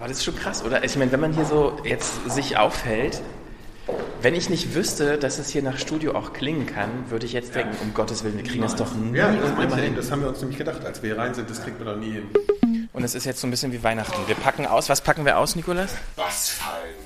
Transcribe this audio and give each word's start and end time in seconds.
Aber 0.00 0.08
das 0.08 0.16
ist 0.16 0.24
schon 0.24 0.34
krass, 0.36 0.64
oder? 0.64 0.82
Ich 0.82 0.96
meine, 0.96 1.12
wenn 1.12 1.20
man 1.20 1.34
hier 1.34 1.44
so 1.44 1.76
jetzt 1.84 2.30
sich 2.30 2.56
aufhält, 2.56 3.20
wenn 4.22 4.34
ich 4.34 4.48
nicht 4.48 4.74
wüsste, 4.74 5.18
dass 5.18 5.38
es 5.38 5.50
hier 5.50 5.62
nach 5.62 5.76
Studio 5.76 6.14
auch 6.14 6.32
klingen 6.32 6.64
kann, 6.64 6.88
würde 7.10 7.26
ich 7.26 7.34
jetzt 7.34 7.54
denken, 7.54 7.76
um 7.82 7.92
Gottes 7.92 8.24
Willen, 8.24 8.38
wir 8.38 8.44
kriegen 8.44 8.62
das 8.62 8.76
doch 8.76 8.94
nie 8.94 9.18
Ja, 9.18 9.30
das, 9.30 9.50
und 9.50 9.62
immer 9.62 9.76
hin. 9.76 9.94
das 9.94 10.10
haben 10.10 10.22
wir 10.22 10.30
uns 10.30 10.40
nämlich 10.40 10.56
gedacht. 10.56 10.82
Als 10.86 11.02
wir 11.02 11.10
hier 11.10 11.18
rein 11.18 11.34
sind, 11.34 11.50
das 11.50 11.62
kriegt 11.62 11.78
man 11.78 11.86
doch 11.94 12.00
nie 12.00 12.12
hin. 12.12 12.88
Und 12.94 13.04
es 13.04 13.14
ist 13.14 13.26
jetzt 13.26 13.42
so 13.42 13.46
ein 13.46 13.50
bisschen 13.50 13.72
wie 13.72 13.82
Weihnachten. 13.82 14.26
Wir 14.26 14.36
packen 14.36 14.64
aus. 14.64 14.88
Was 14.88 15.02
packen 15.02 15.26
wir 15.26 15.36
aus, 15.36 15.54
Nikolas? 15.54 15.94
Was 16.16 16.48
fallen? 16.48 16.96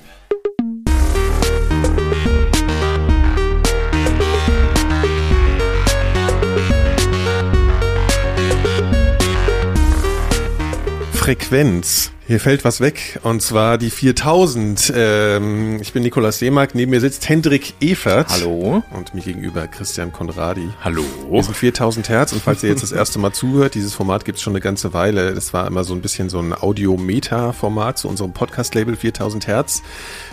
Frequenz. 11.11 12.14
Hier 12.27 12.39
fällt 12.39 12.65
was 12.65 12.81
weg, 12.81 13.19
und 13.21 13.43
zwar 13.43 13.77
die 13.77 13.91
4000. 13.91 14.91
Ähm, 14.95 15.79
ich 15.79 15.93
bin 15.93 16.01
Nikolaus 16.01 16.39
Seemark, 16.39 16.73
neben 16.73 16.89
mir 16.89 16.99
sitzt 16.99 17.29
Hendrik 17.29 17.75
Evert. 17.81 18.29
Hallo. 18.29 18.81
Und 18.95 19.13
mir 19.13 19.21
gegenüber 19.21 19.67
Christian 19.67 20.11
Konradi. 20.11 20.67
Hallo. 20.83 21.03
Wir 21.29 21.43
sind 21.43 21.55
4000 21.55 22.09
Hertz 22.09 22.33
und 22.33 22.41
falls 22.41 22.63
ihr 22.63 22.69
jetzt 22.69 22.81
das 22.81 22.91
erste 22.91 23.19
Mal 23.19 23.31
zuhört, 23.31 23.75
dieses 23.75 23.93
Format 23.93 24.25
gibt 24.25 24.39
es 24.39 24.43
schon 24.43 24.53
eine 24.53 24.59
ganze 24.59 24.91
Weile. 24.91 25.35
Das 25.35 25.53
war 25.53 25.67
immer 25.67 25.83
so 25.83 25.93
ein 25.93 26.01
bisschen 26.01 26.29
so 26.29 26.39
ein 26.39 26.51
Audio-Meta-Format 26.59 27.99
zu 27.99 28.07
unserem 28.07 28.33
Podcast-Label 28.33 28.95
4000 28.95 29.45
Hertz. 29.45 29.83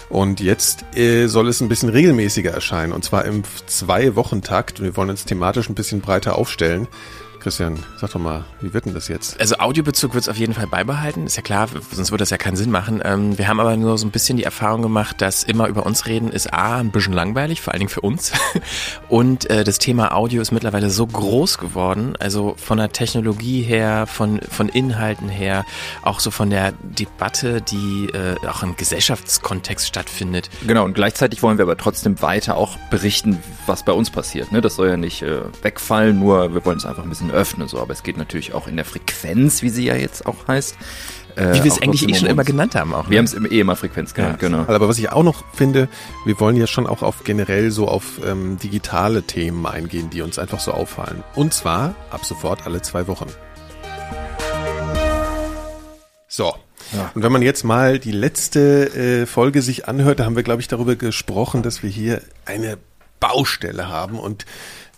Und 0.09 0.41
jetzt 0.41 0.87
äh, 0.97 1.27
soll 1.27 1.47
es 1.49 1.61
ein 1.61 1.69
bisschen 1.69 1.91
regelmäßiger 1.91 2.53
erscheinen 2.53 2.95
und 2.95 3.05
zwar 3.05 3.27
im 3.27 3.43
Zwei-Wochen-Takt. 3.67 4.81
Und 4.81 4.87
wir 4.87 4.97
wollen 4.97 5.11
uns 5.11 5.27
thematisch 5.27 5.69
ein 5.69 5.75
bisschen 5.75 6.01
breiter 6.01 6.39
aufstellen. 6.39 6.89
Christian, 7.43 7.77
sag 7.97 8.13
doch 8.13 8.21
mal, 8.21 8.45
wie 8.61 8.73
wird 8.73 8.87
denn 8.87 8.95
das 8.95 9.09
jetzt? 9.09 9.41
Also 9.41 9.57
Audiobezug 9.57 10.15
wird 10.15 10.23
es 10.23 10.29
auf 10.29 10.37
jeden 10.37 10.55
Fall 10.55 10.69
beibehalten, 10.69 11.27
ist 11.27 11.35
ja 11.35 11.43
klar, 11.43 11.69
sonst 11.91 12.13
würde 12.13 12.23
das 12.23 12.31
ja 12.31 12.37
keinen 12.37 12.55
Sinn 12.55 12.71
machen. 12.71 13.03
Ähm, 13.05 13.37
wir 13.37 13.49
haben 13.49 13.59
aber 13.59 13.77
nur 13.77 13.99
so 13.99 14.07
ein 14.07 14.13
bisschen 14.13 14.37
die 14.37 14.45
Erfahrung 14.45 14.81
gemacht, 14.81 15.21
dass 15.21 15.43
immer 15.43 15.67
über 15.67 15.85
uns 15.85 16.07
reden 16.07 16.31
ist 16.31 16.55
A, 16.55 16.77
ein 16.77 16.93
bisschen 16.93 17.13
langweilig, 17.13 17.61
vor 17.61 17.73
allen 17.73 17.81
Dingen 17.81 17.91
für 17.91 18.03
uns. 18.03 18.31
Und 19.09 19.51
äh, 19.51 19.65
das 19.65 19.79
Thema 19.79 20.15
Audio 20.15 20.41
ist 20.41 20.53
mittlerweile 20.53 20.89
so 20.89 21.05
groß 21.05 21.59
geworden, 21.59 22.15
also 22.21 22.55
von 22.59 22.79
der 22.79 22.93
Technologie 22.93 23.63
her, 23.63 24.07
von, 24.07 24.41
von 24.49 24.69
Inhalten 24.69 25.29
her, 25.29 25.65
auch 26.03 26.21
so 26.21 26.31
von 26.31 26.49
der 26.49 26.73
Debatte, 26.83 27.61
die 27.61 28.09
äh, 28.15 28.37
auch 28.47 28.63
im 28.63 28.77
Gesellschaftskontext 28.77 29.89
stattfindet. 29.89 30.49
Genau, 30.65 30.85
und 30.85 30.95
gleichzeitig 30.95 31.43
wollen 31.43 31.59
wir 31.59 31.65
aber 31.65 31.77
trotzdem 31.77 32.23
weiter 32.23 32.57
auch 32.57 32.77
berichten, 32.91 33.43
was 33.67 33.85
bei 33.85 33.93
uns 33.93 34.11
passiert. 34.11 34.53
Ne? 34.53 34.61
Das 34.61 34.77
soll 34.77 34.89
ja 34.89 34.97
nicht 34.97 35.23
äh, 35.23 35.41
wegfallen, 35.63 36.21
nur 36.21 36.55
wir 36.55 36.65
wollen 36.65 36.79
es 36.79 36.87
einfach 36.87 37.03
ein 37.03 37.09
bisschen 37.09 37.32
öffnen. 37.33 37.69
So. 37.69 37.81
Aber 37.81 37.93
es 37.93 38.03
geht 38.03 38.17
natürlich 38.17 38.55
auch 38.55 38.67
in 38.69 38.77
der 38.77 38.85
Frequenz, 38.85 39.63
wie 39.63 39.69
sie 39.71 39.85
ja 39.85 39.95
jetzt 39.95 40.27
auch 40.27 40.47
heißt. 40.49 40.77
Äh, 41.37 41.55
Wie 41.55 41.65
wir 41.65 41.73
es 41.73 41.81
eigentlich 41.81 42.07
eh 42.07 42.15
schon 42.15 42.29
immer 42.29 42.45
genannt 42.45 42.75
haben 42.75 42.93
auch. 42.93 43.09
Wir 43.09 43.17
haben 43.19 43.25
Ne? 43.25 43.31
es 43.31 43.35
im 43.35 43.47
eh 43.47 43.61
immer 43.61 43.75
Frequenz 43.75 44.13
genannt, 44.13 44.39
genau. 44.39 44.61
Aber 44.69 44.87
was 44.89 44.99
ich 44.99 45.11
auch 45.11 45.23
noch 45.23 45.43
finde, 45.55 45.89
wir 46.27 46.39
wollen 46.41 46.57
ja 46.57 46.67
schon 46.67 46.87
auch 46.87 47.01
auf 47.03 47.25
generell 47.25 47.71
so 47.71 47.89
auf 47.89 48.21
ähm, 48.27 48.59
digitale 48.59 49.23
Themen 49.23 49.65
eingehen, 49.67 50.11
die 50.11 50.21
uns 50.21 50.39
einfach 50.39 50.61
so 50.61 50.73
auffallen. 50.73 51.25
Und 51.35 51.55
zwar 51.55 51.95
ab 52.11 52.27
sofort 52.27 52.67
alle 52.67 52.83
zwei 52.83 53.07
Wochen. 53.07 53.27
So. 56.29 56.55
Und 57.15 57.23
wenn 57.23 57.33
man 57.33 57.41
jetzt 57.41 57.65
mal 57.65 57.99
die 57.99 58.13
letzte 58.13 59.23
äh, 59.23 59.27
Folge 59.27 59.63
sich 59.63 59.89
anhört, 59.89 60.21
da 60.21 60.25
haben 60.27 60.37
wir, 60.37 60.43
glaube 60.43 60.61
ich, 60.61 60.69
darüber 60.69 60.97
gesprochen, 60.97 61.63
dass 61.63 61.83
wir 61.83 61.89
hier 61.89 62.21
eine 62.45 62.77
Baustelle 63.33 63.89
haben 63.89 64.19
und 64.19 64.45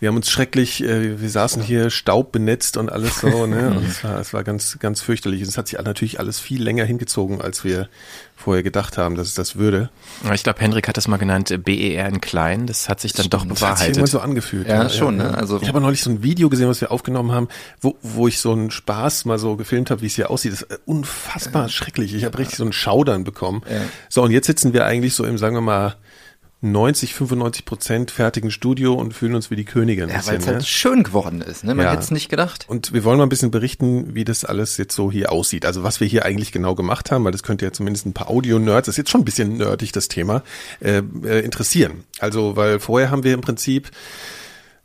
wir 0.01 0.09
haben 0.09 0.17
uns 0.17 0.29
schrecklich, 0.29 0.83
äh, 0.83 1.21
wir 1.21 1.29
saßen 1.29 1.63
hier 1.63 1.89
staubbenetzt 1.89 2.75
und 2.75 2.91
alles 2.91 3.21
so, 3.21 3.45
ne? 3.47 3.69
Und 3.77 3.87
es 3.87 4.03
war, 4.03 4.19
es 4.19 4.33
war 4.33 4.43
ganz, 4.43 4.77
ganz 4.79 4.99
fürchterlich. 5.01 5.41
Es 5.41 5.57
hat 5.57 5.69
sich 5.69 5.79
natürlich 5.79 6.19
alles 6.19 6.37
viel 6.37 6.61
länger 6.61 6.83
hingezogen, 6.83 7.39
als 7.41 7.63
wir 7.63 7.87
vorher 8.35 8.61
gedacht 8.61 8.97
haben, 8.97 9.15
dass 9.15 9.27
es 9.29 9.35
das 9.35 9.55
würde. 9.55 9.89
Ich 10.33 10.43
glaube, 10.43 10.59
Hendrik 10.59 10.89
hat 10.89 10.97
das 10.97 11.07
mal 11.07 11.15
genannt, 11.15 11.49
äh, 11.49 11.57
BER 11.57 12.09
in 12.09 12.19
klein. 12.19 12.67
Das 12.67 12.89
hat 12.89 12.99
sich 12.99 13.13
dann 13.13 13.29
doch 13.29 13.45
Das 13.45 13.61
hat 13.61 13.77
sich 13.77 13.87
bewahrheitet. 13.87 14.09
so 14.09 14.19
angefühlt. 14.19 14.67
Ja, 14.67 14.89
schon, 14.89 15.15
ne? 15.15 15.33
Also- 15.33 15.61
ich 15.61 15.69
habe 15.69 15.79
neulich 15.79 16.01
so 16.03 16.09
ein 16.09 16.21
Video 16.21 16.49
gesehen, 16.49 16.67
was 16.67 16.81
wir 16.81 16.91
aufgenommen 16.91 17.31
haben, 17.31 17.47
wo, 17.79 17.97
wo 18.01 18.27
ich 18.27 18.39
so 18.39 18.51
einen 18.51 18.71
Spaß 18.71 19.23
mal 19.23 19.39
so 19.39 19.55
gefilmt 19.55 19.91
habe, 19.91 20.01
wie 20.01 20.07
es 20.07 20.15
hier 20.15 20.29
aussieht. 20.29 20.51
Das 20.51 20.61
ist 20.63 20.71
äh, 20.71 20.77
unfassbar 20.85 21.69
schrecklich. 21.69 22.13
Ich 22.13 22.25
habe 22.25 22.37
richtig 22.37 22.57
so 22.57 22.63
einen 22.65 22.73
Schaudern 22.73 23.23
bekommen. 23.23 23.63
So, 24.09 24.23
und 24.23 24.31
jetzt 24.31 24.47
sitzen 24.47 24.73
wir 24.73 24.85
eigentlich 24.85 25.13
so 25.13 25.23
im, 25.23 25.37
sagen 25.37 25.55
wir 25.55 25.61
mal, 25.61 25.95
90, 26.71 27.13
95 27.13 27.65
Prozent 27.65 28.11
fertigen 28.11 28.51
Studio 28.51 28.93
und 28.93 29.13
fühlen 29.13 29.35
uns 29.35 29.51
wie 29.51 29.55
die 29.55 29.65
Könige 29.65 30.03
ein 30.03 30.09
Ja, 30.09 30.25
weil 30.25 30.37
es 30.37 30.45
Ne? 30.45 30.53
halt 30.53 30.67
schön 30.67 31.03
geworden 31.03 31.41
ist. 31.41 31.63
Ne? 31.63 31.75
Man 31.75 31.85
Ja. 31.85 31.91
hätte 31.91 32.03
es 32.03 32.11
nicht 32.11 32.29
gedacht. 32.29 32.65
Und 32.67 32.93
wir 32.93 33.03
wollen 33.03 33.17
mal 33.17 33.23
ein 33.25 33.29
bisschen 33.29 33.51
berichten, 33.51 34.15
wie 34.15 34.23
das 34.25 34.43
alles 34.45 34.77
jetzt 34.77 34.95
so 34.95 35.11
hier 35.11 35.31
aussieht. 35.31 35.65
Also 35.65 35.83
was 35.83 35.99
wir 35.99 36.07
hier 36.07 36.25
eigentlich 36.25 36.51
genau 36.51 36.75
gemacht 36.75 37.11
haben, 37.11 37.23
weil 37.23 37.31
das 37.31 37.43
könnte 37.43 37.65
ja 37.65 37.71
zumindest 37.71 38.05
ein 38.05 38.13
paar 38.13 38.29
Audio-Nerds, 38.29 38.87
das 38.87 38.93
ist 38.93 38.97
jetzt 38.97 39.09
schon 39.11 39.21
ein 39.21 39.25
bisschen 39.25 39.57
nerdig, 39.57 39.91
das 39.91 40.07
Thema, 40.07 40.43
äh, 40.81 41.01
äh, 41.23 41.39
interessieren. 41.45 42.03
Also, 42.19 42.55
weil 42.55 42.79
vorher 42.79 43.11
haben 43.11 43.23
wir 43.23 43.33
im 43.33 43.41
Prinzip 43.41 43.91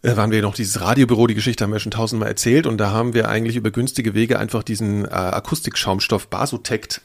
äh, 0.03 0.17
waren 0.17 0.31
wir 0.31 0.41
noch 0.41 0.55
dieses 0.55 0.81
Radiobüro, 0.81 1.27
die 1.27 1.35
Geschichte 1.35 1.63
haben 1.65 1.73
wir 1.73 1.79
schon 1.79 1.91
tausendmal 1.93 2.29
erzählt 2.31 2.67
und 2.67 2.79
da 2.79 2.91
haben 2.91 3.13
wir 3.13 3.29
eigentlich 3.29 3.57
über 3.57 3.71
günstige 3.71 4.15
Wege 4.15 4.39
einfach 4.39 4.63
diesen 4.63 5.05
äh, 5.05 5.09
Akustikschaumstoff 5.11 6.29
Basotect 6.29 7.03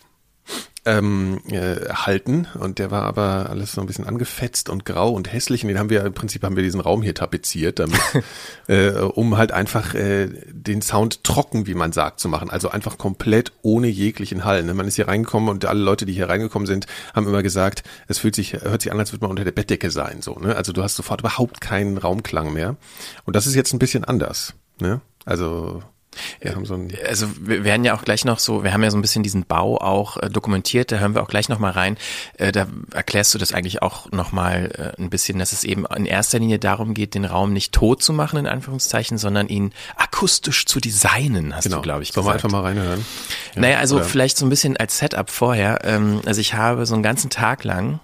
ähm, 0.85 1.40
äh, 1.50 1.90
halten 1.90 2.47
und 2.59 2.79
der 2.79 2.91
war 2.91 3.03
aber 3.03 3.50
alles 3.50 3.73
so 3.73 3.81
ein 3.81 3.88
bisschen 3.88 4.06
angefetzt 4.06 4.69
und 4.69 4.85
grau 4.85 5.12
und 5.12 5.31
hässlich 5.31 5.63
und 5.63 5.69
den 5.69 5.79
haben 5.79 5.90
wir 5.90 6.06
im 6.06 6.13
Prinzip 6.13 6.44
haben 6.44 6.56
wir 6.56 6.63
diesen 6.63 6.79
Raum 6.79 7.01
hier 7.01 7.16
tapeziert, 7.16 7.79
damit, 7.79 8.00
äh, 8.68 8.91
um 8.91 9.38
halt 9.38 9.51
einfach 9.51 9.96
äh, 9.96 10.29
den 10.51 10.81
Sound 10.81 11.23
trocken, 11.23 11.66
wie 11.66 11.73
man 11.73 11.91
sagt, 11.91 12.19
zu 12.19 12.29
machen. 12.29 12.50
Also 12.50 12.69
einfach 12.69 12.97
komplett 12.97 13.51
ohne 13.63 13.88
jeglichen 13.88 14.46
Hall. 14.46 14.63
Ne? 14.63 14.73
Man 14.73 14.88
ist 14.88 14.96
hier 14.96 15.07
reingekommen 15.07 15.50
und 15.50 15.66
alle 15.66 15.81
Leute, 15.81 16.06
die 16.06 16.13
hier 16.13 16.29
reingekommen 16.29 16.68
sind, 16.68 16.85
haben 17.13 17.28
immer 17.28 17.44
gesagt, 17.44 17.84
es 18.07 18.19
fühlt 18.19 18.35
sich, 18.35 18.53
hört 18.53 18.81
sich 18.81 18.91
an, 18.91 19.00
als 19.00 19.12
würde 19.12 19.23
man 19.23 19.31
unter 19.31 19.44
der 19.44 19.52
Bettdecke 19.52 19.90
sein. 19.90 20.22
So, 20.22 20.35
ne? 20.35 20.56
Also 20.56 20.72
du 20.72 20.84
hast 20.84 20.96
sofort 20.96 21.22
überhaupt 21.22 21.62
keinen 21.62 21.97
Raumklang 21.97 22.53
mehr. 22.53 22.75
Und 23.25 23.35
das 23.35 23.47
ist 23.47 23.56
jetzt 23.56 23.73
ein 23.73 23.79
bisschen 23.79 24.03
anders. 24.03 24.53
Ne? 24.79 25.02
Also 25.25 25.81
wir 26.41 26.55
haben 26.55 26.65
so 26.65 26.73
ein 26.75 26.91
Also 27.07 27.27
wir 27.39 27.63
werden 27.63 27.83
ja 27.85 27.95
auch 27.95 28.03
gleich 28.03 28.25
noch 28.25 28.39
so, 28.39 28.63
wir 28.63 28.73
haben 28.73 28.83
ja 28.83 28.91
so 28.91 28.97
ein 28.97 29.01
bisschen 29.01 29.23
diesen 29.23 29.45
Bau 29.45 29.77
auch 29.77 30.17
äh, 30.17 30.29
dokumentiert, 30.29 30.91
da 30.91 30.97
hören 30.97 31.15
wir 31.15 31.23
auch 31.23 31.27
gleich 31.27 31.49
noch 31.49 31.59
mal 31.59 31.71
rein. 31.71 31.97
Äh, 32.37 32.51
da 32.51 32.67
erklärst 32.93 33.33
du 33.33 33.37
das 33.37 33.53
eigentlich 33.53 33.81
auch 33.81 34.11
noch 34.11 34.31
mal 34.31 34.93
äh, 34.97 35.01
ein 35.01 35.09
bisschen, 35.09 35.39
dass 35.39 35.51
es 35.51 35.63
eben 35.63 35.85
in 35.95 36.05
erster 36.05 36.39
Linie 36.39 36.59
darum 36.59 36.93
geht, 36.93 37.15
den 37.15 37.25
Raum 37.25 37.53
nicht 37.53 37.73
tot 37.73 38.01
zu 38.03 38.13
machen 38.13 38.39
in 38.39 38.47
Anführungszeichen, 38.47 39.17
sondern 39.17 39.47
ihn 39.47 39.73
akustisch 39.95 40.65
zu 40.65 40.79
designen, 40.79 41.55
hast 41.55 41.71
du 41.71 41.81
glaube 41.81 42.03
ich 42.03 42.11
Sollen 42.13 42.25
wir 42.25 42.33
gesagt. 42.33 42.45
einfach 42.45 42.61
mal 42.61 42.65
reinhören? 42.67 43.05
Ja, 43.55 43.61
Naja, 43.61 43.77
also 43.79 43.97
oder- 43.97 44.05
vielleicht 44.05 44.37
so 44.37 44.45
ein 44.45 44.49
bisschen 44.49 44.77
als 44.77 44.97
Setup 44.99 45.29
vorher. 45.29 45.79
Ähm, 45.83 46.21
also 46.25 46.41
ich 46.41 46.53
habe 46.53 46.85
so 46.85 46.93
einen 46.93 47.03
ganzen 47.03 47.29
Tag 47.29 47.63
lang 47.63 47.99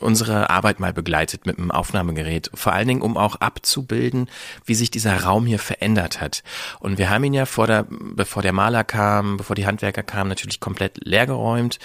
unsere 0.00 0.50
Arbeit 0.50 0.80
mal 0.80 0.92
begleitet 0.92 1.46
mit 1.46 1.58
einem 1.58 1.70
Aufnahmegerät. 1.70 2.50
Vor 2.54 2.72
allen 2.72 2.88
Dingen, 2.88 3.02
um 3.02 3.16
auch 3.16 3.36
abzubilden, 3.36 4.28
wie 4.64 4.74
sich 4.74 4.90
dieser 4.90 5.22
Raum 5.22 5.46
hier 5.46 5.58
verändert 5.58 6.20
hat. 6.20 6.42
Und 6.78 6.98
wir 6.98 7.10
haben 7.10 7.24
ihn 7.24 7.34
ja 7.34 7.46
vor 7.46 7.66
der, 7.66 7.86
bevor 7.88 8.42
der 8.42 8.52
Maler 8.52 8.84
kam, 8.84 9.36
bevor 9.36 9.56
die 9.56 9.66
Handwerker 9.66 10.02
kamen, 10.02 10.28
natürlich 10.28 10.60
komplett 10.60 11.04
leergeräumt. 11.04 11.78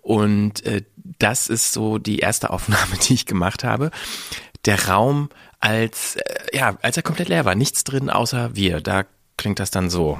Und 0.00 0.64
äh, 0.66 0.82
das 1.18 1.48
ist 1.48 1.72
so 1.72 1.98
die 1.98 2.18
erste 2.18 2.50
Aufnahme, 2.50 2.96
die 3.08 3.14
ich 3.14 3.26
gemacht 3.26 3.64
habe. 3.64 3.90
Der 4.64 4.88
Raum 4.88 5.28
als, 5.60 6.16
äh, 6.16 6.56
ja, 6.56 6.76
als 6.82 6.96
er 6.96 7.02
komplett 7.02 7.28
leer 7.28 7.44
war. 7.44 7.54
Nichts 7.54 7.84
drin 7.84 8.10
außer 8.10 8.54
wir. 8.54 8.80
Da 8.80 9.04
klingt 9.36 9.58
das 9.58 9.70
dann 9.70 9.90
so. 9.90 10.18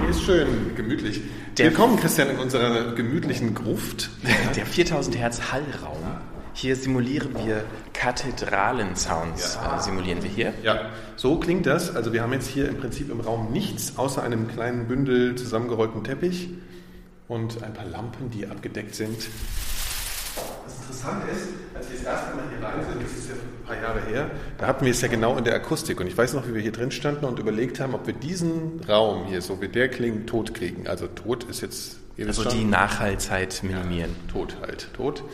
Hier 0.00 0.10
ist 0.10 0.22
schön 0.22 0.74
gemütlich. 0.76 1.20
Willkommen, 1.56 1.98
Christian, 1.98 2.30
in 2.30 2.38
unserer 2.38 2.94
gemütlichen 2.94 3.54
Gruft. 3.54 4.10
Der 4.56 4.64
4000 4.64 5.18
Hertz 5.18 5.52
Hallraum. 5.52 5.98
Hier 6.54 6.74
simulieren 6.76 7.34
wir 7.44 7.64
Kathedralen-Sounds. 7.92 9.56
Äh, 9.56 9.82
simulieren 9.82 10.22
wir 10.22 10.30
hier. 10.30 10.54
Ja, 10.62 10.90
so 11.16 11.38
klingt 11.38 11.66
das. 11.66 11.94
Also 11.94 12.12
wir 12.12 12.22
haben 12.22 12.32
jetzt 12.32 12.48
hier 12.48 12.68
im 12.68 12.78
Prinzip 12.78 13.10
im 13.10 13.20
Raum 13.20 13.52
nichts 13.52 13.98
außer 13.98 14.22
einem 14.22 14.48
kleinen 14.48 14.88
Bündel 14.88 15.34
zusammengerollten 15.34 16.02
Teppich 16.04 16.48
und 17.28 17.62
ein 17.62 17.74
paar 17.74 17.86
Lampen, 17.86 18.30
die 18.30 18.46
abgedeckt 18.46 18.94
sind. 18.94 19.18
Was 20.64 20.76
interessant 20.80 21.22
ist, 21.32 21.48
als 21.74 21.90
wir 21.90 21.98
das 21.98 22.06
erste 22.06 22.36
Mal 22.36 22.44
hier 22.50 22.66
rein 22.66 22.84
sind, 22.90 23.02
das 23.02 23.12
ist 23.12 23.28
ja 23.28 23.34
ein 23.34 23.66
paar 23.66 23.80
Jahre 23.80 24.00
her, 24.06 24.30
da 24.58 24.66
hatten 24.66 24.84
wir 24.84 24.92
es 24.92 25.00
ja 25.00 25.08
genau 25.08 25.36
in 25.36 25.44
der 25.44 25.54
Akustik. 25.54 26.00
Und 26.00 26.06
ich 26.06 26.16
weiß 26.16 26.34
noch, 26.34 26.46
wie 26.46 26.54
wir 26.54 26.60
hier 26.60 26.72
drin 26.72 26.90
standen 26.90 27.24
und 27.24 27.38
überlegt 27.38 27.80
haben, 27.80 27.94
ob 27.94 28.06
wir 28.06 28.14
diesen 28.14 28.80
Raum 28.88 29.26
hier, 29.26 29.42
so 29.42 29.60
wie 29.60 29.68
der 29.68 29.88
klingt, 29.88 30.28
tot 30.28 30.54
kriegen. 30.54 30.86
Also 30.86 31.06
tot 31.06 31.44
ist 31.44 31.60
jetzt... 31.60 31.96
Also 32.18 32.42
schon, 32.42 32.52
die 32.52 32.64
Nachhaltzeit 32.64 33.62
minimieren. 33.62 34.14
tot 34.30 34.56
halt, 34.60 34.92
tot. 34.92 35.24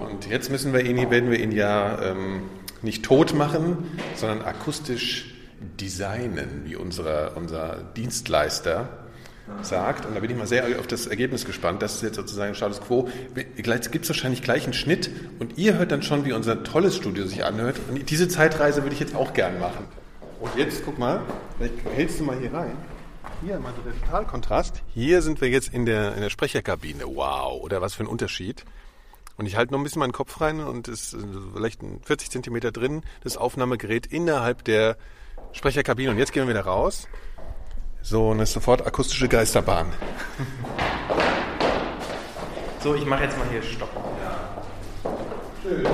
Und 0.00 0.26
jetzt 0.30 0.50
müssen 0.50 0.72
wir 0.72 0.82
ihn, 0.82 1.10
werden 1.10 1.30
wir 1.30 1.38
ihn 1.38 1.52
ja 1.52 2.00
ähm, 2.00 2.44
nicht 2.80 3.04
tot 3.04 3.34
machen, 3.34 3.90
sondern 4.16 4.40
akustisch 4.40 5.34
designen, 5.80 6.62
wie 6.64 6.76
unser, 6.76 7.36
unser 7.36 7.76
Dienstleister 7.96 8.88
sagt. 9.62 10.06
Und 10.06 10.14
da 10.14 10.20
bin 10.20 10.30
ich 10.30 10.36
mal 10.36 10.46
sehr 10.46 10.64
auf 10.78 10.86
das 10.86 11.06
Ergebnis 11.06 11.44
gespannt. 11.44 11.82
Das 11.82 11.96
ist 11.96 12.02
jetzt 12.02 12.16
sozusagen 12.16 12.54
Status 12.54 12.80
Quo. 12.80 13.08
Gibt 13.34 14.04
es 14.04 14.08
wahrscheinlich 14.08 14.42
gleich 14.42 14.64
einen 14.64 14.72
Schnitt 14.72 15.10
und 15.38 15.58
ihr 15.58 15.78
hört 15.78 15.92
dann 15.92 16.02
schon, 16.02 16.24
wie 16.24 16.32
unser 16.32 16.62
tolles 16.64 16.96
Studio 16.96 17.26
sich 17.26 17.44
anhört. 17.44 17.76
Und 17.88 18.10
diese 18.10 18.28
Zeitreise 18.28 18.82
würde 18.82 18.94
ich 18.94 19.00
jetzt 19.00 19.14
auch 19.14 19.32
gern 19.32 19.58
machen. 19.58 19.86
Und 20.40 20.56
jetzt, 20.56 20.84
guck 20.84 20.98
mal, 20.98 21.20
vielleicht 21.56 21.74
hältst 21.94 22.20
du 22.20 22.24
mal 22.24 22.38
hier 22.38 22.52
rein. 22.52 22.76
hier 23.44 23.58
mal 23.60 23.72
der 23.84 23.92
Totalkontrast. 24.00 24.82
Hier 24.92 25.22
sind 25.22 25.40
wir 25.40 25.48
jetzt 25.48 25.72
in 25.72 25.86
der, 25.86 26.14
in 26.14 26.20
der 26.20 26.30
Sprecherkabine. 26.30 27.04
Wow, 27.06 27.62
oder 27.62 27.80
was 27.80 27.94
für 27.94 28.02
ein 28.02 28.08
Unterschied. 28.08 28.64
Und 29.36 29.46
ich 29.46 29.56
halte 29.56 29.72
noch 29.72 29.80
ein 29.80 29.84
bisschen 29.84 30.00
meinen 30.00 30.12
Kopf 30.12 30.40
rein 30.40 30.60
und 30.60 30.88
ist 30.88 31.16
vielleicht 31.54 31.80
40 32.04 32.30
Zentimeter 32.30 32.72
drin, 32.72 33.02
das 33.22 33.36
Aufnahmegerät 33.36 34.06
innerhalb 34.06 34.64
der 34.64 34.96
Sprecherkabine. 35.52 36.10
Und 36.10 36.18
jetzt 36.18 36.32
gehen 36.32 36.44
wir 36.44 36.54
wieder 36.54 36.64
raus. 36.64 37.08
So, 38.04 38.32
eine 38.32 38.46
sofort 38.46 38.84
akustische 38.84 39.28
Geisterbahn. 39.28 39.92
So, 42.82 42.96
ich 42.96 43.06
mache 43.06 43.24
jetzt 43.24 43.38
mal 43.38 43.46
hier 43.48 43.62
Stopp. 43.62 43.90
Schön. 45.62 45.86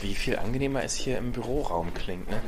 Wie 0.00 0.14
viel 0.14 0.36
angenehmer 0.36 0.82
es 0.82 0.94
hier 0.94 1.18
im 1.18 1.30
Büroraum 1.30 1.94
klingt, 1.94 2.28
ne? 2.28 2.42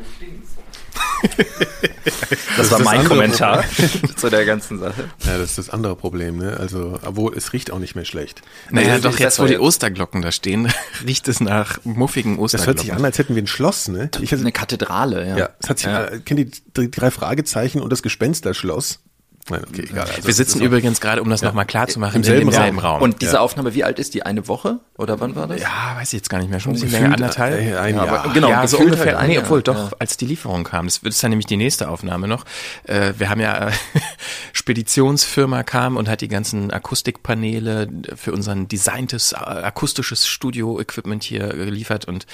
Das, 2.57 2.71
war 2.71 2.81
mein 2.81 3.05
Kommentar 3.05 3.65
zu 4.17 4.31
der 4.31 4.45
ganzen 4.45 4.79
Sache. 4.79 5.05
Ja, 5.27 5.39
das 5.39 5.51
ist 5.51 5.59
das 5.59 5.71
andere 5.71 5.97
Problem, 5.97 6.39
ne? 6.39 6.57
Also, 6.59 6.99
obwohl 7.05 7.37
es 7.37 7.53
riecht 7.53 7.71
auch 7.71 7.79
nicht 7.79 7.95
mehr 7.95 8.05
schlecht. 8.05 8.43
Naja, 8.71 8.89
naja 8.89 9.01
doch 9.01 9.19
jetzt, 9.19 9.39
wo 9.39 9.45
die 9.45 9.59
Osterglocken 9.59 10.23
da 10.23 10.33
stehen, 10.33 10.73
riecht 11.07 11.29
es 11.29 11.41
nach 11.41 11.79
muffigen 11.85 12.39
Osterglocken. 12.39 12.51
Das 12.51 12.67
hört 12.67 12.79
sich 12.81 12.93
an, 12.93 13.05
als 13.05 13.19
hätten 13.19 13.35
wir 13.35 13.43
ein 13.43 13.47
Schloss, 13.47 13.89
ne? 13.89 14.11
Ich, 14.21 14.33
eine 14.33 14.53
Kathedrale, 14.53 15.29
ja. 15.29 15.37
Ja, 15.37 15.49
es 15.61 15.69
hat 15.69 15.79
sich, 15.79 15.89
ja. 15.89 16.07
Kennt 16.25 16.41
die, 16.41 16.51
die 16.77 16.91
drei 16.91 17.11
Fragezeichen 17.11 17.81
und 17.81 17.91
das 17.91 18.03
Gespensterschloss? 18.03 19.01
Nein, 19.49 19.65
okay, 19.69 19.87
egal. 19.89 20.07
Also 20.07 20.27
wir 20.27 20.35
sitzen 20.35 20.61
übrigens 20.61 21.01
gerade, 21.01 21.23
um 21.23 21.31
das 21.31 21.41
ja. 21.41 21.49
nochmal 21.49 21.67
klar 21.67 21.87
zu 21.87 22.01
machen, 22.01 22.17
im 22.17 22.25
selben, 22.25 22.51
selben 22.51 22.79
Raum. 22.79 22.97
Raum. 22.97 23.03
Und 23.03 23.23
diese 23.23 23.35
ja. 23.35 23.41
Aufnahme, 23.41 23.75
wie 23.75 23.85
alt 23.85 23.99
ist 23.99 24.15
die? 24.15 24.25
Eine 24.25 24.49
Woche? 24.49 24.81
Oder 24.97 25.21
wann 25.21 25.37
war 25.37 25.47
das? 25.47 25.61
Ja, 25.61 25.97
weiß 25.97 26.09
ich 26.09 26.19
jetzt 26.19 26.31
gar 26.31 26.39
nicht 26.39 26.51
mehr. 26.51 26.59
Schon 26.59 26.73
ein 26.73 26.81
bisschen 26.81 26.91
länger, 26.91 27.15
anderthalb. 27.15 27.61
Äh, 27.61 27.77
ein 27.77 27.97
Jahr. 27.97 28.09
Aber, 28.09 28.33
genau, 28.33 28.49
ja, 28.49 28.67
so 28.67 28.79
ungefähr. 28.79 29.19
Halt 29.19 29.29
nee, 29.29 29.39
obwohl 29.39 29.63
doch, 29.63 29.93
als 29.99 30.17
die 30.17 30.27
Lieferung 30.27 30.65
kam. 30.65 30.87
Das 30.87 30.99
ist 30.99 31.23
dann 31.23 31.31
nämlich 31.31 31.47
die 31.47 31.57
nächste 31.57 31.89
Aufnahme 31.89 32.27
noch. 32.27 32.45
Äh, 32.85 33.13
wir 33.19 33.29
haben 33.29 33.41
ja, 33.41 33.71
Speditionsfirma 34.53 35.63
kam 35.63 35.97
und 35.97 36.09
hat 36.09 36.23
die 36.23 36.29
ganzen 36.29 36.73
Akustikpaneele 36.73 37.89
für 38.17 38.33
unseren 38.33 38.69
designtes 38.69 39.33
äh, 39.33 39.37
akustisches 39.37 40.27
Studio-Equipment 40.27 41.23
hier 41.23 41.49
geliefert 41.49 42.07
und 42.07 42.27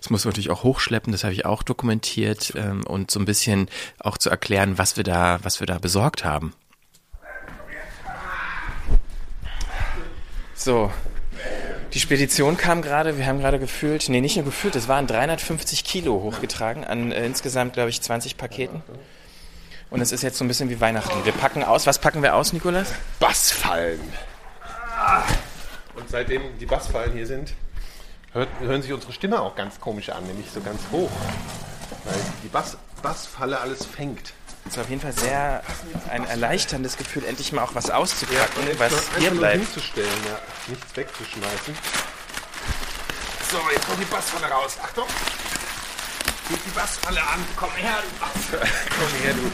das 0.00 0.10
muss 0.10 0.24
man 0.24 0.32
natürlich 0.32 0.50
auch 0.50 0.62
hochschleppen. 0.62 1.12
Das 1.12 1.24
habe 1.24 1.32
ich 1.32 1.46
auch 1.46 1.62
dokumentiert 1.62 2.52
ähm, 2.56 2.84
und 2.86 3.10
so 3.10 3.18
ein 3.18 3.24
bisschen 3.24 3.68
auch 3.98 4.18
zu 4.18 4.30
erklären, 4.30 4.78
was 4.78 4.96
wir 4.96 5.04
da, 5.04 5.38
was 5.42 5.60
wir 5.60 5.66
da 5.66 5.78
besorgt 5.78 6.24
haben. 6.24 6.49
So, 10.62 10.92
die 11.94 12.00
Spedition 12.00 12.58
kam 12.58 12.82
gerade, 12.82 13.16
wir 13.16 13.24
haben 13.24 13.40
gerade 13.40 13.58
gefühlt, 13.58 14.10
nee, 14.10 14.20
nicht 14.20 14.36
nur 14.36 14.44
gefühlt, 14.44 14.76
es 14.76 14.88
waren 14.88 15.06
350 15.06 15.84
Kilo 15.84 16.20
hochgetragen 16.22 16.84
an 16.84 17.12
äh, 17.12 17.24
insgesamt, 17.24 17.72
glaube 17.72 17.88
ich, 17.88 18.02
20 18.02 18.36
Paketen. 18.36 18.82
Und 19.88 20.02
es 20.02 20.12
ist 20.12 20.20
jetzt 20.20 20.36
so 20.36 20.44
ein 20.44 20.48
bisschen 20.48 20.68
wie 20.68 20.78
Weihnachten. 20.78 21.24
Wir 21.24 21.32
packen 21.32 21.64
aus. 21.64 21.86
Was 21.86 21.98
packen 21.98 22.22
wir 22.22 22.34
aus, 22.34 22.52
Nikolas? 22.52 22.92
Bassfallen. 23.18 24.00
Und 25.94 26.10
seitdem 26.10 26.42
die 26.58 26.66
Bassfallen 26.66 27.14
hier 27.14 27.26
sind, 27.26 27.54
hört, 28.32 28.50
hören 28.60 28.82
sich 28.82 28.92
unsere 28.92 29.14
Stimme 29.14 29.40
auch 29.40 29.56
ganz 29.56 29.80
komisch 29.80 30.10
an, 30.10 30.26
nämlich 30.26 30.50
so 30.50 30.60
ganz 30.60 30.82
hoch. 30.92 31.10
Weil 32.04 32.20
die 32.44 32.48
Bass, 32.48 32.76
Bassfalle 33.02 33.58
alles 33.60 33.86
fängt. 33.86 34.34
Es 34.66 34.76
ist 34.76 34.78
auf 34.78 34.88
jeden 34.88 35.00
Fall 35.00 35.12
sehr 35.12 35.62
ein 36.10 36.24
erleichterndes 36.26 36.96
Gefühl, 36.96 37.24
endlich 37.24 37.52
mal 37.52 37.62
auch 37.62 37.74
was 37.74 37.90
auszupacken, 37.90 38.66
ja, 38.68 38.78
was 38.78 38.92
hier 39.18 39.30
bleibt. 39.30 39.64
hinzustellen, 39.64 40.08
ja. 40.26 40.38
nichts 40.68 40.96
wegzuschmeißen. 40.96 41.74
So, 43.50 43.58
jetzt 43.72 43.86
kommt 43.86 44.00
die 44.00 44.04
Bassfalle 44.04 44.46
raus. 44.46 44.76
Achtung! 44.82 45.06
Geht 46.48 46.58
die 46.64 46.70
Bassfalle 46.70 47.20
an. 47.20 47.44
Komm 47.56 47.70
her, 47.72 47.98
du 48.02 48.20
Bass. 48.20 48.62
Komm 48.98 49.22
her, 49.22 49.34
du. 49.34 49.50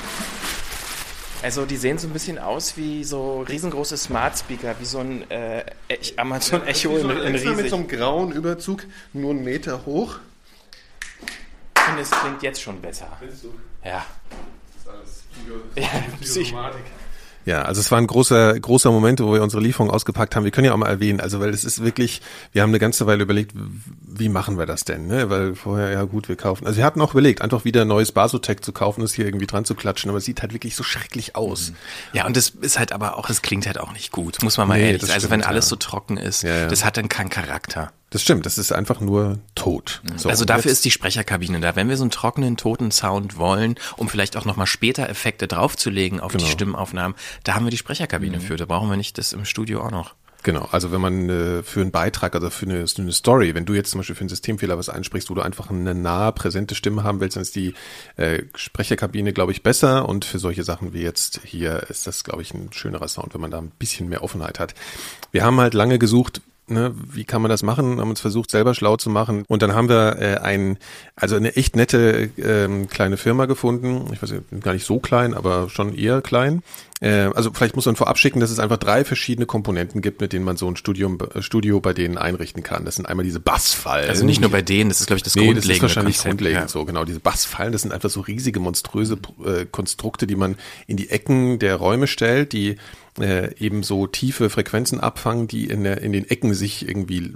Also 1.42 1.64
die 1.64 1.76
sehen 1.76 1.98
so 1.98 2.08
ein 2.08 2.12
bisschen 2.12 2.38
aus 2.38 2.76
wie 2.76 3.04
so 3.04 3.42
riesengroße 3.42 3.96
Smart 3.96 4.38
Speaker, 4.38 4.74
wie 4.80 4.84
so 4.84 4.98
ein 4.98 5.30
äh, 5.30 5.64
Amazon 6.16 6.66
Echo 6.66 6.96
in, 6.96 7.10
in 7.10 7.34
riesig. 7.34 7.56
mit 7.56 7.70
so 7.70 7.76
einem 7.76 7.88
grauen 7.88 8.32
Überzug, 8.32 8.84
nur 9.12 9.30
einen 9.30 9.44
Meter 9.44 9.84
hoch. 9.86 10.18
Und 11.88 11.98
es 11.98 12.10
klingt 12.10 12.42
jetzt 12.42 12.60
schon 12.60 12.80
besser. 12.80 13.08
Findest 13.18 13.44
du? 13.44 13.54
Ja. 13.84 14.04
Ja, 15.76 15.84
Ja, 17.46 17.62
also 17.62 17.80
es 17.80 17.92
war 17.92 17.98
ein 17.98 18.08
großer, 18.08 18.58
großer 18.58 18.90
Moment, 18.90 19.20
wo 19.20 19.32
wir 19.32 19.40
unsere 19.40 19.62
Lieferung 19.62 19.88
ausgepackt 19.88 20.34
haben. 20.34 20.42
Wir 20.42 20.50
können 20.50 20.64
ja 20.64 20.72
auch 20.72 20.78
mal 20.78 20.88
erwähnen, 20.88 21.20
also 21.20 21.38
weil 21.38 21.50
es 21.50 21.62
ist 21.62 21.82
wirklich, 21.82 22.20
wir 22.50 22.62
haben 22.62 22.70
eine 22.70 22.80
ganze 22.80 23.06
Weile 23.06 23.22
überlegt, 23.22 23.52
wie 23.54 24.28
machen 24.28 24.58
wir 24.58 24.66
das 24.66 24.84
denn? 24.84 25.06
Ne? 25.06 25.30
Weil 25.30 25.54
vorher, 25.54 25.92
ja 25.92 26.02
gut, 26.02 26.28
wir 26.28 26.34
kaufen. 26.34 26.66
Also 26.66 26.78
wir 26.78 26.84
hatten 26.84 27.00
auch 27.00 27.12
überlegt, 27.12 27.42
einfach 27.42 27.64
wieder 27.64 27.82
ein 27.82 27.88
neues 27.88 28.10
Basotec 28.10 28.64
zu 28.64 28.72
kaufen, 28.72 29.00
das 29.00 29.14
hier 29.14 29.26
irgendwie 29.26 29.46
dran 29.46 29.64
zu 29.64 29.76
klatschen, 29.76 30.10
aber 30.10 30.18
es 30.18 30.24
sieht 30.24 30.42
halt 30.42 30.52
wirklich 30.52 30.74
so 30.74 30.82
schrecklich 30.82 31.36
aus. 31.36 31.72
Ja, 32.12 32.26
und 32.26 32.36
es 32.36 32.50
ist 32.50 32.80
halt 32.80 32.90
aber 32.90 33.16
auch, 33.16 33.30
es 33.30 33.42
klingt 33.42 33.66
halt 33.66 33.78
auch 33.78 33.92
nicht 33.92 34.10
gut, 34.10 34.42
muss 34.42 34.56
man 34.56 34.66
mal 34.66 34.78
nee, 34.78 34.86
ehrlich 34.86 35.02
sagen. 35.02 35.12
Also 35.12 35.30
wenn 35.30 35.44
alles 35.44 35.66
ja. 35.66 35.70
so 35.70 35.76
trocken 35.76 36.16
ist, 36.16 36.42
ja, 36.42 36.56
ja. 36.56 36.66
das 36.66 36.84
hat 36.84 36.96
dann 36.96 37.08
keinen 37.08 37.30
Charakter. 37.30 37.92
Das 38.10 38.22
stimmt, 38.22 38.46
das 38.46 38.56
ist 38.56 38.72
einfach 38.72 39.00
nur 39.00 39.40
tot. 39.56 40.00
So, 40.16 40.28
also 40.28 40.44
dafür 40.44 40.70
ist 40.70 40.84
die 40.84 40.92
Sprecherkabine 40.92 41.58
da. 41.60 41.74
Wenn 41.74 41.88
wir 41.88 41.96
so 41.96 42.04
einen 42.04 42.12
trockenen, 42.12 42.56
toten 42.56 42.92
Sound 42.92 43.36
wollen, 43.36 43.74
um 43.96 44.08
vielleicht 44.08 44.36
auch 44.36 44.44
nochmal 44.44 44.66
später 44.66 45.08
Effekte 45.08 45.48
draufzulegen 45.48 46.20
auf 46.20 46.32
genau. 46.32 46.44
die 46.44 46.50
Stimmaufnahmen, 46.50 47.16
da 47.42 47.54
haben 47.54 47.64
wir 47.64 47.70
die 47.70 47.76
Sprecherkabine 47.76 48.38
mhm. 48.38 48.42
für. 48.42 48.56
Da 48.56 48.66
brauchen 48.66 48.88
wir 48.88 48.96
nicht 48.96 49.18
das 49.18 49.32
im 49.32 49.44
Studio 49.44 49.82
auch 49.82 49.90
noch. 49.90 50.14
Genau, 50.46 50.68
also 50.70 50.92
wenn 50.92 51.00
man 51.00 51.28
äh, 51.28 51.62
für 51.64 51.80
einen 51.80 51.90
Beitrag, 51.90 52.36
also 52.36 52.50
für 52.50 52.66
eine, 52.66 52.84
eine, 52.96 53.12
Story, 53.12 53.56
wenn 53.56 53.64
du 53.64 53.74
jetzt 53.74 53.90
zum 53.90 53.98
Beispiel 53.98 54.14
für 54.14 54.20
einen 54.20 54.28
Systemfehler 54.28 54.78
was 54.78 54.88
einsprichst, 54.88 55.28
wo 55.28 55.34
du 55.34 55.40
einfach 55.40 55.70
eine 55.70 55.92
nahe, 55.92 56.30
präsente 56.30 56.76
Stimme 56.76 57.02
haben 57.02 57.18
willst, 57.18 57.34
dann 57.34 57.42
ist 57.42 57.56
die 57.56 57.74
äh, 58.14 58.44
Sprecherkabine, 58.54 59.32
glaube 59.32 59.50
ich, 59.50 59.64
besser 59.64 60.08
und 60.08 60.24
für 60.24 60.38
solche 60.38 60.62
Sachen 60.62 60.92
wie 60.92 61.02
jetzt 61.02 61.40
hier 61.42 61.90
ist 61.90 62.06
das, 62.06 62.22
glaube 62.22 62.42
ich, 62.42 62.54
ein 62.54 62.72
schönerer 62.72 63.08
Sound, 63.08 63.34
wenn 63.34 63.40
man 63.40 63.50
da 63.50 63.58
ein 63.58 63.72
bisschen 63.76 64.08
mehr 64.08 64.22
Offenheit 64.22 64.60
hat. 64.60 64.76
Wir 65.32 65.42
haben 65.42 65.58
halt 65.58 65.74
lange 65.74 65.98
gesucht, 65.98 66.40
ne, 66.68 66.94
wie 67.12 67.24
kann 67.24 67.42
man 67.42 67.50
das 67.50 67.62
machen? 67.62 68.00
Haben 68.00 68.10
uns 68.10 68.20
versucht, 68.20 68.50
selber 68.50 68.74
schlau 68.74 68.96
zu 68.96 69.10
machen. 69.10 69.44
Und 69.48 69.62
dann 69.62 69.74
haben 69.74 69.88
wir 69.88 70.16
äh, 70.20 70.36
ein, 70.38 70.78
also 71.14 71.36
eine 71.36 71.56
echt 71.56 71.76
nette 71.76 72.30
ähm, 72.38 72.88
kleine 72.88 73.16
Firma 73.16 73.46
gefunden. 73.46 74.08
Ich 74.12 74.22
weiß 74.22 74.32
nicht, 74.32 74.62
gar 74.62 74.72
nicht 74.72 74.86
so 74.86 74.98
klein, 74.98 75.34
aber 75.34 75.68
schon 75.68 75.94
eher 75.94 76.22
klein. 76.22 76.62
Äh, 77.00 77.30
also 77.34 77.52
vielleicht 77.52 77.76
muss 77.76 77.86
man 77.86 77.96
vorab 77.96 78.18
schicken, 78.18 78.40
dass 78.40 78.50
es 78.50 78.58
einfach 78.58 78.78
drei 78.78 79.04
verschiedene 79.04 79.46
Komponenten 79.46 80.00
gibt, 80.00 80.20
mit 80.20 80.32
denen 80.32 80.44
man 80.44 80.56
so 80.56 80.68
ein 80.68 80.76
Studium, 80.76 81.18
äh, 81.34 81.42
Studio 81.42 81.80
bei 81.80 81.92
denen 81.92 82.16
einrichten 82.18 82.62
kann. 82.62 82.84
Das 82.84 82.96
sind 82.96 83.06
einmal 83.06 83.24
diese 83.24 83.40
Bassfallen. 83.40 84.08
Also 84.08 84.24
nicht 84.24 84.40
nur 84.40 84.50
bei 84.50 84.62
denen, 84.62 84.88
das 84.88 85.00
ist 85.00 85.06
glaube 85.06 85.18
ich 85.18 85.22
das 85.22 85.34
nee, 85.34 85.44
grundlegende 85.44 85.68
das 85.68 85.76
ist 85.76 85.82
wahrscheinlich 85.82 86.16
Konzept, 86.16 86.38
grundlegend 86.38 86.62
ja. 86.62 86.68
so. 86.68 86.84
Genau, 86.84 87.04
diese 87.04 87.20
Bassfallen, 87.20 87.72
das 87.72 87.82
sind 87.82 87.92
einfach 87.92 88.10
so 88.10 88.20
riesige, 88.20 88.60
monströse 88.60 89.18
äh, 89.44 89.66
Konstrukte, 89.66 90.26
die 90.26 90.36
man 90.36 90.56
in 90.86 90.96
die 90.96 91.10
Ecken 91.10 91.58
der 91.58 91.76
Räume 91.76 92.06
stellt, 92.06 92.52
die 92.52 92.76
äh, 93.20 93.54
eben 93.58 93.82
so 93.82 94.06
tiefe 94.06 94.50
Frequenzen 94.50 95.00
abfangen, 95.00 95.48
die 95.48 95.64
in, 95.66 95.84
der, 95.84 96.00
in 96.02 96.12
den 96.12 96.28
Ecken 96.28 96.54
sich 96.54 96.86
irgendwie 96.86 97.34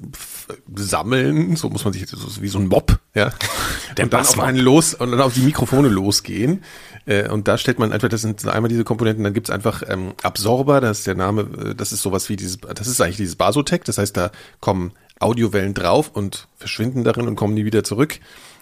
sammeln, 0.75 1.57
so 1.57 1.71
muss 1.71 1.85
man 1.85 1.93
sich 1.93 2.07
so 2.09 2.43
wie 2.43 2.49
so 2.49 2.59
ein 2.59 2.69
Mob, 2.69 2.99
ja, 3.15 3.33
der 3.97 4.05
und 4.05 4.13
dann 4.13 4.21
auf 4.21 4.41
einen 4.41 4.59
los 4.59 4.95
und 4.95 5.11
dann 5.11 5.21
auf 5.21 5.35
die 5.35 5.41
Mikrofone 5.41 5.89
losgehen. 5.89 6.63
Äh, 7.07 7.29
und 7.29 7.49
da 7.49 7.59
stellt 7.59 7.79
man 7.79 7.93
einfach, 7.93 8.09
das 8.09 8.23
sind 8.23 8.47
einmal 8.47 8.69
diese 8.69 8.85
Komponenten, 8.85 9.25
dann 9.25 9.35
gibt's 9.35 9.51
einfach 9.51 9.83
ähm, 9.87 10.13
Absorber, 10.23 10.81
das 10.81 10.99
ist 10.99 11.07
der 11.07 11.15
Name, 11.15 11.43
äh, 11.43 11.75
das 11.75 11.93
ist 11.93 12.03
sowas 12.03 12.29
wie 12.29 12.37
dieses, 12.37 12.59
das 12.59 12.87
ist 12.87 13.01
eigentlich 13.01 13.17
dieses 13.17 13.37
Basotec, 13.37 13.85
das 13.85 13.99
heißt, 13.99 14.17
da 14.17 14.31
kommen 14.61 14.93
Audiowellen 15.19 15.75
drauf 15.75 16.11
und 16.13 16.49
verschwinden 16.57 17.05
darin 17.05 17.29
und 17.29 17.37
kommen 17.37 17.55
nie 17.55 17.65
wieder 17.65 17.85
zurück. 17.85 18.21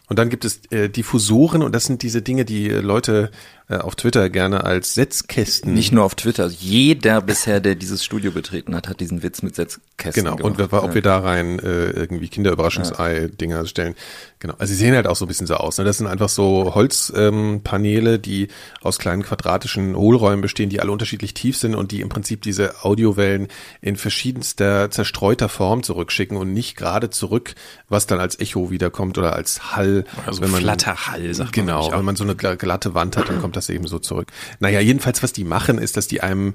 Und 0.08 0.18
dann 0.18 0.30
gibt 0.30 0.44
es 0.44 0.62
äh, 0.70 0.88
Diffusoren 0.88 1.62
und 1.62 1.74
das 1.74 1.84
sind 1.84 2.02
diese 2.02 2.22
Dinge, 2.22 2.44
die 2.44 2.68
äh, 2.68 2.80
Leute 2.80 3.30
auf 3.76 3.96
Twitter 3.96 4.30
gerne 4.30 4.64
als 4.64 4.94
Setzkästen. 4.94 5.74
Nicht 5.74 5.92
nur 5.92 6.04
auf 6.04 6.14
Twitter, 6.14 6.46
jeder 6.48 7.20
bisher, 7.20 7.60
der 7.60 7.74
dieses 7.74 8.02
Studio 8.02 8.30
betreten 8.30 8.74
hat, 8.74 8.88
hat 8.88 9.00
diesen 9.00 9.22
Witz 9.22 9.42
mit 9.42 9.54
Setzkästen 9.56 10.24
Genau, 10.24 10.36
gemacht. 10.36 10.58
und 10.58 10.72
ob 10.72 10.94
wir 10.94 11.02
da 11.02 11.18
rein 11.18 11.58
äh, 11.58 11.90
irgendwie 11.90 12.28
Kinderüberraschungsei-Dinger 12.28 13.66
stellen. 13.66 13.94
Genau, 14.38 14.54
also 14.58 14.72
sie 14.72 14.78
sehen 14.78 14.94
halt 14.94 15.06
auch 15.06 15.16
so 15.16 15.26
ein 15.26 15.28
bisschen 15.28 15.46
so 15.46 15.54
aus. 15.56 15.76
Ne? 15.76 15.84
Das 15.84 15.98
sind 15.98 16.06
einfach 16.06 16.30
so 16.30 16.74
Holzpaneele, 16.74 18.14
ähm, 18.14 18.22
die 18.22 18.48
aus 18.80 18.98
kleinen 18.98 19.22
quadratischen 19.22 19.96
Hohlräumen 19.96 20.40
bestehen, 20.40 20.70
die 20.70 20.80
alle 20.80 20.92
unterschiedlich 20.92 21.34
tief 21.34 21.58
sind 21.58 21.74
und 21.74 21.92
die 21.92 22.00
im 22.00 22.08
Prinzip 22.08 22.40
diese 22.40 22.84
Audiowellen 22.84 23.48
in 23.82 23.96
verschiedenster 23.96 24.90
zerstreuter 24.90 25.50
Form 25.50 25.82
zurückschicken 25.82 26.38
und 26.38 26.54
nicht 26.54 26.76
gerade 26.76 27.10
zurück, 27.10 27.54
was 27.90 28.06
dann 28.06 28.18
als 28.20 28.38
Echo 28.40 28.70
wiederkommt 28.70 29.18
oder 29.18 29.34
als 29.34 29.76
Hall. 29.76 30.04
Also 30.24 30.40
wenn 30.40 30.52
man, 30.52 30.62
Flatterhall, 30.62 31.34
sagt 31.34 31.52
Genau, 31.52 31.92
wenn 31.92 32.04
man 32.04 32.16
so 32.16 32.24
eine 32.24 32.34
glatte 32.34 32.94
Wand 32.94 33.16
hat, 33.16 33.28
dann 33.28 33.42
kommt 33.42 33.57
das 33.58 33.68
eben 33.68 33.86
so 33.86 33.98
zurück. 33.98 34.32
Naja, 34.60 34.80
jedenfalls, 34.80 35.22
was 35.22 35.32
die 35.32 35.44
machen, 35.44 35.78
ist, 35.78 35.96
dass 35.96 36.08
die 36.08 36.20
einem 36.20 36.54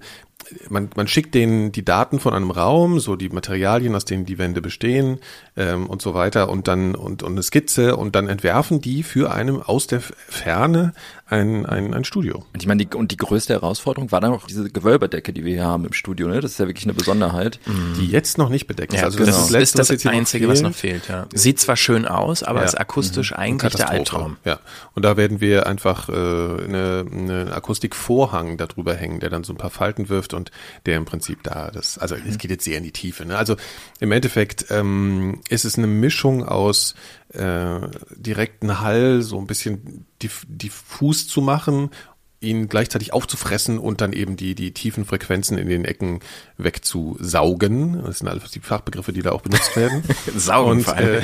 man, 0.70 0.90
man 0.96 1.08
schickt 1.08 1.36
denen 1.36 1.72
die 1.72 1.86
Daten 1.86 2.20
von 2.20 2.34
einem 2.34 2.52
Raum, 2.52 3.00
so 3.00 3.16
die 3.16 3.30
Materialien, 3.30 3.96
aus 3.96 4.06
denen 4.06 4.26
die 4.26 4.38
Wände 4.38 4.62
bestehen 4.62 5.20
ähm, 5.58 5.88
und 5.88 6.02
so 6.02 6.14
weiter 6.14 6.50
und 6.50 6.68
dann 6.68 6.96
und, 6.96 7.24
und 7.24 7.32
eine 7.34 7.44
Skizze 7.44 7.96
und 7.96 8.16
dann 8.16 8.28
entwerfen 8.28 8.82
die 8.82 9.04
für 9.04 9.32
einem 9.32 9.62
aus 9.62 9.88
der 9.88 10.02
Ferne 10.02 10.94
ein, 11.26 11.66
ein, 11.66 11.94
ein 11.94 12.04
Studio. 12.04 12.46
Und 12.54 12.62
ich 12.62 12.68
meine, 12.68 12.86
die, 12.86 12.96
und 12.96 13.12
die 13.12 13.18
größte 13.18 13.54
Herausforderung 13.54 14.12
war 14.12 14.22
dann 14.22 14.34
auch 14.34 14.46
diese 14.46 14.70
Gewölberdecke, 14.70 15.34
die 15.34 15.46
wir 15.46 15.54
hier 15.54 15.66
haben 15.66 15.86
im 15.86 15.94
Studio. 15.94 16.28
Ne? 16.28 16.42
Das 16.42 16.52
ist 16.52 16.60
ja 16.60 16.68
wirklich 16.68 16.86
eine 16.86 16.94
Besonderheit. 16.94 17.60
Die 18.00 18.06
jetzt 18.06 18.38
noch 18.38 18.50
nicht 18.50 18.68
bedeckt 18.68 18.94
ist. 18.94 19.00
Ja, 19.00 19.06
also 19.06 19.18
genau. 19.18 19.32
das 19.32 19.38
ist 19.38 19.54
das, 19.54 19.54
das, 19.54 19.56
ist 19.56 19.76
Letzte, 19.76 19.80
was 19.80 19.88
das 19.88 20.02
hier 20.02 20.12
Einzige, 20.12 20.46
noch 20.46 20.52
was 20.52 20.60
fehlt. 20.60 20.70
noch 20.70 20.76
fehlt. 20.76 21.08
Ja. 21.08 21.28
Sieht 21.34 21.60
zwar 21.60 21.76
schön 21.76 22.06
aus, 22.06 22.44
aber 22.44 22.60
Ja. 22.60 22.66
ist 22.66 22.80
akustisch 22.80 23.34
eigentlich 23.34 23.74
der. 23.74 23.90
Albtraum. 23.90 24.38
Ja. 24.46 24.60
Und 24.94 25.04
da 25.04 25.18
werden 25.18 25.42
wir 25.42 25.66
einfach 25.68 26.10
äh, 26.10 26.14
eine, 26.14 27.06
eine 27.12 27.54
Akustikvorhang 27.54 28.58
darüber 28.58 28.94
hängen, 28.94 29.20
der 29.20 29.30
dann 29.30 29.44
so 29.44 29.54
ein 29.54 29.58
paar 29.58 29.70
Falten 29.70 30.10
wirft 30.10 30.33
und 30.34 30.52
der 30.86 30.98
im 30.98 31.06
Prinzip 31.06 31.44
da 31.44 31.72
das, 31.72 31.98
also 31.98 32.16
es 32.16 32.38
geht 32.38 32.52
jetzt 32.52 32.66
sehr 32.66 32.78
in 32.78 32.84
die 32.84 32.92
Tiefe. 32.92 33.26
Ne? 33.26 33.38
Also 33.38 33.56
im 34.00 34.12
Endeffekt 34.12 34.66
ähm, 34.70 35.42
ist 35.50 35.66
es 35.66 35.78
eine 35.78 35.88
Mischung 35.88 36.44
aus 36.44 36.96
äh, 37.30 37.80
direkten 38.16 38.80
Hall, 38.80 39.22
so 39.22 39.40
ein 39.40 39.48
bisschen 39.48 40.06
diff, 40.22 40.46
diffus 40.48 41.28
zu 41.28 41.42
machen 41.42 41.90
ihn 42.44 42.70
gleichzeitig 42.70 43.14
aufzufressen 43.14 43.80
und 43.80 44.02
dann 44.02 44.14
eben 44.14 44.36
die, 44.36 44.56
die 44.56 44.74
tiefen 44.74 45.06
Frequenzen 45.06 45.58
in 45.58 45.70
den 45.70 45.86
Ecken 45.86 46.20
wegzusaugen. 46.58 48.04
Das 48.04 48.20
sind 48.20 48.28
alles 48.28 48.52
die 48.52 48.60
Fachbegriffe, 48.60 49.14
die 49.14 49.22
da 49.22 49.32
auch 49.32 49.42
benutzt 49.42 49.76
werden. 49.76 50.04
Saugen 50.36 50.86
und. 50.86 50.88
Äh, 50.88 51.22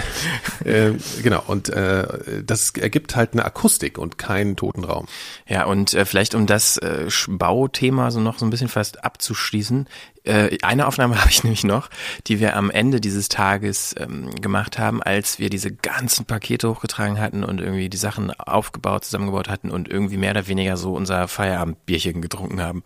äh, 0.65 0.95
genau, 1.21 1.43
und 1.47 1.69
äh, 1.69 2.43
das 2.43 2.71
ergibt 2.71 3.15
halt 3.15 3.33
eine 3.33 3.45
Akustik 3.45 3.97
und 3.97 4.17
keinen 4.17 4.55
toten 4.55 4.83
Raum. 4.83 5.07
Ja, 5.47 5.65
und 5.65 5.93
äh, 5.93 6.05
vielleicht 6.05 6.35
um 6.35 6.45
das 6.45 6.77
äh, 6.77 7.07
Bauthema 7.27 8.11
so 8.11 8.19
noch 8.19 8.39
so 8.39 8.45
ein 8.45 8.49
bisschen 8.49 8.69
fast 8.69 9.03
abzuschließen. 9.03 9.87
Äh, 10.23 10.57
eine 10.61 10.87
Aufnahme 10.87 11.17
habe 11.19 11.29
ich 11.29 11.43
nämlich 11.43 11.63
noch, 11.63 11.89
die 12.27 12.39
wir 12.39 12.55
am 12.55 12.69
Ende 12.69 13.01
dieses 13.01 13.29
Tages 13.29 13.95
ähm, 13.97 14.33
gemacht 14.35 14.77
haben, 14.77 15.01
als 15.01 15.39
wir 15.39 15.49
diese 15.49 15.71
ganzen 15.71 16.25
Pakete 16.25 16.69
hochgetragen 16.69 17.19
hatten 17.19 17.43
und 17.43 17.61
irgendwie 17.61 17.89
die 17.89 17.97
Sachen 17.97 18.31
aufgebaut, 18.31 19.05
zusammengebaut 19.05 19.49
hatten 19.49 19.71
und 19.71 19.89
irgendwie 19.89 20.17
mehr 20.17 20.31
oder 20.31 20.47
weniger 20.47 20.77
so 20.77 20.93
unser 20.93 21.27
Feierabendbierchen 21.27 22.21
getrunken 22.21 22.61
haben. 22.61 22.83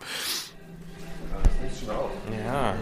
Ja. 2.46 2.75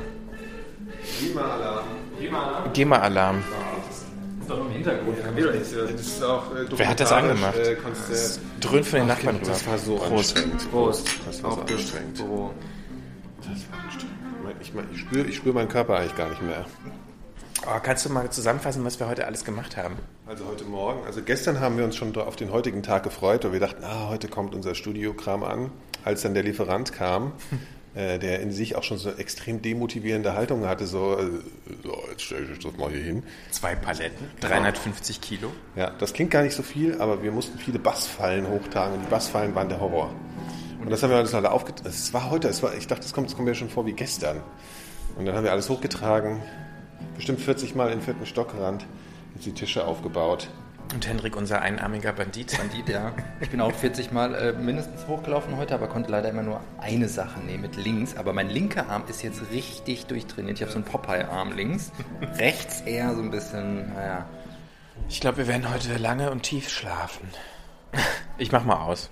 GEMA-Alarm. 2.73 3.43
Wer 6.75 6.89
hat 6.89 6.99
das 6.99 7.11
angemacht? 7.11 7.55
Dröhnt 8.59 8.85
von 8.85 8.99
den 8.99 9.07
Nachbarn 9.07 9.37
rüber. 9.37 9.47
Das 9.47 9.65
war 9.67 9.77
so 9.77 9.95
Prost. 9.95 10.35
anstrengend. 10.35 10.71
Prost. 10.71 11.07
Das 11.25 11.43
war 11.43 11.51
so 11.51 11.61
das 11.61 11.71
anstrengend. 11.71 12.19
Das 12.19 12.27
war 12.27 13.83
anstrengend. 13.83 14.10
Ich, 14.61 14.73
ich 14.93 14.99
spüre 14.99 15.27
ich 15.27 15.35
spür 15.35 15.53
meinen 15.53 15.69
Körper 15.69 15.97
eigentlich 15.97 16.15
gar 16.15 16.29
nicht 16.29 16.41
mehr. 16.41 16.65
Oh, 17.63 17.79
kannst 17.81 18.05
du 18.05 18.09
mal 18.09 18.29
zusammenfassen, 18.31 18.83
was 18.83 18.99
wir 18.99 19.07
heute 19.07 19.27
alles 19.27 19.45
gemacht 19.45 19.77
haben? 19.77 19.95
Also 20.25 20.45
heute 20.47 20.63
Morgen, 20.63 21.05
also 21.05 21.21
gestern 21.21 21.59
haben 21.59 21.77
wir 21.77 21.85
uns 21.85 21.95
schon 21.95 22.15
auf 22.17 22.35
den 22.35 22.51
heutigen 22.51 22.81
Tag 22.81 23.03
gefreut, 23.03 23.43
weil 23.43 23.53
wir 23.53 23.59
dachten, 23.59 23.83
ah, 23.83 24.09
heute 24.09 24.27
kommt 24.29 24.55
unser 24.55 24.73
Studiokram 24.73 25.43
an. 25.43 25.71
Als 26.03 26.23
dann 26.23 26.33
der 26.33 26.41
Lieferant 26.41 26.91
kam, 26.91 27.33
äh, 27.93 28.17
der 28.17 28.39
in 28.39 28.51
sich 28.51 28.75
auch 28.75 28.83
schon 28.83 28.97
so 28.97 29.09
eine 29.09 29.19
extrem 29.19 29.61
demotivierende 29.61 30.33
Haltung 30.33 30.65
hatte, 30.65 30.87
so, 30.87 31.17
äh, 31.19 31.29
so 31.83 32.03
jetzt 32.09 32.23
stelle 32.23 32.47
ich 32.51 32.57
das 32.57 32.75
mal 32.77 32.89
hier 32.89 33.03
hin. 33.03 33.23
Zwei 33.51 33.75
Paletten, 33.75 34.25
350 34.39 35.21
Kilo. 35.21 35.51
Ja, 35.75 35.91
das 35.91 36.13
klingt 36.13 36.31
gar 36.31 36.41
nicht 36.41 36.55
so 36.55 36.63
viel, 36.63 36.99
aber 36.99 37.21
wir 37.21 37.31
mussten 37.31 37.59
viele 37.59 37.77
Bassfallen 37.77 38.47
hochtragen 38.47 38.95
und 38.95 39.05
die 39.05 39.09
Bassfallen 39.09 39.53
waren 39.53 39.69
der 39.69 39.79
Horror. 39.79 40.09
Und 40.81 40.89
das 40.89 41.03
haben 41.03 41.11
wir 41.11 41.17
alles 41.17 41.35
alle 41.35 41.51
aufgetragen. 41.51 41.89
Es 41.89 42.13
war 42.13 42.29
heute, 42.29 42.47
es 42.47 42.63
war, 42.63 42.73
ich 42.75 42.87
dachte, 42.87 43.05
es 43.05 43.13
kommt, 43.13 43.33
kommt 43.35 43.47
mir 43.47 43.55
schon 43.55 43.69
vor 43.69 43.85
wie 43.85 43.93
gestern. 43.93 44.41
Und 45.15 45.25
dann 45.25 45.35
haben 45.35 45.43
wir 45.43 45.51
alles 45.51 45.69
hochgetragen, 45.69 46.41
bestimmt 47.15 47.39
40 47.41 47.75
Mal 47.75 47.91
in 47.91 47.99
den 47.99 48.01
vierten 48.01 48.25
Stock 48.25 48.51
gerannt, 48.53 48.85
jetzt 49.35 49.45
die 49.45 49.53
Tische 49.53 49.85
aufgebaut. 49.85 50.49
Und 50.93 51.07
Hendrik, 51.07 51.37
unser 51.37 51.61
einarmiger 51.61 52.11
Bandit. 52.11 52.57
Bandit, 52.57 52.89
ja. 52.89 53.13
Ich 53.39 53.49
bin 53.49 53.61
auch 53.61 53.71
40 53.71 54.11
Mal 54.11 54.35
äh, 54.35 54.53
mindestens 54.53 55.07
hochgelaufen 55.07 55.55
heute, 55.55 55.73
aber 55.75 55.87
konnte 55.87 56.11
leider 56.11 56.29
immer 56.29 56.41
nur 56.41 56.61
eine 56.79 57.07
Sache 57.07 57.39
nehmen 57.39 57.61
mit 57.61 57.77
links. 57.77 58.17
Aber 58.17 58.33
mein 58.33 58.49
linker 58.49 58.89
Arm 58.89 59.03
ist 59.07 59.21
jetzt 59.21 59.41
richtig 59.51 60.07
durchtrainiert. 60.07 60.57
Ich 60.57 60.61
habe 60.63 60.71
so 60.71 60.79
einen 60.79 60.85
Popeye-Arm 60.85 61.53
links. 61.53 61.91
Rechts 62.37 62.81
eher 62.81 63.15
so 63.15 63.21
ein 63.21 63.31
bisschen, 63.31 63.93
naja. 63.93 64.25
Ich 65.07 65.21
glaube, 65.21 65.37
wir 65.37 65.47
werden 65.47 65.71
heute 65.73 65.95
lange 65.97 66.31
und 66.31 66.43
tief 66.43 66.69
schlafen. 66.69 67.29
Ich 68.37 68.51
mach 68.51 68.65
mal 68.65 68.81
aus. 68.81 69.09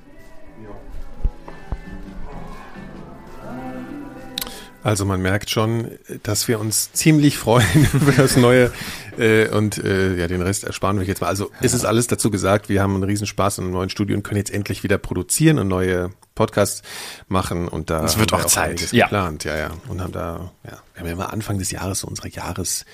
Also 4.81 5.03
man 5.05 5.21
merkt 5.21 5.50
schon, 5.50 5.91
dass 6.24 6.48
wir 6.48 6.59
uns 6.59 6.93
ziemlich 6.93 7.38
freuen 7.38 7.88
über 7.93 8.13
das 8.13 8.38
Neue 8.38 8.71
äh, 9.17 9.50
und 9.50 9.77
äh, 9.77 10.15
ja, 10.15 10.27
den 10.27 10.41
Rest 10.41 10.63
ersparen 10.63 10.95
wir 10.98 11.01
euch 11.01 11.07
jetzt 11.09 11.19
mal. 11.21 11.27
Also 11.27 11.51
ist 11.62 11.74
es 11.74 11.83
alles 11.83 12.07
dazu 12.07 12.31
gesagt, 12.31 12.69
wir 12.69 12.81
haben 12.81 12.93
einen 12.95 13.03
Riesenspaß 13.03 13.57
in 13.57 13.65
einem 13.65 13.74
neuen 13.74 13.89
Studio 13.89 14.15
und 14.15 14.24
können 14.24 14.38
jetzt 14.38 14.51
endlich 14.51 14.83
wieder 14.83 14.98
produzieren 14.98 15.59
und 15.59 15.67
neue 15.67 16.12
Podcasts 16.36 16.81
machen 17.27 17.67
und 17.67 17.89
da 17.89 18.05
Es 18.05 18.17
wird 18.17 18.31
auch 18.31 18.45
Zeit. 18.45 18.69
einiges 18.69 18.91
Ja. 18.93 19.05
geplant, 19.07 19.43
ja, 19.43 19.57
ja. 19.57 19.71
Und 19.89 20.01
haben 20.01 20.13
da, 20.13 20.51
ja, 20.63 20.77
wir 20.93 21.00
haben 21.01 21.07
ja 21.07 21.13
immer 21.13 21.33
Anfang 21.33 21.59
des 21.59 21.71
Jahres 21.71 22.00
so 22.00 22.07
unsere 22.07 22.29
Jahres 22.29 22.86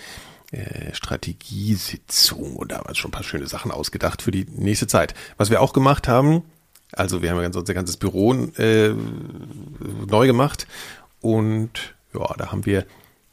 äh, 0.51 0.91
Strategiesitzung 0.93 2.55
und 2.55 2.71
da 2.71 2.77
haben 2.77 2.89
wir 2.89 2.95
schon 2.95 3.09
ein 3.09 3.11
paar 3.11 3.23
schöne 3.23 3.47
Sachen 3.47 3.69
ausgedacht 3.71 4.23
für 4.23 4.31
die 4.31 4.45
nächste 4.49 4.87
Zeit. 4.87 5.13
Was 5.37 5.51
wir 5.51 5.61
auch 5.61 5.73
gemacht 5.73 6.07
haben, 6.07 6.41
also 6.91 7.21
wir 7.21 7.29
haben 7.29 7.37
ja 7.37 7.43
ganz, 7.43 7.55
unser 7.55 7.73
ganzes 7.75 7.97
Büro 7.97 8.33
äh, 8.33 8.93
neu 10.07 10.25
gemacht 10.27 10.65
und 11.25 11.71
ja, 12.13 12.33
da 12.37 12.51
haben 12.51 12.65
wir 12.65 12.85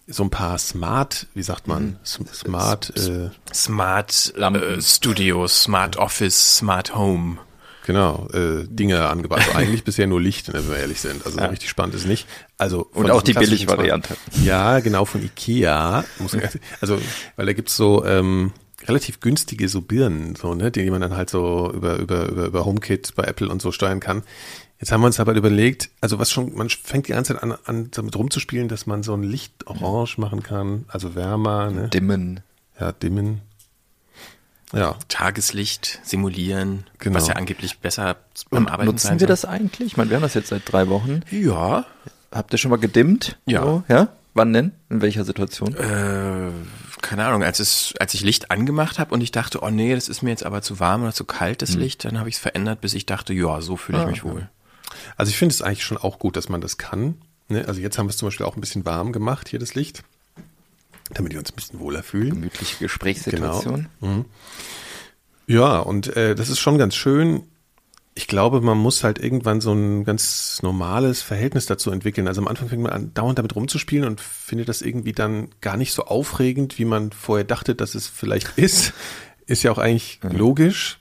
so 0.06 0.24
ein 0.24 0.30
paar 0.30 0.58
Smart, 0.58 1.26
wie 1.34 1.42
sagt 1.42 1.68
man, 1.68 1.98
S- 2.02 2.18
Smart, 2.34 2.92
äh, 2.96 3.30
Smart 3.54 4.32
Lampen. 4.36 4.62
äh, 4.78 4.82
Studio, 4.82 5.46
Smart 5.46 5.96
Office, 5.96 6.56
Smart 6.56 6.94
Home. 6.94 7.38
genau, 7.86 8.28
äh, 8.32 8.64
Dinge 8.66 9.08
angebracht. 9.08 9.42
Also 9.46 9.58
eigentlich 9.58 9.84
bisher 9.84 10.06
nur 10.06 10.20
Licht, 10.20 10.52
wenn 10.52 10.68
wir 10.68 10.76
ehrlich 10.78 11.00
sind. 11.00 11.24
Also 11.26 11.38
so 11.38 11.44
richtig 11.44 11.68
spannend 11.70 11.94
ist 11.94 12.06
nicht. 12.06 12.26
Also 12.58 12.88
von 12.92 13.04
Und 13.04 13.10
auch 13.10 13.22
die 13.22 13.32
Billigvariante. 13.34 14.14
Smart- 14.14 14.44
Ja, 14.46 14.80
genau, 14.80 15.04
von 15.04 15.22
Ikea. 15.22 16.04
Muss 16.18 16.32
man, 16.32 16.48
also, 16.80 16.98
weil 17.36 17.46
da 17.46 17.52
gibt's 17.52 17.76
so 17.76 18.04
ähm, 18.04 18.52
relativ 18.88 19.20
günstige 19.20 19.68
so 19.68 19.80
Birnen, 19.80 20.34
so, 20.34 20.54
ne, 20.54 20.70
die 20.72 20.90
man 20.90 21.00
dann 21.00 21.16
halt 21.16 21.30
so 21.30 21.70
über, 21.72 21.96
über, 21.98 22.28
über, 22.28 22.44
über 22.46 22.64
HomeKit 22.64 23.14
bei 23.14 23.22
Apple 23.24 23.48
und 23.48 23.62
so 23.62 23.70
steuern 23.72 24.00
kann. 24.00 24.22
Jetzt 24.82 24.90
haben 24.90 25.00
wir 25.00 25.06
uns 25.06 25.20
aber 25.20 25.32
überlegt, 25.34 25.90
also 26.00 26.18
was 26.18 26.30
schon, 26.32 26.54
man 26.56 26.68
fängt 26.68 27.06
die 27.06 27.12
ganze 27.12 27.34
Zeit 27.34 27.42
an, 27.44 27.54
an 27.66 27.88
damit 27.92 28.16
rumzuspielen, 28.16 28.66
dass 28.68 28.84
man 28.86 29.04
so 29.04 29.14
ein 29.14 29.22
Licht 29.22 29.66
orange 29.68 30.18
machen 30.18 30.42
kann, 30.42 30.84
also 30.88 31.14
wärmer, 31.14 31.70
ne? 31.70 31.88
Dimmen. 31.88 32.40
Ja, 32.80 32.90
dimmen. 32.90 33.42
Ja, 34.72 34.96
Tageslicht 35.08 36.00
simulieren, 36.02 36.84
Genau. 36.98 37.16
was 37.16 37.28
ja 37.28 37.34
angeblich 37.36 37.78
besser 37.78 38.16
beim 38.50 38.66
Arbeiten 38.66 38.86
Nutzen 38.90 39.06
sein 39.06 39.14
wir 39.20 39.26
soll. 39.26 39.26
das 39.28 39.44
eigentlich? 39.44 39.86
Ich 39.92 39.96
meine, 39.96 40.10
wir 40.10 40.16
haben 40.16 40.22
das 40.22 40.34
jetzt 40.34 40.48
seit 40.48 40.62
drei 40.70 40.88
Wochen. 40.88 41.20
Ja. 41.30 41.84
Habt 42.32 42.52
ihr 42.52 42.58
schon 42.58 42.70
mal 42.70 42.78
gedimmt? 42.78 43.38
Ja. 43.46 43.62
So, 43.62 43.84
ja? 43.88 44.08
Wann 44.34 44.52
denn? 44.54 44.72
In 44.88 45.02
welcher 45.02 45.24
Situation? 45.24 45.76
Äh, 45.76 46.50
keine 47.02 47.24
Ahnung, 47.26 47.42
als, 47.44 47.60
es, 47.60 47.92
als 48.00 48.14
ich 48.14 48.22
Licht 48.22 48.50
angemacht 48.50 48.98
habe 48.98 49.12
und 49.14 49.20
ich 49.20 49.30
dachte, 49.30 49.60
oh 49.62 49.68
nee, 49.68 49.94
das 49.94 50.08
ist 50.08 50.22
mir 50.22 50.30
jetzt 50.30 50.44
aber 50.46 50.62
zu 50.62 50.80
warm 50.80 51.02
oder 51.02 51.12
zu 51.12 51.24
kalt, 51.26 51.60
das 51.60 51.74
Licht, 51.74 52.04
dann 52.06 52.18
habe 52.18 52.30
ich 52.30 52.36
es 52.36 52.40
verändert, 52.40 52.80
bis 52.80 52.94
ich 52.94 53.04
dachte, 53.04 53.34
ja, 53.34 53.60
so 53.60 53.76
fühle 53.76 53.98
ich 53.98 54.04
Ah, 54.04 54.10
mich 54.10 54.24
wohl. 54.24 54.48
Also 55.16 55.30
ich 55.30 55.36
finde 55.36 55.52
es 55.54 55.62
eigentlich 55.62 55.84
schon 55.84 55.98
auch 55.98 56.18
gut, 56.18 56.36
dass 56.36 56.48
man 56.48 56.60
das 56.60 56.78
kann. 56.78 57.16
Ne? 57.48 57.66
Also 57.66 57.80
jetzt 57.80 57.98
haben 57.98 58.06
wir 58.06 58.10
es 58.10 58.16
zum 58.16 58.28
Beispiel 58.28 58.46
auch 58.46 58.56
ein 58.56 58.60
bisschen 58.60 58.84
warm 58.84 59.12
gemacht, 59.12 59.48
hier 59.48 59.58
das 59.58 59.74
Licht, 59.74 60.02
damit 61.12 61.32
wir 61.32 61.38
uns 61.38 61.50
ein 61.52 61.56
bisschen 61.56 61.80
wohler 61.80 62.02
fühlen. 62.02 62.30
Gemütliche 62.30 62.76
Gesprächssituation. 62.78 63.88
Ja, 65.46 65.78
und 65.80 66.16
äh, 66.16 66.34
das 66.34 66.48
ist 66.48 66.60
schon 66.60 66.78
ganz 66.78 66.94
schön. 66.94 67.42
Ich 68.14 68.26
glaube, 68.26 68.60
man 68.60 68.76
muss 68.76 69.04
halt 69.04 69.18
irgendwann 69.18 69.60
so 69.60 69.72
ein 69.72 70.04
ganz 70.04 70.60
normales 70.62 71.22
Verhältnis 71.22 71.66
dazu 71.66 71.90
entwickeln. 71.90 72.28
Also 72.28 72.42
am 72.42 72.48
Anfang 72.48 72.68
fängt 72.68 72.82
man 72.82 72.92
an, 72.92 73.14
dauernd 73.14 73.38
damit 73.38 73.56
rumzuspielen 73.56 74.06
und 74.06 74.20
findet 74.20 74.68
das 74.68 74.82
irgendwie 74.82 75.12
dann 75.12 75.48
gar 75.60 75.76
nicht 75.76 75.92
so 75.92 76.04
aufregend, 76.04 76.78
wie 76.78 76.84
man 76.84 77.10
vorher 77.12 77.44
dachte, 77.44 77.74
dass 77.74 77.94
es 77.94 78.08
vielleicht 78.08 78.52
ist. 78.58 78.92
Ist 79.46 79.62
ja 79.62 79.72
auch 79.72 79.78
eigentlich 79.78 80.20
logisch. 80.22 80.98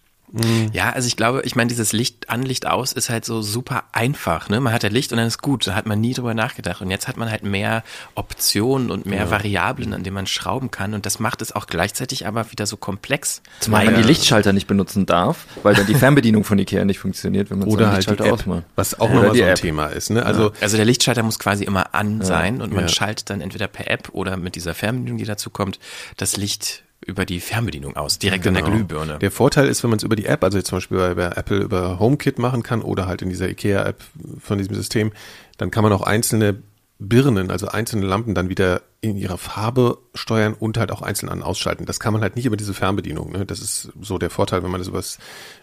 Ja, 0.71 0.91
also 0.91 1.07
ich 1.07 1.17
glaube, 1.17 1.41
ich 1.43 1.55
meine, 1.55 1.67
dieses 1.67 1.91
Licht 1.91 2.29
an, 2.29 2.43
Licht 2.43 2.65
aus 2.65 2.93
ist 2.93 3.09
halt 3.09 3.25
so 3.25 3.41
super 3.41 3.83
einfach. 3.91 4.47
Ne? 4.47 4.61
Man 4.61 4.71
hat 4.71 4.83
ja 4.83 4.89
Licht 4.89 5.11
und 5.11 5.17
dann 5.17 5.27
ist 5.27 5.41
gut. 5.41 5.67
Da 5.67 5.75
hat 5.75 5.85
man 5.85 5.99
nie 5.99 6.13
drüber 6.13 6.33
nachgedacht. 6.33 6.81
Und 6.81 6.89
jetzt 6.89 7.07
hat 7.09 7.17
man 7.17 7.29
halt 7.29 7.43
mehr 7.43 7.83
Optionen 8.15 8.91
und 8.91 9.05
mehr 9.05 9.29
Variablen, 9.29 9.93
an 9.93 10.03
denen 10.03 10.13
man 10.13 10.27
schrauben 10.27 10.71
kann. 10.71 10.93
Und 10.93 11.05
das 11.05 11.19
macht 11.19 11.41
es 11.41 11.51
auch 11.51 11.67
gleichzeitig 11.67 12.27
aber 12.27 12.51
wieder 12.51 12.65
so 12.65 12.77
komplex. 12.77 13.41
Zumal 13.59 13.85
man 13.85 13.95
die 13.95 14.03
Lichtschalter 14.03 14.53
nicht 14.53 14.67
benutzen 14.67 15.05
darf, 15.05 15.45
weil 15.63 15.75
dann 15.75 15.85
die 15.87 15.95
Fernbedienung 15.95 16.43
von 16.43 16.57
Ikea 16.59 16.85
nicht 16.85 16.99
funktioniert, 16.99 17.49
wenn 17.49 17.59
man 17.59 17.69
so 17.69 17.75
Oder 17.75 17.91
halt 17.91 18.05
die 18.05 18.09
Lichtschalter 18.11 18.25
App, 18.25 18.33
ausmacht. 18.39 18.63
was 18.75 18.99
auch 18.99 19.09
nochmal 19.09 19.31
die 19.31 19.39
so 19.39 19.43
ein 19.43 19.49
App. 19.49 19.55
Thema 19.59 19.87
ist. 19.87 20.09
Ne? 20.11 20.25
Also 20.25 20.51
Also 20.61 20.77
der 20.77 20.85
Lichtschalter 20.85 21.23
muss 21.23 21.39
quasi 21.39 21.63
immer 21.65 21.93
an 21.93 22.21
sein 22.21 22.61
und 22.61 22.71
man 22.73 22.83
Ja. 22.83 22.87
schaltet 22.89 23.29
dann 23.29 23.41
entweder 23.41 23.67
per 23.67 23.89
App 23.89 24.09
oder 24.13 24.37
mit 24.37 24.55
dieser 24.55 24.73
Fernbedienung, 24.73 25.17
die 25.17 25.25
dazu 25.25 25.49
kommt, 25.49 25.79
das 26.17 26.37
Licht 26.37 26.83
über 27.05 27.25
die 27.25 27.39
Fernbedienung 27.39 27.95
aus, 27.95 28.19
direkt 28.19 28.45
an 28.47 28.53
der 28.53 28.63
Genau. 28.63 28.75
Glühbirne. 28.75 29.19
Der 29.19 29.31
Vorteil 29.31 29.67
ist, 29.67 29.83
wenn 29.83 29.89
man 29.89 29.97
es 29.97 30.03
über 30.03 30.15
die 30.15 30.25
App, 30.25 30.43
also 30.43 30.57
jetzt 30.57 30.67
zum 30.67 30.77
Beispiel 30.77 30.97
bei, 30.97 31.13
bei 31.15 31.25
Apple 31.35 31.57
über 31.57 31.99
HomeKit 31.99 32.37
machen 32.39 32.63
kann 32.63 32.81
oder 32.81 33.07
halt 33.07 33.21
in 33.21 33.29
dieser 33.29 33.49
IKEA-App 33.49 34.03
von 34.39 34.57
diesem 34.57 34.75
System, 34.75 35.11
dann 35.57 35.71
kann 35.71 35.83
man 35.83 35.93
auch 35.93 36.03
einzelne 36.03 36.61
Birnen, 36.99 37.49
also 37.49 37.67
einzelne 37.67 38.05
Lampen 38.05 38.35
dann 38.35 38.49
wieder 38.49 38.83
in 39.01 39.17
ihrer 39.17 39.39
Farbe 39.39 39.97
steuern 40.13 40.53
und 40.53 40.77
halt 40.77 40.91
auch 40.91 41.01
einzeln 41.01 41.29
an 41.29 41.41
ausschalten. 41.41 41.87
Das 41.87 41.99
kann 41.99 42.13
man 42.13 42.21
halt 42.21 42.35
nicht 42.35 42.45
über 42.45 42.57
diese 42.57 42.75
Fernbedienung. 42.75 43.31
Ne? 43.31 43.45
Das 43.45 43.59
ist 43.59 43.91
so 43.99 44.19
der 44.19 44.29
Vorteil, 44.29 44.61
wenn 44.61 44.69
man 44.69 44.79
das 44.79 44.87
übers, 44.87 45.17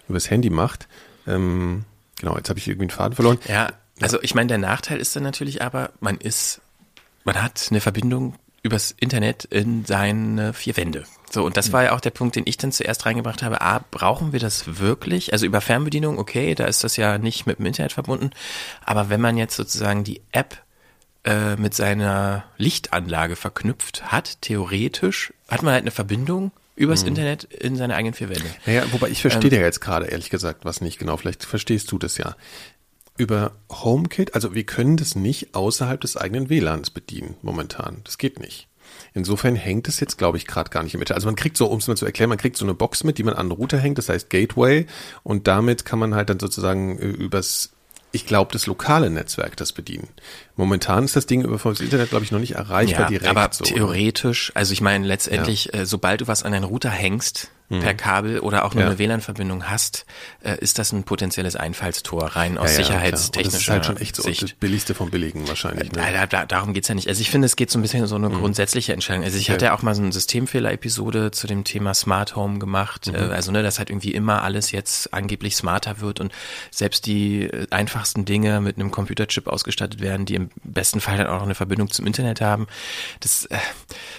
übers 0.09 0.29
Handy 0.29 0.51
macht. 0.51 0.89
Ähm, 1.29 1.85
genau, 2.19 2.37
jetzt 2.37 2.49
habe 2.49 2.59
ich 2.59 2.67
irgendwie 2.67 2.87
einen 2.87 2.91
Faden 2.91 3.15
verloren. 3.15 3.39
Ja, 3.47 3.69
also 4.01 4.19
ich 4.23 4.35
meine, 4.35 4.49
der 4.49 4.59
Nachteil 4.59 4.99
ist 4.99 5.15
dann 5.15 5.23
natürlich 5.23 5.63
aber, 5.63 5.91
man 6.01 6.17
ist, 6.19 6.61
man 7.23 7.41
hat 7.41 7.69
eine 7.71 7.81
Verbindung 7.81 8.35
übers 8.69 8.95
Internet 9.01 9.47
in 9.47 9.87
seine 9.87 10.53
vier 10.53 10.77
Wände. 10.77 11.05
So, 11.31 11.45
und 11.45 11.57
das 11.57 11.73
war 11.73 11.85
ja 11.85 11.93
auch 11.93 12.01
der 12.01 12.11
Punkt, 12.11 12.37
den 12.37 12.45
ich 12.47 12.59
dann 12.59 12.71
zuerst 12.71 13.07
reingebracht 13.07 13.43
habe. 13.43 13.63
A, 13.63 13.83
brauchen 13.91 14.33
wir 14.33 14.41
das 14.41 14.79
wirklich? 14.79 15.33
Also 15.33 15.47
über 15.47 15.63
Fernbedienung, 15.63 16.19
okay, 16.19 16.55
da 16.55 16.67
ist 16.67 16.85
das 16.85 16.97
ja 16.97 17.17
nicht 17.17 17.47
mit 17.47 17.59
dem 17.59 17.67
Internet 17.67 17.93
verbunden. 17.93 18.31
Aber 18.85 19.09
wenn 19.09 19.23
man 19.23 19.39
jetzt 19.39 19.57
sozusagen 19.57 20.05
die 20.05 20.21
App 20.33 20.59
äh, 21.25 21.57
mit 21.57 21.73
seiner 21.75 22.45
Lichtanlage 22.59 23.37
verknüpft 23.37 24.13
hat, 24.13 24.43
theoretisch, 24.43 25.33
hat 25.49 25.63
man 25.63 25.73
halt 25.73 25.83
eine 25.83 25.91
Verbindung 25.91 26.53
übers 26.77 27.03
mhm. 27.03 27.09
Internet 27.09 27.45
in 27.45 27.77
seine 27.77 27.95
eigenen 27.95 28.15
vier 28.15 28.29
Wände. 28.29 28.51
Naja, 28.67 28.85
wobei 28.93 29.09
ich 29.09 29.23
verstehe 29.23 29.51
ähm, 29.51 29.57
dir 29.57 29.61
jetzt 29.61 29.81
gerade 29.81 30.07
ehrlich 30.07 30.29
gesagt 30.29 30.67
was 30.67 30.83
nicht 30.83 30.99
genau. 30.99 31.17
Vielleicht 31.17 31.45
verstehst 31.45 31.91
du 31.91 31.99
das 31.99 32.19
ja. 32.19 32.37
Über 33.19 33.53
HomeKit, 33.69 34.35
also 34.35 34.55
wir 34.55 34.65
können 34.65 34.97
das 34.97 35.15
nicht 35.15 35.55
außerhalb 35.55 36.01
des 36.01 36.17
eigenen 36.17 36.49
WLANs 36.49 36.91
bedienen 36.91 37.35
momentan. 37.43 38.01
Das 38.05 38.17
geht 38.17 38.39
nicht. 38.41 38.69
Insofern 39.13 39.57
hängt 39.57 39.89
es 39.89 40.01
jetzt, 40.01 40.17
glaube 40.17 40.39
ich, 40.39 40.47
gerade 40.47 40.71
gar 40.71 40.83
nicht 40.83 40.95
im 40.95 41.01
Mitte. 41.01 41.15
Also 41.15 41.27
man 41.27 41.37
kriegt 41.37 41.57
so, 41.57 41.67
um 41.67 41.79
es 41.79 41.89
mal 41.89 41.97
zu 41.97 42.07
erklären, 42.07 42.29
man 42.29 42.39
kriegt 42.39 42.57
so 42.57 42.65
eine 42.65 42.75
Box 42.75 43.05
mit, 43.05 43.19
die 43.19 43.23
man 43.23 43.35
an 43.35 43.49
den 43.49 43.53
Router 43.53 43.79
hängt, 43.79 43.99
das 43.99 44.09
heißt 44.09 44.31
Gateway, 44.31 44.87
und 45.23 45.47
damit 45.47 45.85
kann 45.85 45.99
man 45.99 46.15
halt 46.15 46.31
dann 46.31 46.41
sozusagen 46.41 46.99
äh, 46.99 47.07
übers 47.07 47.73
ich 48.11 48.25
glaube, 48.25 48.53
das 48.53 48.67
lokale 48.67 49.11
Netzwerk 49.11 49.57
das 49.57 49.73
bedienen. 49.73 50.09
Momentan 50.57 51.05
ist 51.05 51.15
das 51.15 51.27
Ding 51.27 51.45
über 51.45 51.59
das 51.59 51.81
Internet, 51.81 52.09
glaube 52.09 52.25
ich, 52.25 52.33
noch 52.33 52.39
nicht 52.39 52.55
erreichbar 52.55 53.03
ja, 53.03 53.09
direkt. 53.09 53.29
Aber 53.29 53.51
so, 53.53 53.65
theoretisch, 53.65 54.51
also 54.55 54.73
ich 54.73 54.81
meine, 54.81 55.07
letztendlich, 55.07 55.67
ja. 55.67 55.81
äh, 55.81 55.87
sobald 55.87 56.23
du 56.23 56.27
was 56.27 56.43
an 56.43 56.53
deinen 56.53 56.65
Router 56.65 56.89
hängst, 56.89 57.51
mhm. 57.69 57.81
per 57.81 57.95
Kabel 57.95 58.41
oder 58.41 58.65
auch 58.65 58.75
nur 58.75 58.85
ja. 58.85 58.91
eine 58.91 58.99
WLAN-Verbindung 58.99 59.69
hast, 59.69 60.07
äh, 60.43 60.59
ist 60.59 60.79
das 60.79 60.93
ein 60.93 61.05
potenzielles 61.05 61.57
Einfallstor 61.57 62.25
rein 62.25 62.59
aus 62.59 62.71
ja, 62.73 62.85
sicherheitstechnischer 62.85 63.51
Sicht. 63.51 63.55
Das 63.55 63.63
ist 63.63 63.69
halt 63.69 63.87
schon 63.87 63.97
echt 63.99 64.17
so 64.17 64.23
Sicht. 64.23 64.43
das 64.43 64.53
Billigste 64.53 64.95
vom 64.95 65.11
Billigen 65.11 65.47
wahrscheinlich. 65.49 65.93
Ne? 65.93 66.03
Da, 66.13 66.27
da, 66.27 66.47
darum 66.47 66.75
geht's 66.75 66.89
ja 66.89 66.95
nicht. 66.95 67.09
Also 67.09 67.21
ich 67.21 67.31
finde, 67.31 67.47
es 67.47 67.57
geht 67.57 67.71
so 67.71 67.79
ein 67.79 67.83
bisschen 67.83 68.07
so 68.07 68.17
eine 68.17 68.29
mhm. 68.29 68.35
grundsätzliche 68.41 68.93
Entscheidung. 68.93 69.25
Also 69.25 69.39
ich 69.39 69.51
hatte 69.51 69.67
ja 69.67 69.75
auch 69.75 69.83
mal 69.83 69.95
so 69.95 70.03
eine 70.03 70.13
Systemfehler-Episode 70.13 71.31
zu 71.31 71.47
dem 71.47 71.65
Thema 71.65 71.95
Smart 71.95 72.37
Home 72.37 72.59
gemacht. 72.59 73.07
Mhm. 73.07 73.15
Äh, 73.15 73.19
also 73.19 73.53
ne, 73.53 73.63
dass 73.63 73.79
halt 73.79 73.91
irgendwie 73.91 74.13
immer 74.13 74.43
alles 74.43 74.73
jetzt 74.73 75.13
angeblich 75.13 75.57
smarter 75.57 76.01
wird 76.01 76.21
und 76.21 76.33
selbst 76.71 77.07
die 77.07 77.45
äh, 77.45 77.67
einfachsten 77.71 78.25
Dinge 78.25 78.61
mit 78.61 78.77
einem 78.77 78.91
Computerchip 78.91 79.47
ausgestattet 79.47 80.01
werden, 80.01 80.27
die 80.27 80.35
im 80.35 80.51
besten 80.65 81.01
Fall 81.01 81.19
dann 81.19 81.27
auch 81.27 81.39
noch 81.39 81.43
eine 81.43 81.55
Verbindung 81.55 81.91
zum 81.91 82.07
Internet 82.07 82.41
haben. 82.41 82.67
Das, 83.21 83.47
äh, 83.47 83.59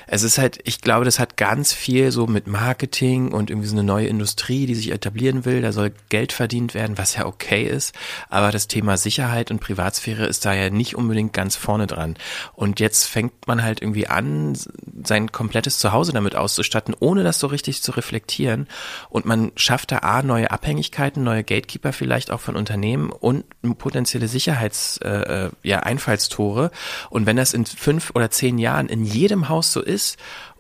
es 0.07 0.23
ist 0.23 0.37
halt, 0.37 0.59
ich 0.63 0.81
glaube, 0.81 1.05
das 1.05 1.19
hat 1.19 1.37
ganz 1.37 1.73
viel 1.73 2.11
so 2.11 2.27
mit 2.27 2.47
Marketing 2.47 3.31
und 3.31 3.38
irgendwie 3.47 3.67
so 3.67 3.75
eine 3.75 3.83
neue 3.83 4.07
Industrie, 4.07 4.65
die 4.65 4.75
sich 4.75 4.91
etablieren 4.91 5.45
will. 5.45 5.61
Da 5.61 5.71
soll 5.71 5.93
Geld 6.09 6.33
verdient 6.33 6.73
werden, 6.73 6.97
was 6.97 7.15
ja 7.15 7.25
okay 7.25 7.63
ist. 7.63 7.95
Aber 8.29 8.51
das 8.51 8.67
Thema 8.67 8.97
Sicherheit 8.97 9.51
und 9.51 9.59
Privatsphäre 9.59 10.25
ist 10.25 10.45
da 10.45 10.53
ja 10.53 10.69
nicht 10.69 10.95
unbedingt 10.95 11.33
ganz 11.33 11.55
vorne 11.55 11.87
dran. 11.87 12.15
Und 12.53 12.79
jetzt 12.79 13.05
fängt 13.05 13.47
man 13.47 13.63
halt 13.63 13.81
irgendwie 13.81 14.07
an, 14.07 14.57
sein 15.03 15.31
komplettes 15.31 15.79
Zuhause 15.79 16.11
damit 16.11 16.35
auszustatten, 16.35 16.95
ohne 16.99 17.23
das 17.23 17.39
so 17.39 17.47
richtig 17.47 17.81
zu 17.81 17.91
reflektieren. 17.91 18.67
Und 19.09 19.25
man 19.25 19.51
schafft 19.55 19.91
da 19.91 19.99
A, 19.99 20.21
neue 20.23 20.51
Abhängigkeiten, 20.51 21.23
neue 21.23 21.43
Gatekeeper 21.43 21.93
vielleicht 21.93 22.31
auch 22.31 22.39
von 22.39 22.55
Unternehmen 22.55 23.11
und 23.11 23.45
potenzielle 23.77 24.27
Sicherheits, 24.27 24.97
äh, 24.97 25.09
äh 25.45 25.49
ja, 25.63 25.79
Einfallstore. 25.79 26.71
Und 27.09 27.25
wenn 27.25 27.37
das 27.37 27.53
in 27.53 27.65
fünf 27.65 28.11
oder 28.15 28.31
zehn 28.31 28.57
Jahren 28.57 28.87
in 28.87 29.05
jedem 29.05 29.49
Haus 29.49 29.71
so 29.71 29.81
ist 29.81 30.17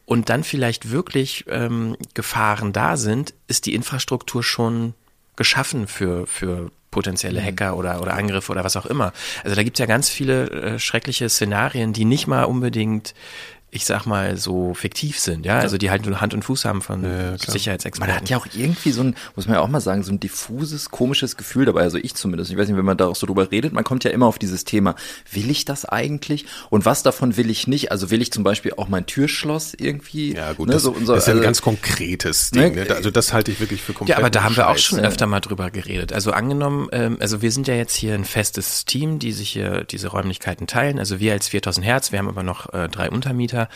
und 0.09 0.29
dann 0.29 0.43
vielleicht 0.43 0.89
wirklich 0.89 1.45
ähm, 1.49 1.95
Gefahren 2.15 2.73
da 2.73 2.97
sind, 2.97 3.35
ist 3.45 3.67
die 3.67 3.75
Infrastruktur 3.75 4.41
schon 4.41 4.95
geschaffen 5.35 5.85
für, 5.85 6.25
für 6.25 6.71
potenzielle 6.89 7.39
mhm. 7.39 7.45
Hacker 7.45 7.77
oder, 7.77 8.01
oder 8.01 8.15
Angriffe 8.15 8.51
oder 8.51 8.63
was 8.63 8.75
auch 8.75 8.87
immer. 8.87 9.13
Also 9.43 9.55
da 9.55 9.61
gibt 9.61 9.77
es 9.77 9.79
ja 9.79 9.85
ganz 9.85 10.09
viele 10.09 10.49
äh, 10.49 10.79
schreckliche 10.79 11.29
Szenarien, 11.29 11.93
die 11.93 12.05
nicht 12.05 12.25
mal 12.25 12.45
unbedingt 12.45 13.13
ich 13.71 13.85
sag 13.85 14.05
mal, 14.05 14.37
so 14.37 14.73
fiktiv 14.73 15.19
sind, 15.19 15.45
ja, 15.45 15.59
also 15.59 15.77
die 15.77 15.91
halt 15.91 16.05
nur 16.05 16.19
Hand 16.21 16.33
und 16.33 16.43
Fuß 16.43 16.65
haben 16.65 16.81
von 16.81 17.03
ja, 17.03 17.37
Sicherheitsexperten. 17.37 18.11
Man 18.11 18.21
hat 18.21 18.29
ja 18.29 18.37
auch 18.37 18.47
irgendwie 18.53 18.91
so 18.91 19.01
ein, 19.01 19.15
muss 19.35 19.45
man 19.45 19.55
ja 19.55 19.61
auch 19.61 19.67
mal 19.67 19.79
sagen, 19.79 20.01
so 20.03 20.11
ein 20.11 20.19
diffuses, 20.19 20.89
komisches 20.89 21.37
Gefühl 21.37 21.65
dabei, 21.65 21.81
also 21.81 21.97
ich 21.97 22.15
zumindest. 22.15 22.51
Ich 22.51 22.57
weiß 22.57 22.67
nicht, 22.67 22.77
wenn 22.77 22.85
man 22.85 22.97
da 22.97 23.07
auch 23.07 23.15
so 23.15 23.27
drüber 23.27 23.51
redet, 23.51 23.73
man 23.73 23.83
kommt 23.83 24.03
ja 24.03 24.11
immer 24.11 24.25
auf 24.25 24.39
dieses 24.39 24.63
Thema, 24.63 24.95
will 25.31 25.51
ich 25.51 25.65
das 25.65 25.85
eigentlich? 25.85 26.45
Und 26.71 26.85
was 26.85 27.03
davon 27.03 27.37
will 27.37 27.49
ich 27.49 27.67
nicht? 27.67 27.91
Also 27.91 28.09
will 28.09 28.21
ich 28.21 28.31
zum 28.31 28.43
Beispiel 28.43 28.73
auch 28.75 28.87
mein 28.87 29.05
Türschloss 29.05 29.75
irgendwie? 29.75 30.33
Ja, 30.33 30.53
gut, 30.53 30.67
ne, 30.67 30.73
das, 30.73 30.83
so 30.83 30.91
unser, 30.91 31.13
das 31.13 31.23
ist 31.23 31.27
ja 31.27 31.33
ein 31.33 31.37
also, 31.37 31.47
ganz 31.47 31.61
konkretes 31.61 32.49
Ding, 32.49 32.73
ne? 32.73 32.87
Also 32.89 33.11
das 33.11 33.33
halte 33.33 33.51
ich 33.51 33.59
wirklich 33.59 33.81
für 33.81 33.93
komplett 33.93 34.17
Ja, 34.17 34.17
aber 34.17 34.31
da 34.31 34.43
haben 34.43 34.57
wir 34.57 34.67
auch 34.67 34.77
schon 34.77 34.99
öfter 34.99 35.27
mal 35.27 35.41
drüber 35.41 35.69
geredet. 35.69 36.11
Also 36.11 36.31
angenommen, 36.31 36.87
ähm, 36.91 37.17
also 37.19 37.43
wir 37.43 37.51
sind 37.51 37.67
ja 37.67 37.75
jetzt 37.75 37.95
hier 37.95 38.15
ein 38.15 38.25
festes 38.25 38.85
Team, 38.85 39.19
die 39.19 39.31
sich 39.31 39.51
hier 39.51 39.83
diese 39.83 40.07
Räumlichkeiten 40.07 40.65
teilen. 40.65 40.97
Also 40.97 41.19
wir 41.19 41.33
als 41.33 41.49
4000 41.49 41.85
Hertz, 41.85 42.11
wir 42.11 42.17
haben 42.17 42.29
aber 42.29 42.41
noch 42.41 42.73
äh, 42.73 42.89
drei 42.89 43.11
Untermieter 43.11 43.58
Mieter 43.59 43.69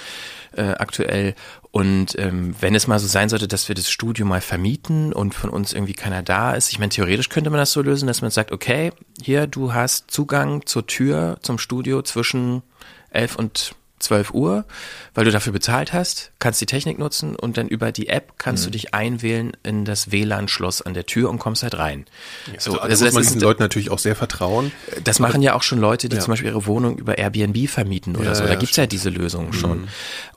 äh, 0.55 0.75
aktuell. 0.77 1.35
Und 1.71 2.17
ähm, 2.19 2.55
wenn 2.59 2.75
es 2.75 2.87
mal 2.87 2.99
so 2.99 3.07
sein 3.07 3.29
sollte, 3.29 3.47
dass 3.47 3.67
wir 3.67 3.75
das 3.75 3.89
Studio 3.89 4.25
mal 4.25 4.41
vermieten 4.41 5.11
und 5.11 5.33
von 5.33 5.49
uns 5.49 5.73
irgendwie 5.73 5.93
keiner 5.93 6.21
da 6.21 6.53
ist, 6.53 6.71
ich 6.71 6.77
meine, 6.77 6.89
theoretisch 6.89 7.29
könnte 7.29 7.49
man 7.49 7.57
das 7.57 7.71
so 7.71 7.81
lösen, 7.81 8.05
dass 8.07 8.21
man 8.21 8.29
sagt, 8.29 8.51
okay, 8.51 8.91
hier, 9.21 9.47
du 9.47 9.73
hast 9.73 10.11
Zugang 10.11 10.65
zur 10.65 10.85
Tür 10.85 11.37
zum 11.41 11.57
Studio 11.57 12.03
zwischen 12.03 12.61
elf 13.09 13.35
und 13.35 13.75
12 14.03 14.33
Uhr, 14.33 14.65
weil 15.13 15.25
du 15.25 15.31
dafür 15.31 15.53
bezahlt 15.53 15.93
hast, 15.93 16.31
kannst 16.39 16.61
die 16.61 16.65
Technik 16.65 16.99
nutzen 16.99 17.35
und 17.35 17.57
dann 17.57 17.67
über 17.67 17.91
die 17.91 18.07
App 18.09 18.33
kannst 18.37 18.63
mhm. 18.63 18.67
du 18.67 18.71
dich 18.71 18.93
einwählen 18.93 19.53
in 19.63 19.85
das 19.85 20.11
WLAN-Schloss 20.11 20.81
an 20.81 20.93
der 20.93 21.05
Tür 21.05 21.29
und 21.29 21.39
kommst 21.39 21.63
halt 21.63 21.77
rein. 21.77 22.05
Ja, 22.51 22.59
so, 22.59 22.71
also, 22.73 22.81
also 22.81 23.05
muss 23.05 23.13
man 23.13 23.23
diesen 23.23 23.41
Leuten 23.41 23.61
natürlich 23.61 23.89
auch 23.89 23.99
sehr 23.99 24.15
vertrauen. 24.15 24.71
Das 25.03 25.19
machen 25.19 25.41
ja 25.41 25.53
auch 25.55 25.63
schon 25.63 25.79
Leute, 25.79 26.09
die 26.09 26.15
ja. 26.15 26.21
zum 26.21 26.31
Beispiel 26.31 26.49
ihre 26.49 26.65
Wohnung 26.65 26.97
über 26.97 27.17
Airbnb 27.17 27.69
vermieten 27.69 28.15
oder 28.15 28.29
ja, 28.29 28.35
so. 28.35 28.45
Da 28.45 28.55
gibt's 28.55 28.75
ja 28.75 28.85
diese 28.85 29.09
Lösungen 29.09 29.47
mhm. 29.47 29.53
schon. 29.53 29.87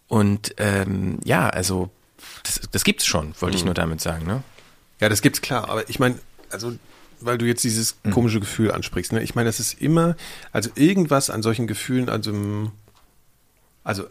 Und 0.09 0.55
ähm, 0.59 1.18
ja, 1.24 1.48
also 1.48 1.90
das, 2.44 2.61
das 2.70 2.85
gibt's 2.85 3.07
schon, 3.07 3.35
wollte 3.40 3.57
mhm. 3.57 3.61
ich 3.61 3.64
nur 3.64 3.74
damit 3.74 4.00
sagen. 4.00 4.26
Ne? 4.26 4.42
Ja, 5.00 5.09
das 5.09 5.22
gibt's 5.22 5.40
klar, 5.40 5.68
aber 5.68 5.88
ich 5.90 5.98
meine, 5.98 6.16
also 6.50 6.72
weil 7.20 7.38
du 7.38 7.46
jetzt 7.46 7.64
dieses 7.64 7.96
mhm. 8.02 8.11
komische 8.11 8.40
Gefühl 8.40 8.70
ansprichst. 8.70 9.12
Ne? 9.12 9.22
Ich 9.22 9.35
meine, 9.35 9.48
das 9.48 9.61
ist 9.61 9.81
immer, 9.81 10.16
also 10.52 10.70
irgendwas 10.74 11.31
an 11.31 11.42
solchen 11.42 11.66
Gefühlen, 11.66 12.09
also 12.09 12.33
also 13.87 14.05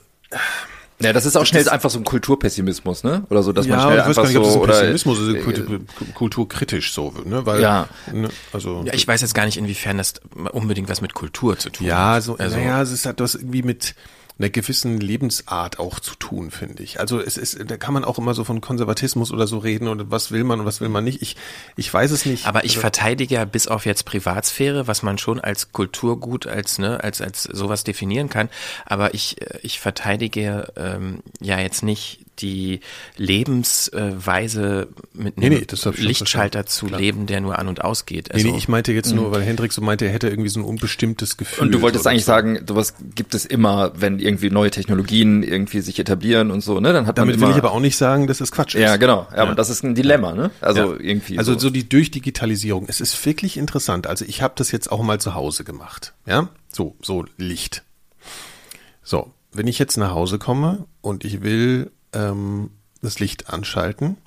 ja, 1.01 1.11
das 1.11 1.25
ist 1.25 1.35
auch 1.35 1.45
schnell 1.45 1.67
einfach 1.67 1.89
so 1.89 1.99
ein 1.99 2.05
Kulturpessimismus, 2.05 3.03
ne? 3.03 3.23
Oder 3.29 3.43
so, 3.43 3.51
dass 3.51 3.65
ja, 3.65 3.75
man 3.75 3.85
schnell 3.85 3.99
ich 3.99 4.05
weiß 4.05 4.17
einfach 4.17 4.33
gar 4.33 4.39
nicht, 4.39 4.51
so 4.53 4.61
ob 4.61 4.67
das 4.67 4.77
ein 4.77 4.93
Pessimismus 4.93 5.19
oder 5.19 5.75
äh, 5.75 5.79
kulturkritisch 6.13 6.93
so, 6.93 7.13
ne? 7.25 7.45
Weil, 7.45 7.61
ja. 7.61 7.89
Ne, 8.13 8.29
also 8.53 8.83
ja, 8.85 8.93
ich 8.93 9.05
weiß 9.05 9.19
jetzt 9.19 9.35
gar 9.35 9.45
nicht, 9.45 9.57
inwiefern 9.57 9.97
das 9.97 10.13
unbedingt 10.53 10.87
was 10.87 11.01
mit 11.01 11.13
Kultur 11.13 11.59
zu 11.59 11.69
tun 11.69 11.85
ja, 11.85 12.13
hat. 12.13 12.23
So, 12.23 12.37
also, 12.37 12.55
naja, 12.55 12.81
es 12.81 12.91
ist 12.91 13.05
halt 13.05 13.19
das 13.19 13.35
irgendwie 13.35 13.63
mit 13.63 13.93
einer 14.37 14.49
gewissen 14.49 14.99
Lebensart 14.99 15.79
auch 15.79 15.99
zu 15.99 16.15
tun, 16.15 16.51
finde 16.51 16.83
ich. 16.83 16.99
Also 16.99 17.21
es 17.21 17.37
ist, 17.37 17.57
da 17.69 17.77
kann 17.77 17.93
man 17.93 18.03
auch 18.03 18.17
immer 18.17 18.33
so 18.33 18.43
von 18.43 18.59
Konservatismus 18.59 19.31
oder 19.31 19.47
so 19.47 19.59
reden 19.59 19.87
und 19.87 20.11
was 20.11 20.31
will 20.31 20.43
man 20.43 20.59
und 20.59 20.65
was 20.65 20.81
will 20.81 20.89
man 20.89 21.05
nicht. 21.05 21.21
Ich, 21.21 21.37
ich 21.77 21.93
weiß 21.93 22.11
es 22.11 22.25
nicht. 22.25 22.45
Aber 22.45 22.65
ich 22.65 22.71
also, 22.71 22.81
verteidige 22.81 23.35
ja 23.35 23.45
bis 23.45 23.67
auf 23.67 23.85
jetzt 23.85 24.03
Privatsphäre, 24.03 24.87
was 24.87 25.03
man 25.03 25.17
schon 25.17 25.39
als 25.39 25.71
Kulturgut, 25.71 26.47
als, 26.47 26.79
ne, 26.79 27.01
als, 27.01 27.21
als 27.21 27.43
sowas 27.43 27.85
definieren 27.85 28.29
kann. 28.29 28.49
Aber 28.85 29.13
ich, 29.13 29.37
ich 29.61 29.79
verteidige 29.79 30.73
ähm, 30.75 31.19
ja 31.39 31.59
jetzt 31.59 31.83
nicht 31.83 32.24
die 32.39 32.79
Lebensweise 33.17 34.87
mit 35.13 35.37
einem 35.37 35.53
nee, 35.53 35.65
nee, 35.69 35.91
Lichtschalter 35.97 36.65
zu 36.65 36.87
Klar. 36.87 36.99
leben, 36.99 37.25
der 37.25 37.41
nur 37.41 37.59
an 37.59 37.67
und 37.67 37.83
ausgeht. 37.83 38.31
Also, 38.31 38.45
nee, 38.45 38.51
nee, 38.51 38.57
ich 38.57 38.67
meinte 38.67 38.91
jetzt 38.93 39.13
nur, 39.13 39.29
mhm. 39.29 39.31
weil 39.33 39.41
Hendrik 39.41 39.71
so 39.71 39.81
meinte, 39.81 40.05
er 40.05 40.11
hätte 40.11 40.29
irgendwie 40.29 40.49
so 40.49 40.59
ein 40.59 40.65
unbestimmtes 40.65 41.37
Gefühl. 41.37 41.65
Und 41.65 41.71
du 41.71 41.81
wolltest 41.81 42.07
eigentlich 42.07 42.25
so. 42.25 42.31
sagen, 42.31 42.59
sowas 42.67 42.95
gibt 43.15 43.33
es 43.35 43.45
immer, 43.45 43.91
wenn 43.95 44.19
irgendwie 44.19 44.49
neue 44.49 44.71
Technologien 44.71 45.43
irgendwie 45.43 45.81
sich 45.81 45.99
etablieren 45.99 46.51
und 46.51 46.61
so, 46.61 46.79
ne? 46.79 46.93
Dann 46.93 47.07
hat 47.07 47.17
Damit 47.17 47.39
man 47.39 47.49
will 47.49 47.55
ich 47.55 47.59
aber 47.61 47.71
auch 47.71 47.79
nicht 47.79 47.97
sagen, 47.97 48.27
dass 48.27 48.41
es 48.41 48.51
Quatsch 48.51 48.75
ist. 48.75 48.81
Ja, 48.81 48.97
genau. 48.97 49.27
Ja, 49.31 49.37
ja. 49.37 49.43
aber 49.43 49.55
das 49.55 49.69
ist 49.69 49.83
ein 49.83 49.95
Dilemma, 49.95 50.33
ne? 50.33 50.51
Also 50.61 50.93
ja. 50.93 50.99
irgendwie. 50.99 51.37
Also 51.37 51.53
so. 51.53 51.59
so 51.59 51.69
die 51.69 51.87
Durchdigitalisierung. 51.87 52.85
Es 52.87 53.01
ist 53.01 53.25
wirklich 53.25 53.57
interessant. 53.57 54.07
Also 54.07 54.25
ich 54.27 54.41
habe 54.41 54.53
das 54.57 54.71
jetzt 54.71 54.91
auch 54.91 55.01
mal 55.01 55.19
zu 55.19 55.33
Hause 55.33 55.63
gemacht. 55.63 56.13
Ja, 56.25 56.49
so 56.71 56.95
so 57.01 57.25
Licht. 57.37 57.83
So, 59.03 59.31
wenn 59.53 59.67
ich 59.67 59.79
jetzt 59.79 59.97
nach 59.97 60.11
Hause 60.11 60.39
komme 60.39 60.85
und 61.01 61.23
ich 61.23 61.43
will 61.43 61.91
ähm, 62.15 62.71
das 63.01 63.19
Licht 63.19 63.49
anschalten, 63.49 64.17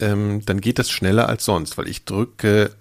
ähm, 0.00 0.42
dann 0.44 0.60
geht 0.60 0.78
das 0.78 0.90
schneller 0.90 1.28
als 1.28 1.44
sonst, 1.44 1.78
weil 1.78 1.88
ich 1.88 2.04
drücke, 2.04 2.72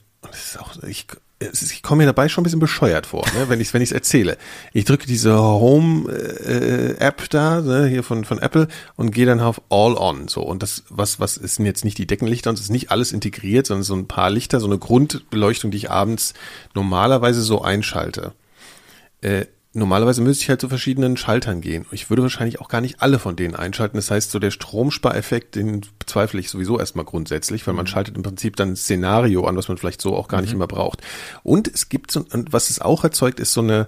auch, 0.60 0.82
ich, 0.84 1.08
ich 1.40 1.84
komme 1.84 2.04
mir 2.04 2.08
dabei 2.08 2.30
schon 2.30 2.42
ein 2.42 2.46
bisschen 2.46 2.60
bescheuert 2.60 3.06
vor, 3.06 3.26
ne, 3.38 3.50
wenn 3.50 3.60
ich 3.60 3.68
es 3.68 3.74
wenn 3.74 3.82
erzähle. 3.82 4.38
Ich 4.74 4.86
drücke 4.86 5.06
diese 5.06 5.38
Home-App 5.38 7.22
äh, 7.22 7.28
da, 7.30 7.62
ne, 7.62 7.88
hier 7.88 8.04
von, 8.04 8.26
von 8.26 8.40
Apple 8.40 8.68
und 8.96 9.12
gehe 9.12 9.26
dann 9.26 9.40
auf 9.40 9.62
All 9.70 9.96
On. 9.96 10.28
So. 10.28 10.42
Und 10.42 10.64
das, 10.64 10.84
was, 10.90 11.20
was 11.20 11.38
ist 11.38 11.60
denn 11.60 11.66
jetzt 11.66 11.86
nicht 11.86 11.98
die 11.98 12.08
Deckenlichter 12.08 12.50
und 12.50 12.56
es 12.56 12.66
ist 12.66 12.72
nicht 12.72 12.92
alles 12.92 13.12
integriert, 13.12 13.68
sondern 13.68 13.84
so 13.84 13.96
ein 13.96 14.08
paar 14.08 14.30
Lichter, 14.30 14.60
so 14.60 14.68
eine 14.68 14.78
Grundbeleuchtung, 14.78 15.72
die 15.72 15.78
ich 15.78 15.92
abends 15.92 16.34
normalerweise 16.74 17.42
so 17.42 17.62
einschalte. 17.62 18.34
Äh, 19.22 19.46
normalerweise 19.76 20.22
müsste 20.22 20.44
ich 20.44 20.50
halt 20.50 20.62
zu 20.62 20.70
verschiedenen 20.70 21.18
Schaltern 21.18 21.62
gehen. 21.62 21.86
Ich 21.92 22.10
würde 22.10 22.24
wahrscheinlich 22.24 22.62
auch 22.62 22.70
gar 22.70 22.82
nicht 22.82 23.02
alle 23.02 23.20
von 23.20 23.36
denen 23.36 23.56
einschalten. 23.56 23.98
Das 23.98 24.10
heißt, 24.10 24.32
so 24.32 24.40
der 24.40 24.52
Stromspareffekt, 24.52 25.56
den 25.56 25.82
bezweifle 26.00 26.40
ich 26.40 26.50
sowieso 26.50 26.80
erstmal 26.80 27.06
grundsätzlich, 27.06 27.68
weil 27.68 27.74
man 27.74 27.86
mhm. 27.86 27.90
schaltet 27.90 28.16
im 28.16 28.24
Prinzip 28.24 28.56
dann 28.56 28.70
ein 28.72 28.76
Szenario 28.76 29.46
an, 29.46 29.58
was 29.58 29.68
man 29.68 29.78
vielleicht 29.78 30.02
so 30.02 30.16
auch 30.16 30.28
gar 30.28 30.38
mhm. 30.38 30.46
nicht 30.46 30.54
immer 30.54 30.68
braucht. 30.68 31.02
Und 31.44 31.68
es 31.68 31.90
gibt 31.90 32.12
so, 32.12 32.26
und 32.32 32.54
was 32.54 32.70
es 32.70 32.80
auch 32.80 33.04
erzeugt, 33.04 33.40
ist 33.40 33.54
so 33.54 33.62
eine, 33.62 33.88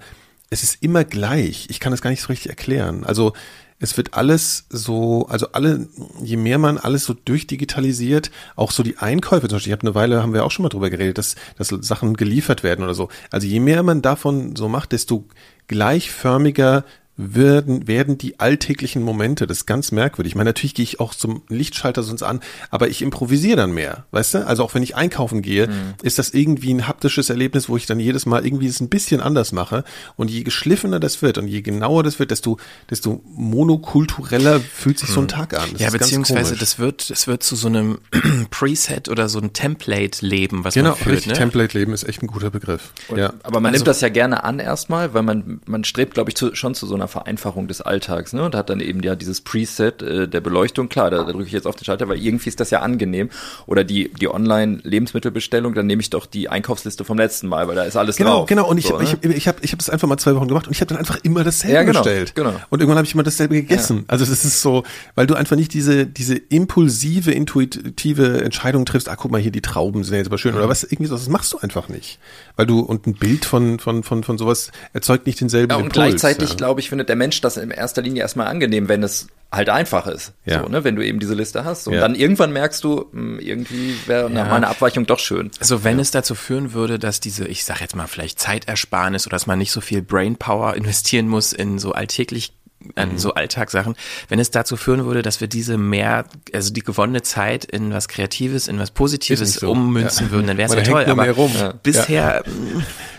es 0.50 0.64
ist 0.64 0.84
immer 0.84 1.06
gleich. 1.06 1.68
Ich 1.70 1.80
kann 1.80 1.92
das 1.92 2.02
gar 2.02 2.10
nicht 2.10 2.22
so 2.22 2.28
richtig 2.28 2.50
erklären. 2.50 3.04
Also 3.06 3.34
es 3.80 3.96
wird 3.96 4.16
alles 4.16 4.66
so, 4.70 5.28
also 5.28 5.52
alle, 5.52 5.88
je 6.22 6.38
mehr 6.38 6.58
man 6.58 6.78
alles 6.78 7.06
so 7.06 7.14
durchdigitalisiert, 7.14 8.32
auch 8.56 8.72
so 8.72 8.82
die 8.82 8.98
Einkäufe, 8.98 9.48
zum 9.48 9.58
Beispiel, 9.58 9.72
ich 9.72 9.78
habe 9.78 9.88
eine 9.88 9.96
Weile, 9.96 10.24
haben 10.24 10.34
wir 10.34 10.46
auch 10.46 10.52
schon 10.52 10.64
mal 10.64 10.70
drüber 10.70 10.90
geredet, 10.90 11.18
dass, 11.18 11.36
dass 11.58 11.68
Sachen 11.68 12.16
geliefert 12.16 12.64
werden 12.64 12.84
oder 12.84 12.96
so. 12.96 13.10
Also 13.30 13.46
je 13.46 13.60
mehr 13.60 13.84
man 13.84 14.02
davon 14.02 14.56
so 14.56 14.68
macht, 14.68 14.94
desto 14.94 15.26
gleichförmiger 15.68 16.84
werden, 17.18 17.88
werden 17.88 18.18
die 18.18 18.40
alltäglichen 18.40 19.02
Momente, 19.02 19.48
das 19.48 19.60
ist 19.60 19.66
ganz 19.66 19.92
merkwürdig. 19.92 20.32
Ich 20.32 20.36
meine, 20.36 20.50
natürlich 20.50 20.76
gehe 20.76 20.84
ich 20.84 21.00
auch 21.00 21.16
zum 21.16 21.42
Lichtschalter 21.50 22.04
sonst 22.04 22.22
an, 22.22 22.40
aber 22.70 22.90
ich 22.90 23.02
improvisiere 23.02 23.58
dann 23.58 23.72
mehr, 23.72 24.06
weißt 24.12 24.36
du? 24.36 24.48
Also 24.48 24.64
auch 24.64 24.76
wenn 24.76 24.84
ich 24.84 24.96
einkaufen 24.96 25.42
gehe, 25.42 25.68
mhm. 25.68 25.96
ist 26.04 26.20
das 26.20 26.30
irgendwie 26.30 26.74
ein 26.74 26.88
haptisches 26.88 27.32
Erlebnis, 27.32 27.70
wo 27.70 27.76
ich 27.76 27.88
dann 27.88 28.00
jedes 28.00 28.28
Mal 28.28 28.46
irgendwie 28.46 28.68
es 28.68 28.80
ein 28.80 28.90
bisschen 28.90 29.20
anders 29.20 29.52
mache. 29.52 29.84
Und 30.16 30.30
je 30.30 30.44
geschliffener 30.44 31.00
das 31.00 31.24
wird 31.24 31.40
und 31.40 31.48
je 31.48 31.62
genauer 31.62 32.04
das 32.04 32.20
wird, 32.20 32.30
desto, 32.30 32.58
desto 32.90 33.24
monokultureller 33.26 34.60
fühlt 34.60 35.00
sich 35.00 35.10
mhm. 35.10 35.14
so 35.14 35.20
ein 35.22 35.24
mhm. 35.24 35.30
Tag 35.30 35.60
an. 35.60 35.70
Das 35.74 35.82
ja, 35.82 35.90
beziehungsweise 35.90 36.56
das 36.56 36.78
wird, 36.78 37.10
es 37.10 37.26
wird 37.26 37.42
zu 37.42 37.56
so 37.56 37.68
einem 37.68 37.98
Preset 38.52 39.10
oder 39.10 39.28
so 39.28 39.40
ein 39.40 39.54
Template-Leben, 39.54 40.64
was 40.64 40.76
genau, 40.76 40.90
man 40.90 40.98
führt. 41.00 41.24
Genau, 41.24 41.34
ne? 41.34 41.40
Template-Leben 41.40 41.94
ist 41.94 42.08
echt 42.08 42.22
ein 42.22 42.28
guter 42.28 42.52
Begriff. 42.52 42.92
Und, 43.08 43.18
ja. 43.18 43.34
Aber 43.42 43.60
man 43.60 43.72
also, 43.72 43.80
nimmt 43.80 43.88
das 43.88 44.02
ja 44.02 44.10
gerne 44.10 44.44
an 44.44 44.60
erstmal, 44.60 45.16
weil 45.16 45.24
man, 45.24 45.62
man 45.66 45.84
strebt, 45.84 46.14
glaube 46.14 46.30
ich, 46.30 46.36
zu, 46.36 46.54
schon 46.54 46.76
zu 46.76 46.86
so 46.86 46.94
einer 46.94 47.07
Vereinfachung 47.08 47.68
des 47.68 47.82
Alltags, 47.82 48.34
ne? 48.34 48.44
Und 48.44 48.56
hat 48.56 48.70
dann 48.70 48.80
eben 48.80 49.02
ja 49.02 49.16
dieses 49.16 49.42
Preset 49.42 50.02
äh, 50.02 50.28
der 50.28 50.42
Beleuchtung. 50.42 50.90
Klar, 50.90 51.10
da, 51.12 51.24
da 51.24 51.32
drücke 51.32 51.46
ich 51.46 51.52
jetzt 51.52 51.68
auf 51.68 51.76
den 51.76 51.86
Schalter, 51.86 52.08
weil 52.08 52.18
irgendwie 52.18 52.50
ist 52.50 52.60
das 52.60 52.70
ja 52.70 52.82
angenehm. 52.82 53.30
Oder 53.66 53.84
die, 53.84 54.12
die 54.14 54.30
Online-Lebensmittelbestellung, 54.30 55.74
dann 55.74 55.88
nehme 55.88 56.02
ich 56.02 56.10
doch 56.10 56.26
die 56.26 56.50
Einkaufsliste 56.50 57.06
vom 57.06 57.18
letzten 57.18 57.48
Mal, 57.48 57.68
weil 57.68 57.76
da 57.76 57.84
ist 57.84 57.96
alles 57.96 58.18
genau, 58.18 58.40
drauf. 58.40 58.46
Genau, 58.48 58.64
genau. 58.64 58.72
Und 58.72 58.78
ich, 58.78 58.88
so, 58.88 59.00
ich, 59.00 59.14
ne? 59.14 59.32
ich, 59.32 59.38
ich 59.38 59.48
habe 59.48 59.60
ich 59.62 59.72
hab 59.72 59.80
das 59.80 59.90
einfach 59.90 60.08
mal 60.08 60.18
zwei 60.18 60.36
Wochen 60.36 60.48
gemacht 60.48 60.68
und 60.68 60.74
ich 60.74 60.82
habe 60.82 60.90
dann 60.90 60.98
einfach 60.98 61.20
immer 61.24 61.44
dasselbe 61.44 61.76
ja, 61.76 61.84
genau, 61.84 62.02
bestellt. 62.02 62.36
Genau. 62.36 62.54
Und 62.70 62.80
irgendwann 62.80 62.98
habe 62.98 63.08
ich 63.08 63.14
immer 63.14 63.24
dasselbe 63.24 63.56
gegessen. 63.56 63.98
Ja. 63.98 64.04
Also 64.08 64.26
das 64.26 64.46
ist 64.46 64.62
so, 64.62 64.84
weil 65.16 65.28
du 65.28 65.36
einfach 65.36 65.56
nicht 65.56 65.74
diese, 65.74 66.06
diese 66.06 66.36
impulsive, 66.36 67.32
intuitive 67.32 68.42
Entscheidung 68.44 68.86
triffst, 68.86 69.10
ah, 69.10 69.16
guck 69.16 69.32
mal 69.32 69.42
hier, 69.42 69.52
die 69.52 69.62
Trauben 69.62 70.04
sind 70.04 70.16
jetzt 70.16 70.28
aber 70.28 70.38
schön. 70.38 70.56
Oder 70.56 70.70
was, 70.70 70.84
irgendwie 70.84 71.06
so, 71.06 71.16
das 71.16 71.30
machst 71.30 71.54
du 71.54 71.58
einfach 71.60 71.90
nicht. 71.90 72.20
Weil 72.56 72.66
du, 72.66 72.80
und 72.80 73.08
ein 73.08 73.14
Bild 73.14 73.46
von, 73.46 73.80
von, 73.80 74.04
von, 74.04 74.24
von 74.24 74.38
sowas 74.38 74.72
erzeugt 74.94 75.28
nicht 75.28 75.40
denselben 75.40 75.72
ja, 75.72 75.78
und 75.78 75.86
Impuls. 75.86 75.94
Gleichzeitig, 75.94 76.50
ja. 76.52 76.56
glaube 76.56 76.80
ich, 76.80 76.90
findet 76.98 77.10
der 77.10 77.16
Mensch 77.16 77.42
das 77.42 77.58
in 77.58 77.70
erster 77.70 78.02
Linie 78.02 78.24
erstmal 78.24 78.48
angenehm, 78.48 78.90
wenn 78.90 79.04
es 79.04 79.28
halt 79.52 79.70
einfach 79.70 80.08
ist. 80.08 80.34
Ja. 80.46 80.64
So, 80.64 80.68
ne, 80.68 80.84
wenn 80.84 80.96
du 80.96 81.06
eben 81.06 81.20
diese 81.20 81.36
Liste 81.36 81.64
hast. 81.64 81.88
Und 81.88 81.94
ja. 81.94 82.02
dann 82.02 82.16
irgendwann 82.16 82.52
merkst 82.52 82.84
du, 82.84 83.06
hm, 83.12 83.40
irgendwie 83.40 83.96
wäre 84.08 84.32
ja. 84.32 84.52
eine 84.52 84.68
Abweichung 84.68 85.06
doch 85.06 85.20
schön. 85.20 85.52
Also 85.60 85.84
wenn 85.84 85.98
ja. 85.98 86.02
es 86.02 86.10
dazu 86.10 86.34
führen 86.34 86.74
würde, 86.74 86.98
dass 86.98 87.20
diese, 87.20 87.48
ich 87.48 87.66
sag 87.66 87.82
jetzt 87.82 87.96
mal 87.96 88.08
vielleicht 88.08 88.40
Zeitersparnis 88.40 89.28
oder 89.28 89.36
dass 89.36 89.46
man 89.46 89.60
nicht 89.60 89.72
so 89.72 89.80
viel 89.80 90.02
Brainpower 90.02 90.74
investieren 90.76 91.28
muss 91.28 91.54
in 91.54 91.78
so 91.78 91.92
alltäglich 91.92 92.54
an 92.96 93.14
mhm. 93.14 93.18
so 93.18 93.34
Alltagssachen, 93.34 93.96
wenn 94.30 94.40
es 94.40 94.52
dazu 94.52 94.78
führen 94.78 95.06
würde, 95.06 95.22
dass 95.22 95.42
wir 95.42 95.48
diese 95.48 95.78
mehr, 95.78 96.26
also 96.54 96.72
die 96.72 96.84
gewonnene 96.84 97.22
Zeit 97.22 97.66
in 97.66 97.92
was 97.92 98.08
Kreatives, 98.08 98.68
in 98.68 98.80
was 98.80 98.92
Positives 98.92 99.56
so. 99.56 99.72
ummünzen 99.72 100.32
würden, 100.32 100.48
dann 100.48 100.58
wäre 100.58 100.70
es 100.70 100.76
ja 100.76 100.84
toll. 100.84 101.06
Aber 101.06 101.74
bisher. 101.84 102.44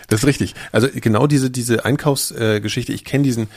Das 0.07 0.21
ist 0.21 0.27
richtig. 0.27 0.55
Also 0.71 0.87
genau 0.93 1.27
diese, 1.27 1.51
diese 1.51 1.85
Einkaufsgeschichte, 1.85 2.93
ich 2.93 3.03
kenne 3.03 3.23
diesen, 3.23 3.47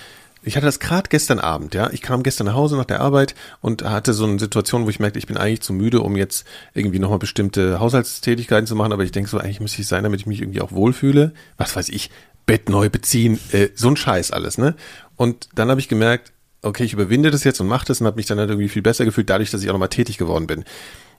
ich 0.42 0.56
hatte 0.56 0.66
das 0.66 0.80
gerade 0.80 1.08
gestern 1.08 1.38
Abend, 1.38 1.72
ja. 1.74 1.90
Ich 1.92 2.02
kam 2.02 2.22
gestern 2.22 2.48
nach 2.48 2.54
Hause 2.54 2.76
nach 2.76 2.84
der 2.84 3.00
Arbeit 3.00 3.34
und 3.60 3.84
hatte 3.84 4.12
so 4.12 4.24
eine 4.24 4.38
Situation, 4.38 4.84
wo 4.84 4.90
ich 4.90 4.98
merkte, 4.98 5.18
ich 5.18 5.26
bin 5.26 5.36
eigentlich 5.36 5.62
zu 5.62 5.72
müde, 5.72 6.00
um 6.00 6.16
jetzt 6.16 6.44
irgendwie 6.74 6.98
nochmal 6.98 7.20
bestimmte 7.20 7.78
Haushaltstätigkeiten 7.78 8.66
zu 8.66 8.74
machen, 8.74 8.92
aber 8.92 9.04
ich 9.04 9.12
denke 9.12 9.30
so, 9.30 9.38
eigentlich 9.38 9.60
müsste 9.60 9.80
ich 9.80 9.86
sein, 9.86 10.02
damit 10.02 10.20
ich 10.20 10.26
mich 10.26 10.40
irgendwie 10.40 10.60
auch 10.60 10.72
wohlfühle. 10.72 11.32
Was 11.58 11.76
weiß 11.76 11.88
ich, 11.90 12.10
Bett 12.46 12.68
neu 12.68 12.90
beziehen, 12.90 13.38
äh, 13.52 13.68
so 13.74 13.88
ein 13.88 13.96
Scheiß 13.96 14.30
alles, 14.30 14.58
ne? 14.58 14.74
Und 15.16 15.48
dann 15.54 15.70
habe 15.70 15.80
ich 15.80 15.88
gemerkt, 15.88 16.32
okay, 16.62 16.84
ich 16.84 16.92
überwinde 16.92 17.30
das 17.30 17.44
jetzt 17.44 17.60
und 17.60 17.66
mache 17.66 17.86
das 17.86 18.00
und 18.00 18.06
habe 18.06 18.16
mich 18.16 18.26
dann 18.26 18.38
halt 18.38 18.50
irgendwie 18.50 18.68
viel 18.68 18.82
besser 18.82 19.04
gefühlt, 19.04 19.30
dadurch, 19.30 19.50
dass 19.50 19.62
ich 19.62 19.68
auch 19.68 19.74
nochmal 19.74 19.88
tätig 19.88 20.18
geworden 20.18 20.46
bin. 20.46 20.64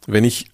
Wenn 0.07 0.23
ich 0.23 0.51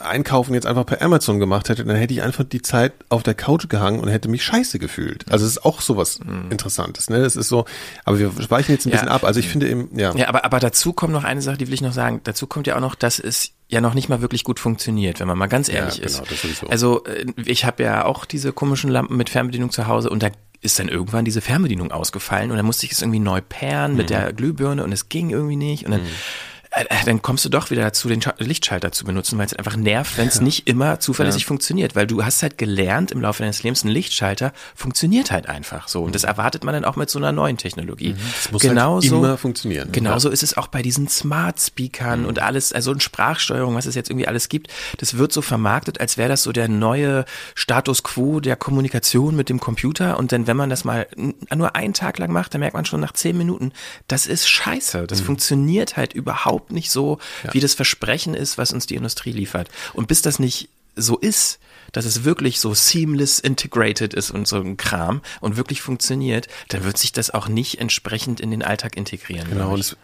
Einkaufen 0.00 0.54
jetzt 0.54 0.66
einfach 0.66 0.86
per 0.86 1.02
Amazon 1.02 1.38
gemacht 1.38 1.68
hätte, 1.68 1.84
dann 1.84 1.96
hätte 1.96 2.12
ich 2.12 2.22
einfach 2.22 2.44
die 2.44 2.62
Zeit 2.62 2.92
auf 3.08 3.22
der 3.22 3.34
Couch 3.34 3.68
gehangen 3.68 4.00
und 4.00 4.08
hätte 4.08 4.28
mich 4.28 4.42
scheiße 4.42 4.78
gefühlt. 4.78 5.24
Also 5.30 5.44
es 5.44 5.52
ist 5.52 5.64
auch 5.64 5.80
sowas 5.80 6.20
mhm. 6.24 6.50
Interessantes, 6.50 7.10
ne? 7.10 7.20
Das 7.20 7.36
ist 7.36 7.48
so, 7.48 7.64
aber 8.04 8.18
wir 8.18 8.50
weichen 8.50 8.72
jetzt 8.72 8.86
ein 8.86 8.90
bisschen 8.90 9.08
ja. 9.08 9.14
ab. 9.14 9.24
Also 9.24 9.40
ich 9.40 9.48
finde 9.48 9.68
eben, 9.68 9.90
ja. 9.96 10.14
Ja, 10.14 10.28
aber, 10.28 10.44
aber 10.44 10.58
dazu 10.58 10.92
kommt 10.92 11.12
noch 11.12 11.24
eine 11.24 11.42
Sache, 11.42 11.58
die 11.58 11.66
will 11.68 11.74
ich 11.74 11.80
noch 11.80 11.92
sagen. 11.92 12.20
Dazu 12.24 12.46
kommt 12.46 12.66
ja 12.66 12.76
auch 12.76 12.80
noch, 12.80 12.94
dass 12.94 13.18
es 13.18 13.52
ja 13.68 13.80
noch 13.80 13.94
nicht 13.94 14.08
mal 14.08 14.20
wirklich 14.20 14.44
gut 14.44 14.58
funktioniert, 14.58 15.20
wenn 15.20 15.28
man 15.28 15.38
mal 15.38 15.46
ganz 15.46 15.68
ehrlich 15.68 15.98
ja, 15.98 16.06
genau, 16.06 16.22
ist. 16.22 16.30
Das 16.30 16.42
sowieso. 16.42 16.66
Also 16.68 17.04
äh, 17.04 17.26
ich 17.44 17.64
habe 17.64 17.82
ja 17.82 18.04
auch 18.04 18.24
diese 18.24 18.52
komischen 18.52 18.90
Lampen 18.90 19.16
mit 19.16 19.30
Fernbedienung 19.30 19.70
zu 19.70 19.86
Hause 19.86 20.10
und 20.10 20.22
da 20.22 20.28
ist 20.60 20.78
dann 20.80 20.88
irgendwann 20.88 21.24
diese 21.24 21.40
Fernbedienung 21.40 21.92
ausgefallen 21.92 22.50
und 22.50 22.56
dann 22.56 22.66
musste 22.66 22.86
ich 22.86 22.92
es 22.92 23.00
irgendwie 23.00 23.20
neu 23.20 23.40
pairen 23.48 23.92
mhm. 23.92 23.98
mit 23.98 24.10
der 24.10 24.32
Glühbirne 24.32 24.82
und 24.82 24.90
es 24.90 25.08
ging 25.08 25.30
irgendwie 25.30 25.56
nicht 25.56 25.84
und 25.84 25.92
dann 25.92 26.00
mhm 26.00 26.06
äh, 26.06 26.10
äh, 26.10 26.57
dann 27.04 27.22
kommst 27.22 27.44
du 27.44 27.48
doch 27.48 27.70
wieder 27.70 27.82
dazu, 27.82 28.08
den 28.08 28.20
Lichtschalter 28.38 28.92
zu 28.92 29.04
benutzen, 29.04 29.38
weil 29.38 29.46
es 29.46 29.54
einfach 29.54 29.76
nervt, 29.76 30.18
wenn 30.18 30.28
es 30.28 30.36
ja. 30.36 30.42
nicht 30.42 30.68
immer 30.68 31.00
zuverlässig 31.00 31.42
ja. 31.42 31.48
funktioniert, 31.48 31.96
weil 31.96 32.06
du 32.06 32.24
hast 32.24 32.42
halt 32.42 32.58
gelernt 32.58 33.10
im 33.10 33.20
Laufe 33.20 33.42
deines 33.42 33.62
Lebens, 33.62 33.84
ein 33.84 33.88
Lichtschalter 33.88 34.52
funktioniert 34.74 35.30
halt 35.30 35.48
einfach 35.48 35.88
so 35.88 36.02
und 36.02 36.14
das 36.14 36.24
erwartet 36.24 36.64
man 36.64 36.74
dann 36.74 36.84
auch 36.84 36.96
mit 36.96 37.10
so 37.10 37.18
einer 37.18 37.32
neuen 37.32 37.56
Technologie. 37.56 38.10
Mhm. 38.10 38.18
Das 38.42 38.52
muss 38.52 38.62
genauso, 38.62 39.16
halt 39.16 39.24
immer 39.24 39.38
funktionieren. 39.38 39.92
Genauso 39.92 40.28
ja. 40.28 40.34
ist 40.34 40.42
es 40.42 40.56
auch 40.56 40.68
bei 40.68 40.82
diesen 40.82 41.08
Smart 41.08 41.60
Speakern 41.60 42.22
mhm. 42.22 42.26
und 42.26 42.38
alles, 42.40 42.72
also 42.72 42.92
in 42.92 43.00
Sprachsteuerung, 43.00 43.74
was 43.74 43.86
es 43.86 43.94
jetzt 43.94 44.10
irgendwie 44.10 44.28
alles 44.28 44.48
gibt, 44.48 44.68
das 44.98 45.18
wird 45.18 45.32
so 45.32 45.42
vermarktet, 45.42 46.00
als 46.00 46.16
wäre 46.16 46.28
das 46.28 46.42
so 46.42 46.52
der 46.52 46.68
neue 46.68 47.24
Status 47.54 48.02
Quo 48.02 48.40
der 48.40 48.56
Kommunikation 48.56 49.36
mit 49.36 49.48
dem 49.48 49.60
Computer 49.60 50.18
und 50.18 50.32
dann, 50.32 50.46
wenn 50.46 50.56
man 50.56 50.70
das 50.70 50.84
mal 50.84 51.06
nur 51.16 51.74
einen 51.74 51.94
Tag 51.94 52.18
lang 52.18 52.32
macht, 52.32 52.54
dann 52.54 52.60
merkt 52.60 52.74
man 52.74 52.84
schon 52.84 53.00
nach 53.00 53.12
zehn 53.12 53.36
Minuten, 53.36 53.72
das 54.06 54.26
ist 54.26 54.48
scheiße, 54.48 55.06
das 55.06 55.20
mhm. 55.20 55.26
funktioniert 55.26 55.96
halt 55.96 56.12
überhaupt 56.12 56.67
überhaupt 56.68 56.72
nicht 56.72 56.90
so, 56.90 57.18
ja. 57.44 57.54
wie 57.54 57.60
das 57.60 57.74
Versprechen 57.74 58.34
ist, 58.34 58.58
was 58.58 58.72
uns 58.72 58.86
die 58.86 58.94
Industrie 58.94 59.32
liefert. 59.32 59.68
Und 59.94 60.08
bis 60.08 60.22
das 60.22 60.38
nicht 60.38 60.68
so 60.96 61.16
ist, 61.16 61.58
dass 61.92 62.04
es 62.04 62.24
wirklich 62.24 62.60
so 62.60 62.74
seamless 62.74 63.38
integrated 63.38 64.14
ist 64.14 64.30
und 64.30 64.46
so 64.46 64.56
ein 64.56 64.76
Kram 64.76 65.22
und 65.40 65.56
wirklich 65.56 65.80
funktioniert, 65.80 66.48
dann 66.68 66.84
wird 66.84 66.98
sich 66.98 67.12
das 67.12 67.30
auch 67.30 67.48
nicht 67.48 67.80
entsprechend 67.80 68.40
in 68.40 68.50
den 68.50 68.62
Alltag 68.62 68.96
integrieren. 68.96 69.48
Genau. 69.48 69.74
Und 69.74 69.96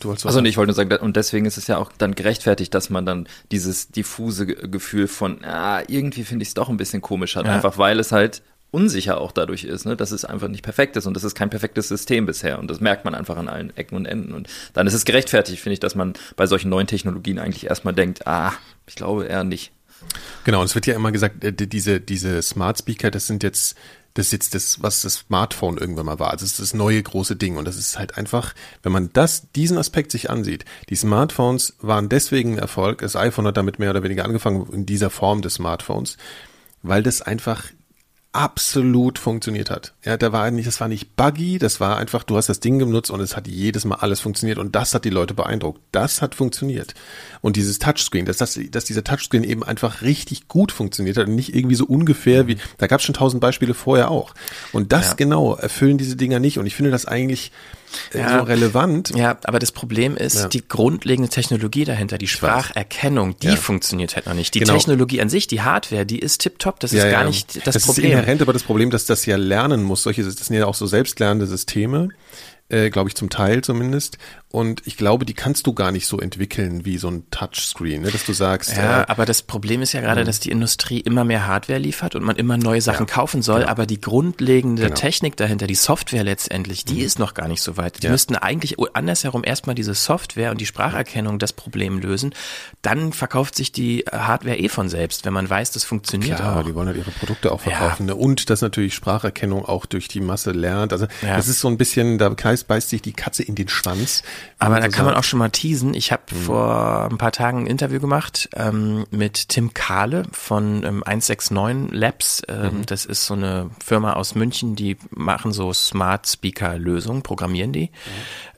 Du 0.00 0.10
also 0.12 0.44
ich 0.44 0.58
wollte 0.58 0.68
nur 0.68 0.74
sagen, 0.74 1.02
und 1.02 1.16
deswegen 1.16 1.46
ist 1.46 1.56
es 1.56 1.66
ja 1.66 1.78
auch 1.78 1.90
dann 1.96 2.14
gerechtfertigt, 2.14 2.72
dass 2.74 2.90
man 2.90 3.06
dann 3.06 3.26
dieses 3.50 3.88
diffuse 3.88 4.46
Gefühl 4.46 5.08
von, 5.08 5.42
ah, 5.44 5.82
irgendwie 5.88 6.24
finde 6.24 6.42
ich 6.42 6.48
es 6.48 6.54
doch 6.54 6.68
ein 6.68 6.76
bisschen 6.76 7.00
komisch 7.00 7.36
hat, 7.36 7.46
ja. 7.46 7.54
einfach 7.54 7.78
weil 7.78 7.98
es 7.98 8.12
halt 8.12 8.42
unsicher 8.70 9.20
auch 9.20 9.32
dadurch 9.32 9.64
ist, 9.64 9.86
ne, 9.86 9.96
dass 9.96 10.10
es 10.10 10.24
einfach 10.24 10.48
nicht 10.48 10.62
perfekt 10.62 10.96
ist 10.96 11.06
und 11.06 11.14
das 11.14 11.24
ist 11.24 11.34
kein 11.34 11.50
perfektes 11.50 11.88
System 11.88 12.26
bisher 12.26 12.58
und 12.58 12.70
das 12.70 12.80
merkt 12.80 13.04
man 13.04 13.14
einfach 13.14 13.36
an 13.36 13.48
allen 13.48 13.74
Ecken 13.76 13.96
und 13.96 14.06
Enden 14.06 14.34
und 14.34 14.48
dann 14.74 14.86
ist 14.86 14.94
es 14.94 15.04
gerechtfertigt, 15.04 15.62
finde 15.62 15.74
ich, 15.74 15.80
dass 15.80 15.94
man 15.94 16.12
bei 16.36 16.46
solchen 16.46 16.68
neuen 16.68 16.86
Technologien 16.86 17.38
eigentlich 17.38 17.66
erstmal 17.66 17.94
denkt, 17.94 18.26
ah, 18.26 18.52
ich 18.86 18.94
glaube 18.94 19.26
eher 19.26 19.44
nicht. 19.44 19.72
Genau, 20.44 20.60
und 20.60 20.66
es 20.66 20.74
wird 20.74 20.86
ja 20.86 20.94
immer 20.94 21.12
gesagt, 21.12 21.42
äh, 21.44 21.52
diese, 21.52 22.00
diese 22.00 22.40
Smart 22.42 22.78
Speaker, 22.78 23.10
das 23.10 23.26
sind 23.26 23.42
jetzt, 23.42 23.76
das 24.14 24.26
ist 24.26 24.32
jetzt 24.32 24.54
das, 24.54 24.82
was 24.82 25.02
das 25.02 25.14
Smartphone 25.14 25.78
irgendwann 25.78 26.06
mal 26.06 26.18
war. 26.18 26.32
Das 26.32 26.42
ist 26.42 26.60
das 26.60 26.72
neue 26.74 27.02
große 27.02 27.36
Ding. 27.36 27.56
Und 27.56 27.66
das 27.66 27.76
ist 27.76 27.98
halt 27.98 28.16
einfach, 28.16 28.54
wenn 28.82 28.92
man 28.92 29.10
das, 29.12 29.50
diesen 29.52 29.76
Aspekt 29.76 30.12
sich 30.12 30.30
ansieht, 30.30 30.64
die 30.88 30.96
Smartphones 30.96 31.74
waren 31.80 32.08
deswegen 32.08 32.54
ein 32.54 32.58
Erfolg. 32.58 33.00
Das 33.00 33.16
iPhone 33.16 33.46
hat 33.46 33.56
damit 33.56 33.78
mehr 33.78 33.90
oder 33.90 34.02
weniger 34.02 34.24
angefangen 34.24 34.68
in 34.72 34.86
dieser 34.86 35.10
Form 35.10 35.42
des 35.42 35.54
Smartphones, 35.54 36.16
weil 36.82 37.02
das 37.02 37.22
einfach 37.22 37.64
absolut 38.38 39.18
funktioniert 39.18 39.68
hat. 39.68 39.94
Ja, 40.04 40.16
da 40.16 40.30
war 40.30 40.48
nicht, 40.52 40.68
das 40.68 40.80
war 40.80 40.86
nicht 40.86 41.16
buggy, 41.16 41.58
das 41.58 41.80
war 41.80 41.96
einfach, 41.96 42.22
du 42.22 42.36
hast 42.36 42.48
das 42.48 42.60
Ding 42.60 42.78
genutzt 42.78 43.10
und 43.10 43.18
es 43.18 43.36
hat 43.36 43.48
jedes 43.48 43.84
Mal 43.84 43.96
alles 43.96 44.20
funktioniert 44.20 44.58
und 44.58 44.76
das 44.76 44.94
hat 44.94 45.04
die 45.04 45.10
Leute 45.10 45.34
beeindruckt. 45.34 45.80
Das 45.90 46.22
hat 46.22 46.36
funktioniert. 46.36 46.94
Und 47.40 47.56
dieses 47.56 47.80
Touchscreen, 47.80 48.26
dass, 48.26 48.36
das, 48.36 48.56
dass 48.70 48.84
dieser 48.84 49.02
Touchscreen 49.02 49.42
eben 49.42 49.64
einfach 49.64 50.02
richtig 50.02 50.46
gut 50.46 50.70
funktioniert 50.70 51.16
hat 51.16 51.26
und 51.26 51.34
nicht 51.34 51.52
irgendwie 51.52 51.74
so 51.74 51.84
ungefähr 51.84 52.46
wie, 52.46 52.58
da 52.76 52.86
gab 52.86 53.00
es 53.00 53.06
schon 53.06 53.16
tausend 53.16 53.40
Beispiele 53.40 53.74
vorher 53.74 54.08
auch. 54.08 54.34
Und 54.72 54.92
das 54.92 55.08
ja. 55.08 55.14
genau 55.14 55.56
erfüllen 55.56 55.98
diese 55.98 56.14
Dinger 56.14 56.38
nicht 56.38 56.60
und 56.60 56.66
ich 56.66 56.76
finde 56.76 56.92
das 56.92 57.06
eigentlich, 57.06 57.50
ja, 58.12 58.38
so 58.38 58.44
relevant. 58.44 59.12
Ja, 59.14 59.38
aber 59.44 59.58
das 59.58 59.72
Problem 59.72 60.16
ist, 60.16 60.36
ja. 60.36 60.48
die 60.48 60.66
grundlegende 60.66 61.28
Technologie 61.28 61.84
dahinter, 61.84 62.18
die 62.18 62.28
Spracherkennung, 62.28 63.38
die 63.38 63.48
ja. 63.48 63.56
funktioniert 63.56 64.16
halt 64.16 64.26
noch 64.26 64.34
nicht. 64.34 64.54
Die 64.54 64.60
genau. 64.60 64.74
Technologie 64.74 65.20
an 65.20 65.28
sich, 65.28 65.46
die 65.46 65.62
Hardware, 65.62 66.06
die 66.06 66.18
ist 66.18 66.40
tipptopp, 66.40 66.80
das 66.80 66.92
ist 66.92 67.10
gar 67.10 67.24
nicht 67.24 67.66
das, 67.66 67.74
das 67.74 67.84
Problem. 67.84 68.04
Das 68.04 68.12
ist 68.12 68.18
inhärent, 68.18 68.42
aber 68.42 68.52
das 68.52 68.62
Problem, 68.62 68.90
dass 68.90 69.06
das 69.06 69.26
ja 69.26 69.36
lernen 69.36 69.82
muss, 69.82 70.02
solche, 70.02 70.22
das 70.24 70.34
sind 70.34 70.56
ja 70.56 70.66
auch 70.66 70.74
so 70.74 70.86
selbstlernende 70.86 71.46
Systeme 71.46 72.10
äh, 72.68 72.90
glaube 72.90 73.08
ich 73.08 73.14
zum 73.14 73.30
Teil 73.30 73.62
zumindest. 73.62 74.18
Und 74.50 74.86
ich 74.86 74.96
glaube, 74.96 75.26
die 75.26 75.34
kannst 75.34 75.66
du 75.66 75.74
gar 75.74 75.92
nicht 75.92 76.06
so 76.06 76.18
entwickeln 76.20 76.86
wie 76.86 76.96
so 76.96 77.08
ein 77.08 77.24
Touchscreen, 77.30 78.00
ne? 78.00 78.10
dass 78.10 78.24
du 78.24 78.32
sagst. 78.32 78.74
Ja, 78.74 79.02
äh, 79.02 79.04
aber 79.06 79.26
das 79.26 79.42
Problem 79.42 79.82
ist 79.82 79.92
ja 79.92 80.00
gerade, 80.00 80.24
dass 80.24 80.40
die 80.40 80.50
Industrie 80.50 81.00
immer 81.00 81.22
mehr 81.22 81.46
Hardware 81.46 81.78
liefert 81.78 82.14
und 82.14 82.24
man 82.24 82.36
immer 82.36 82.56
neue 82.56 82.80
Sachen 82.80 83.06
Ja, 83.06 83.12
kaufen 83.12 83.42
soll, 83.42 83.60
genau. 83.60 83.70
aber 83.70 83.84
die 83.84 84.00
grundlegende 84.00 84.84
Genau. 84.84 84.94
Technik 84.94 85.36
dahinter, 85.36 85.66
die 85.66 85.74
Software 85.74 86.24
letztendlich, 86.24 86.86
die 86.86 87.00
ist 87.02 87.18
noch 87.18 87.34
gar 87.34 87.46
nicht 87.46 87.60
so 87.60 87.76
weit. 87.76 88.02
Die 88.02 88.06
Ja. 88.06 88.10
müssten 88.12 88.36
eigentlich 88.36 88.76
andersherum 88.94 89.42
erstmal 89.44 89.74
diese 89.74 89.92
Software 89.92 90.50
und 90.50 90.62
die 90.62 90.66
Spracherkennung 90.66 91.38
das 91.38 91.52
Problem 91.52 91.98
lösen. 91.98 92.34
Dann 92.80 93.12
verkauft 93.12 93.54
sich 93.54 93.70
die 93.70 94.06
Hardware 94.10 94.56
eh 94.56 94.70
von 94.70 94.88
selbst, 94.88 95.26
wenn 95.26 95.34
man 95.34 95.50
weiß, 95.50 95.72
das 95.72 95.84
funktioniert 95.84 96.36
Klar, 96.38 96.60
auch. 96.60 96.64
die 96.64 96.74
wollen 96.74 96.86
halt 96.88 96.96
ihre 96.96 97.10
Produkte 97.10 97.52
auch 97.52 97.62
Ja. 97.66 97.72
verkaufen. 97.76 98.06
Ne? 98.06 98.14
Und 98.14 98.48
dass 98.48 98.62
natürlich 98.62 98.94
Spracherkennung 98.94 99.66
auch 99.66 99.84
durch 99.84 100.08
die 100.08 100.20
Masse 100.22 100.52
lernt. 100.52 100.94
Also 100.94 101.06
Ja. 101.20 101.36
das 101.36 101.48
ist 101.48 101.60
so 101.60 101.68
ein 101.68 101.76
bisschen, 101.76 102.16
da 102.16 102.30
beißt 102.30 102.88
sich 102.88 103.02
die 103.02 103.12
Katze 103.12 103.42
in 103.42 103.54
den 103.54 103.68
Schwanz. 103.68 104.22
Aber 104.58 104.74
Wenn 104.76 104.82
da 104.82 104.88
kann 104.88 105.04
man 105.04 105.14
auch 105.14 105.24
schon 105.24 105.38
mal 105.38 105.50
teasen. 105.50 105.94
Ich 105.94 106.10
habe 106.12 106.22
Mhm. 106.32 106.36
vor 106.36 107.08
ein 107.10 107.18
paar 107.18 107.32
Tagen 107.32 107.60
ein 107.60 107.66
Interview 107.66 108.00
gemacht 108.00 108.48
ähm, 108.54 109.04
mit 109.10 109.48
Tim 109.50 109.72
Kahle 109.74 110.24
von 110.32 110.82
ähm, 110.84 111.02
169 111.04 111.92
Labs. 111.92 112.42
Ähm, 112.48 112.78
Mhm. 112.78 112.86
Das 112.86 113.04
ist 113.04 113.26
so 113.26 113.34
eine 113.34 113.70
Firma 113.84 114.14
aus 114.14 114.34
München, 114.34 114.74
die 114.76 114.96
machen 115.10 115.52
so 115.52 115.72
Smart 115.72 116.26
Speaker 116.28 116.76
Lösungen, 116.78 117.22
programmieren 117.22 117.72
die. 117.72 117.90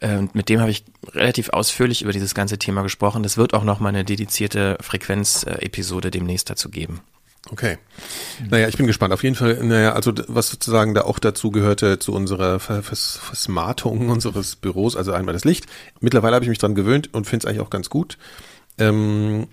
Mhm. 0.01 0.09
Äh, 0.09 0.17
Und 0.19 0.35
mit 0.35 0.49
dem 0.49 0.61
habe 0.61 0.71
ich 0.71 0.85
relativ 1.13 1.51
ausführlich 1.51 2.03
über 2.03 2.13
dieses 2.13 2.35
ganze 2.35 2.59
Thema 2.59 2.83
gesprochen. 2.83 3.23
Das 3.23 3.37
wird 3.37 3.55
auch 3.55 3.65
noch 3.65 3.81
mal 3.81 3.89
eine 3.91 4.05
dedizierte 4.05 4.79
Frequenz-Episode 4.81 6.11
demnächst 6.11 6.51
dazu 6.51 6.71
geben. 6.71 7.01
Okay. 7.49 7.79
Naja, 8.51 8.69
ich 8.69 8.77
bin 8.77 8.87
gespannt. 8.87 9.15
Auf 9.15 9.23
jeden 9.23 9.35
Fall, 9.35 9.65
naja, 9.65 9.95
also 9.95 10.13
was 10.29 10.51
sozusagen 10.51 10.95
da 10.95 11.03
auch 11.03 11.19
dazu 11.19 11.51
gehörte, 11.51 11.99
zu 11.99 12.13
unserer 12.13 12.61
Ver 12.61 12.83
Vers 12.83 13.19
Versmartung 13.23 14.09
unseres 14.11 14.57
Büros, 14.57 14.97
also 14.97 15.13
einmal 15.13 15.33
das 15.33 15.45
Licht. 15.45 15.67
Mittlerweile 16.01 16.35
habe 16.35 16.45
ich 16.45 16.51
mich 16.51 16.59
dran 16.59 16.75
gewöhnt 16.75 17.13
und 17.13 17.27
finde 17.27 17.45
es 17.45 17.51
eigentlich 17.51 17.63
auch 17.63 17.71
ganz 17.71 17.89
gut. 17.89 18.19
Ähm, 18.79 19.49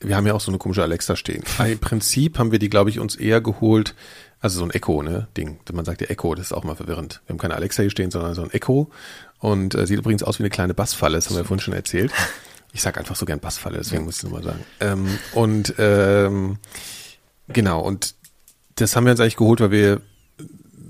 wir 0.00 0.16
haben 0.16 0.26
ja 0.26 0.34
auch 0.34 0.40
so 0.40 0.50
eine 0.50 0.58
komische 0.58 0.82
Alexa 0.82 1.14
stehen. 1.14 1.44
Im 1.58 1.78
Prinzip 1.78 2.38
haben 2.38 2.52
wir 2.52 2.58
die, 2.58 2.70
glaube 2.70 2.88
ich, 2.88 2.98
uns 2.98 3.16
eher 3.16 3.42
geholt, 3.42 3.94
also 4.40 4.60
so 4.60 4.64
ein 4.64 4.70
Echo, 4.70 5.02
ne, 5.02 5.28
Ding. 5.36 5.60
Man 5.72 5.84
sagt 5.84 6.00
ja 6.00 6.06
Echo, 6.06 6.34
das 6.34 6.46
ist 6.46 6.52
auch 6.52 6.64
mal 6.64 6.76
verwirrend. 6.76 7.20
Wir 7.26 7.34
haben 7.34 7.38
keine 7.38 7.54
Alexa 7.54 7.82
hier 7.82 7.90
stehen, 7.90 8.10
sondern 8.10 8.34
so 8.34 8.42
ein 8.42 8.50
Echo. 8.50 8.90
Und 9.38 9.74
äh, 9.74 9.86
sieht 9.86 9.98
übrigens 9.98 10.22
aus 10.22 10.38
wie 10.38 10.42
eine 10.42 10.50
kleine 10.50 10.72
Bassfalle, 10.72 11.16
das 11.16 11.28
haben 11.28 11.36
wir 11.36 11.44
vorhin 11.44 11.60
schon 11.60 11.74
erzählt. 11.74 12.12
Ich 12.72 12.82
sag 12.82 12.96
einfach 12.98 13.16
so 13.16 13.26
gern 13.26 13.40
Bassfalle, 13.40 13.78
deswegen 13.78 14.04
muss 14.04 14.16
ich 14.16 14.22
es 14.22 14.24
nochmal 14.24 14.42
sagen. 14.42 14.64
Ähm, 14.80 15.18
und 15.32 15.74
ähm, 15.78 16.58
genau, 17.52 17.80
und 17.80 18.14
das 18.76 18.96
haben 18.96 19.04
wir 19.04 19.12
uns 19.12 19.20
eigentlich 19.20 19.36
geholt, 19.36 19.60
weil 19.60 19.70
wir 19.70 20.00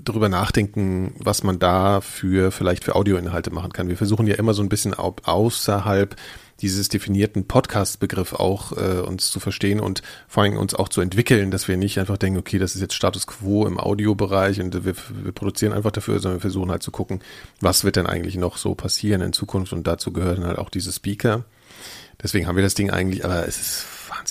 darüber 0.03 0.29
nachdenken, 0.29 1.15
was 1.19 1.43
man 1.43 1.59
da 1.59 2.01
für 2.01 2.51
vielleicht 2.51 2.83
für 2.83 2.95
Audioinhalte 2.95 3.51
machen 3.51 3.71
kann. 3.71 3.87
Wir 3.87 3.97
versuchen 3.97 4.27
ja 4.27 4.35
immer 4.35 4.53
so 4.53 4.63
ein 4.63 4.69
bisschen 4.69 4.97
au 4.97 5.15
außerhalb 5.23 6.15
dieses 6.61 6.89
definierten 6.89 7.47
Podcast-Begriff 7.47 8.33
auch 8.33 8.71
äh, 8.73 8.99
uns 8.99 9.31
zu 9.31 9.39
verstehen 9.39 9.79
und 9.79 10.03
vor 10.27 10.43
allem 10.43 10.57
uns 10.57 10.75
auch 10.75 10.89
zu 10.89 11.01
entwickeln, 11.01 11.49
dass 11.49 11.67
wir 11.67 11.75
nicht 11.75 11.99
einfach 11.99 12.17
denken, 12.17 12.37
okay, 12.37 12.59
das 12.59 12.75
ist 12.75 12.81
jetzt 12.81 12.93
Status 12.93 13.25
quo 13.25 13.65
im 13.65 13.79
Audiobereich 13.79 14.61
und 14.61 14.85
wir, 14.85 14.95
wir 14.95 15.31
produzieren 15.31 15.73
einfach 15.73 15.91
dafür, 15.91 16.19
sondern 16.19 16.37
wir 16.37 16.41
versuchen 16.41 16.69
halt 16.69 16.83
zu 16.83 16.91
gucken, 16.91 17.21
was 17.61 17.83
wird 17.83 17.95
denn 17.95 18.05
eigentlich 18.05 18.35
noch 18.35 18.57
so 18.57 18.75
passieren 18.75 19.21
in 19.21 19.33
Zukunft 19.33 19.73
und 19.73 19.87
dazu 19.87 20.13
gehören 20.13 20.45
halt 20.45 20.59
auch 20.59 20.69
diese 20.69 20.91
Speaker. 20.91 21.45
Deswegen 22.21 22.45
haben 22.45 22.55
wir 22.55 22.63
das 22.63 22.75
Ding 22.75 22.91
eigentlich, 22.91 23.25
aber 23.25 23.47
es 23.47 23.59
ist 23.59 23.85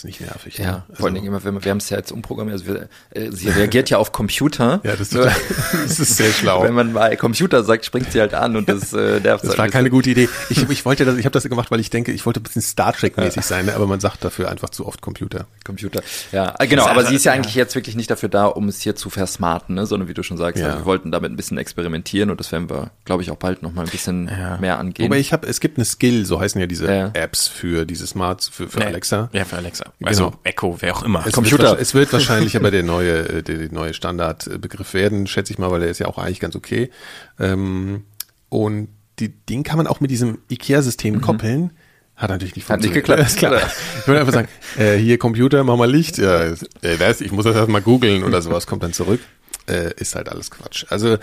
wahnsinnig 0.04 0.20
nervig. 0.20 0.58
Ja, 0.58 0.72
ne? 0.72 0.82
vor 0.94 1.06
allen 1.06 1.14
Dingen 1.14 1.26
immer, 1.26 1.42
wir, 1.44 1.64
wir 1.64 1.70
haben 1.70 1.78
es 1.78 1.90
ja 1.90 1.96
jetzt 1.98 2.12
umprogrammiert, 2.12 2.60
also 2.60 2.66
wir, 2.74 2.88
äh, 3.10 3.30
sie 3.30 3.48
reagiert 3.50 3.90
ja 3.90 3.98
auf 3.98 4.12
Computer. 4.12 4.80
Ja, 4.82 4.96
das 4.96 5.10
total, 5.10 5.32
das 5.82 5.98
ist 6.00 6.16
sehr 6.16 6.30
schlau. 6.32 6.62
Wenn 6.62 6.74
man 6.74 6.92
mal 6.92 7.16
Computer 7.16 7.62
sagt, 7.64 7.84
springt 7.84 8.12
sie 8.12 8.20
halt 8.20 8.34
an 8.34 8.56
und 8.56 8.68
das 8.68 8.92
äh, 8.92 9.20
nervt 9.20 9.44
Das 9.44 9.50
halt 9.50 9.58
war 9.58 9.64
ein 9.66 9.70
keine 9.70 9.84
bisschen. 9.90 9.90
gute 9.98 10.10
Idee. 10.10 10.28
Ich, 10.48 10.68
ich 10.68 10.84
wollte 10.84 11.04
das, 11.04 11.16
ich 11.16 11.24
habe 11.24 11.32
das 11.32 11.44
gemacht, 11.44 11.70
weil 11.70 11.80
ich 11.80 11.90
denke, 11.90 12.12
ich 12.12 12.24
wollte 12.26 12.40
ein 12.40 12.44
bisschen 12.44 12.62
Star 12.62 12.92
Trek 12.92 13.16
mäßig 13.16 13.44
sein, 13.44 13.66
ne? 13.66 13.74
aber 13.74 13.86
man 13.86 14.00
sagt 14.00 14.24
dafür 14.24 14.50
einfach 14.50 14.70
zu 14.70 14.86
oft 14.86 15.00
Computer. 15.00 15.46
Computer. 15.64 16.02
Ja, 16.32 16.54
äh, 16.58 16.66
genau, 16.66 16.86
aber 16.86 17.04
sie 17.04 17.14
ist 17.14 17.24
ja 17.24 17.32
ja. 17.32 17.36
eigentlich 17.36 17.54
jetzt 17.54 17.74
wirklich 17.74 17.96
nicht 17.96 18.10
dafür 18.10 18.28
da, 18.28 18.46
um 18.46 18.68
es 18.68 18.80
hier 18.80 18.96
zu 18.96 19.10
versmarten, 19.10 19.74
ne? 19.74 19.86
sondern 19.86 20.08
wie 20.08 20.14
du 20.14 20.22
schon 20.22 20.36
sagst, 20.36 20.60
Ja. 20.60 20.66
also 20.68 20.78
wir 20.80 20.84
wollten 20.86 21.10
damit 21.12 21.30
ein 21.32 21.36
bisschen 21.36 21.58
experimentieren 21.58 22.30
und 22.30 22.40
das 22.40 22.52
werden 22.52 22.70
wir, 22.70 22.90
glaube 23.04 23.22
ich, 23.22 23.30
auch 23.30 23.36
bald 23.36 23.62
noch 23.62 23.72
mal 23.72 23.82
ein 23.82 23.90
bisschen 23.90 24.24
mehr 24.60 24.78
angehen. 24.78 25.06
Aber 25.06 25.16
ich 25.18 25.32
habe, 25.32 25.46
es 25.46 25.60
gibt 25.60 25.78
eine 25.78 25.84
Skill, 25.84 26.24
so 26.26 26.40
heißen 26.40 26.60
ja 26.60 26.66
diese 26.66 26.86
Ja. 26.92 27.10
Apps 27.14 27.46
für 27.48 27.84
diese 27.84 28.06
Smarts, 28.06 28.48
für, 28.48 28.68
für 28.68 28.78
Nee, 28.78 28.86
Alexa. 28.86 29.28
Ja, 29.32 29.44
für 29.44 29.56
Alexa. 29.56 29.89
Also 30.02 30.26
Genau. 30.30 30.40
Echo, 30.44 30.76
wer 30.80 30.96
auch 30.96 31.02
immer. 31.02 31.24
Es 31.26 31.32
Computer. 31.32 31.70
Wird, 31.70 31.80
es 31.80 31.94
wird 31.94 32.12
wahrscheinlich 32.12 32.56
aber 32.56 32.70
der 32.72 32.82
neue, 32.82 33.28
äh, 33.28 33.42
der, 33.42 33.58
der 33.58 33.72
neue 33.72 33.94
Standardbegriff 33.94 34.94
werden, 34.94 35.26
schätze 35.26 35.52
ich 35.52 35.58
mal, 35.58 35.70
weil 35.70 35.80
der 35.80 35.90
ist 35.90 35.98
ja 35.98 36.06
auch 36.06 36.18
eigentlich 36.18 36.40
ganz 36.40 36.56
okay. 36.56 36.90
Ähm, 37.38 38.04
und 38.48 38.88
die, 39.18 39.28
den 39.28 39.62
kann 39.62 39.76
man 39.76 39.86
auch 39.86 40.00
mit 40.00 40.10
diesem 40.10 40.38
IKEA-System 40.50 41.20
koppeln. 41.20 41.72
Hat 42.16 42.30
natürlich 42.30 42.56
nicht 42.56 42.68
Mhm. 42.68 42.72
Hat 42.72 42.80
nicht 42.80 42.92
funktioniert. 42.94 43.06
geklappt. 43.06 43.30
Ist 43.30 43.38
klar. 43.38 43.70
Ich 44.00 44.06
würde 44.06 44.20
einfach 44.20 44.32
sagen, 44.32 44.48
äh, 44.78 44.96
hier 44.96 45.18
Computer, 45.18 45.64
mach 45.64 45.76
mal 45.76 45.90
Licht. 45.90 46.18
Ja, 46.18 46.42
äh, 46.42 46.56
das, 46.98 47.20
ich 47.20 47.32
muss 47.32 47.44
das 47.44 47.56
erst 47.56 47.68
mal 47.68 47.80
googeln 47.82 48.24
oder 48.24 48.42
sowas, 48.42 48.66
kommt 48.66 48.82
dann 48.82 48.92
zurück. 48.92 49.20
Äh, 49.68 49.92
ist 49.96 50.14
halt 50.16 50.28
alles 50.28 50.50
Quatsch. 50.50 50.84
Also, 50.88 51.18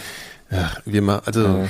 ja, 0.49 0.71
wir 0.85 1.01
mal, 1.01 1.21
also, 1.25 1.67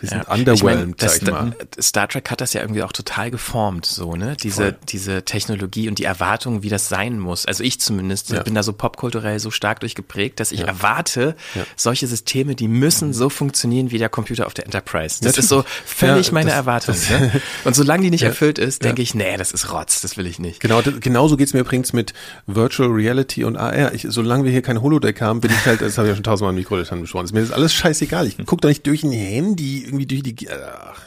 wir 0.00 0.08
sind 0.08 0.22
Ja. 0.28 0.32
underwhelmed, 0.34 0.56
ich 0.56 0.62
mein, 0.62 0.94
das, 0.96 1.14
sag 1.16 1.22
ich 1.22 1.30
mal. 1.30 1.56
Star 1.80 2.08
Trek 2.08 2.30
hat 2.30 2.40
das 2.40 2.52
ja 2.52 2.60
irgendwie 2.60 2.82
auch 2.82 2.92
total 2.92 3.30
geformt, 3.30 3.84
so, 3.86 4.14
ne? 4.14 4.36
Diese, 4.42 4.62
Voll. 4.62 4.76
diese 4.88 5.24
Technologie 5.24 5.88
und 5.88 5.98
die 5.98 6.04
Erwartung, 6.04 6.62
wie 6.62 6.68
das 6.68 6.88
sein 6.88 7.18
muss. 7.18 7.46
Also 7.46 7.64
ich 7.64 7.80
zumindest 7.80 8.30
Ja. 8.30 8.42
bin 8.42 8.54
da 8.54 8.62
so 8.62 8.72
popkulturell 8.72 9.40
so 9.40 9.50
stark 9.50 9.80
durchgeprägt, 9.80 10.38
dass 10.38 10.52
ich 10.52 10.60
Ja. 10.60 10.66
erwarte, 10.66 11.34
Ja. 11.54 11.64
solche 11.74 12.06
Systeme, 12.06 12.54
die 12.54 12.68
müssen 12.68 13.12
so 13.12 13.28
funktionieren 13.28 13.90
wie 13.90 13.98
der 13.98 14.08
Computer 14.08 14.46
auf 14.46 14.54
der 14.54 14.66
Enterprise. 14.66 15.16
Das 15.18 15.36
Natürlich. 15.36 15.38
ist 15.38 15.48
so 15.48 15.64
völlig 15.84 16.28
Ja, 16.28 16.32
meine 16.32 16.50
das- 16.50 16.56
Erwartung. 16.58 16.94
das- 16.94 17.10
ne? 17.10 17.40
Und 17.64 17.74
solange 17.74 18.02
die 18.04 18.10
nicht 18.10 18.20
Ja. 18.22 18.28
erfüllt 18.28 18.58
ist, 18.58 18.82
Ja. 18.82 18.88
denke 18.90 19.02
ich, 19.02 19.14
nee, 19.14 19.36
das 19.36 19.50
ist 19.52 19.72
Rotz, 19.72 20.00
das 20.00 20.16
will 20.16 20.26
ich 20.26 20.38
nicht. 20.38 20.60
Genau, 20.60 20.80
das, 20.82 20.94
genauso 21.00 21.36
geht's 21.36 21.52
mir 21.54 21.60
übrigens 21.60 21.92
mit 21.92 22.14
Virtual 22.46 22.88
Reality 22.90 23.42
und 23.44 23.56
AR. 23.56 23.92
Ich, 23.94 24.06
solange 24.08 24.44
wir 24.44 24.52
hier 24.52 24.62
kein 24.62 24.80
Holodeck 24.80 25.20
haben, 25.20 25.40
bin 25.40 25.50
ich 25.50 25.66
halt, 25.66 25.80
das 25.80 25.98
habe 25.98 26.06
ich 26.08 26.12
ja 26.12 26.14
schon 26.16 26.24
tausendmal 26.24 26.52
im 26.52 26.56
besprochen, 27.02 27.24
ist 27.24 27.32
mir 27.32 27.40
das 27.40 27.50
alles 27.52 27.72
scheißegal. 27.96 28.26
Ich 28.26 28.36
gucke 28.38 28.60
doch 28.60 28.68
nicht 28.68 28.86
durch 28.86 29.02
ein 29.02 29.12
Handy, 29.12 29.84
irgendwie 29.84 30.06
durch 30.06 30.22
die... 30.22 30.50
Ach. 30.50 31.00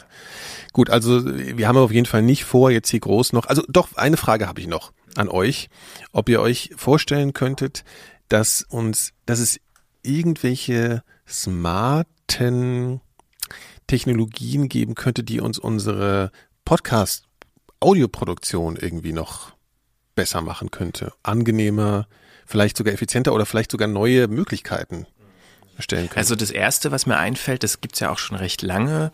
Gut, 0.72 0.90
also 0.90 1.24
wir 1.24 1.66
haben 1.66 1.78
auf 1.78 1.90
jeden 1.90 2.06
Fall 2.06 2.22
nicht 2.22 2.44
vor, 2.44 2.70
jetzt 2.70 2.90
hier 2.90 3.00
groß 3.00 3.32
noch... 3.32 3.46
Also 3.46 3.64
doch, 3.68 3.96
eine 3.96 4.16
Frage 4.16 4.46
habe 4.46 4.60
ich 4.60 4.68
noch 4.68 4.92
an 5.16 5.28
euch. 5.28 5.68
Ob 6.12 6.28
ihr 6.28 6.40
euch 6.40 6.70
vorstellen 6.76 7.32
könntet, 7.32 7.82
dass 8.28 8.62
uns, 8.62 9.10
dass 9.26 9.40
es 9.40 9.58
irgendwelche 10.02 11.02
smarten 11.28 13.00
Technologien 13.86 14.68
geben 14.68 14.94
könnte, 14.94 15.24
die 15.24 15.40
uns 15.40 15.58
unsere 15.58 16.30
Podcast-Audioproduktion 16.64 18.76
irgendwie 18.76 19.12
noch 19.12 19.54
besser 20.14 20.42
machen 20.42 20.70
könnte. 20.70 21.12
Angenehmer, 21.24 22.06
vielleicht 22.46 22.76
sogar 22.76 22.94
effizienter 22.94 23.34
oder 23.34 23.46
vielleicht 23.46 23.72
sogar 23.72 23.88
neue 23.88 24.28
Möglichkeiten 24.28 25.08
erstellen 25.80 26.06
könnte. 26.08 26.18
Also 26.18 26.36
das 26.36 26.50
erste, 26.50 26.90
was 26.92 27.06
mir 27.06 27.16
einfällt, 27.16 27.62
das 27.62 27.80
gibt's 27.80 28.00
ja 28.00 28.10
auch 28.10 28.18
schon 28.18 28.36
recht 28.36 28.62
lange, 28.62 29.10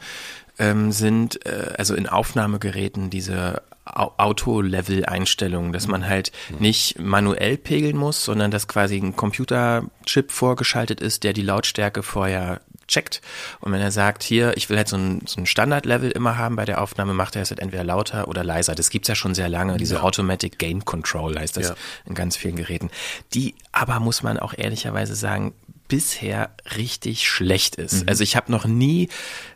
ähm, 0.58 0.92
sind 0.92 1.44
äh, 1.46 1.72
also 1.78 1.94
in 1.94 2.06
Aufnahmegeräten 2.08 3.10
diese 3.10 3.62
Au- 3.84 4.12
Auto-Level-Einstellungen, 4.16 5.72
dass 5.72 5.86
man 5.86 6.08
halt 6.08 6.32
nicht 6.58 6.98
manuell 6.98 7.56
pegeln 7.56 7.96
muss, 7.96 8.24
sondern 8.24 8.50
dass 8.50 8.68
quasi 8.68 8.96
ein 8.98 9.14
Computerchip 9.16 10.32
vorgeschaltet 10.32 11.00
ist, 11.00 11.24
der 11.24 11.32
die 11.32 11.42
Lautstärke 11.42 12.02
vorher 12.02 12.60
checkt. 12.88 13.20
Und 13.60 13.72
wenn 13.72 13.80
er 13.80 13.90
sagt, 13.90 14.22
hier, 14.22 14.56
ich 14.56 14.70
will 14.70 14.76
halt 14.76 14.88
so 14.88 14.96
ein, 14.96 15.22
so 15.26 15.40
ein 15.40 15.46
Standard-Level 15.46 16.10
immer 16.12 16.38
haben 16.38 16.56
bei 16.56 16.64
der 16.64 16.80
Aufnahme, 16.80 17.14
macht 17.14 17.34
er 17.36 17.42
es 17.42 17.50
halt 17.50 17.60
entweder 17.60 17.82
lauter 17.84 18.28
oder 18.28 18.44
leiser. 18.44 18.74
Das 18.74 18.90
gibt's 18.90 19.08
ja 19.08 19.14
schon 19.16 19.34
sehr 19.34 19.48
lange. 19.48 19.76
Diese 19.76 20.02
Automatic 20.02 20.58
Gain 20.58 20.84
Control 20.84 21.36
heißt 21.38 21.56
das 21.56 21.68
Ja. 21.70 21.74
in 22.06 22.14
ganz 22.14 22.36
vielen 22.36 22.56
Geräten. 22.56 22.90
Die 23.34 23.54
aber, 23.72 23.98
muss 24.00 24.22
man 24.22 24.38
auch 24.38 24.54
ehrlicherweise 24.56 25.14
sagen, 25.16 25.52
bisher 25.88 26.50
richtig 26.76 27.28
schlecht 27.28 27.76
ist. 27.76 28.08
Also 28.08 28.22
ich 28.22 28.36
habe 28.36 28.50
noch 28.52 28.66
nie 28.66 29.08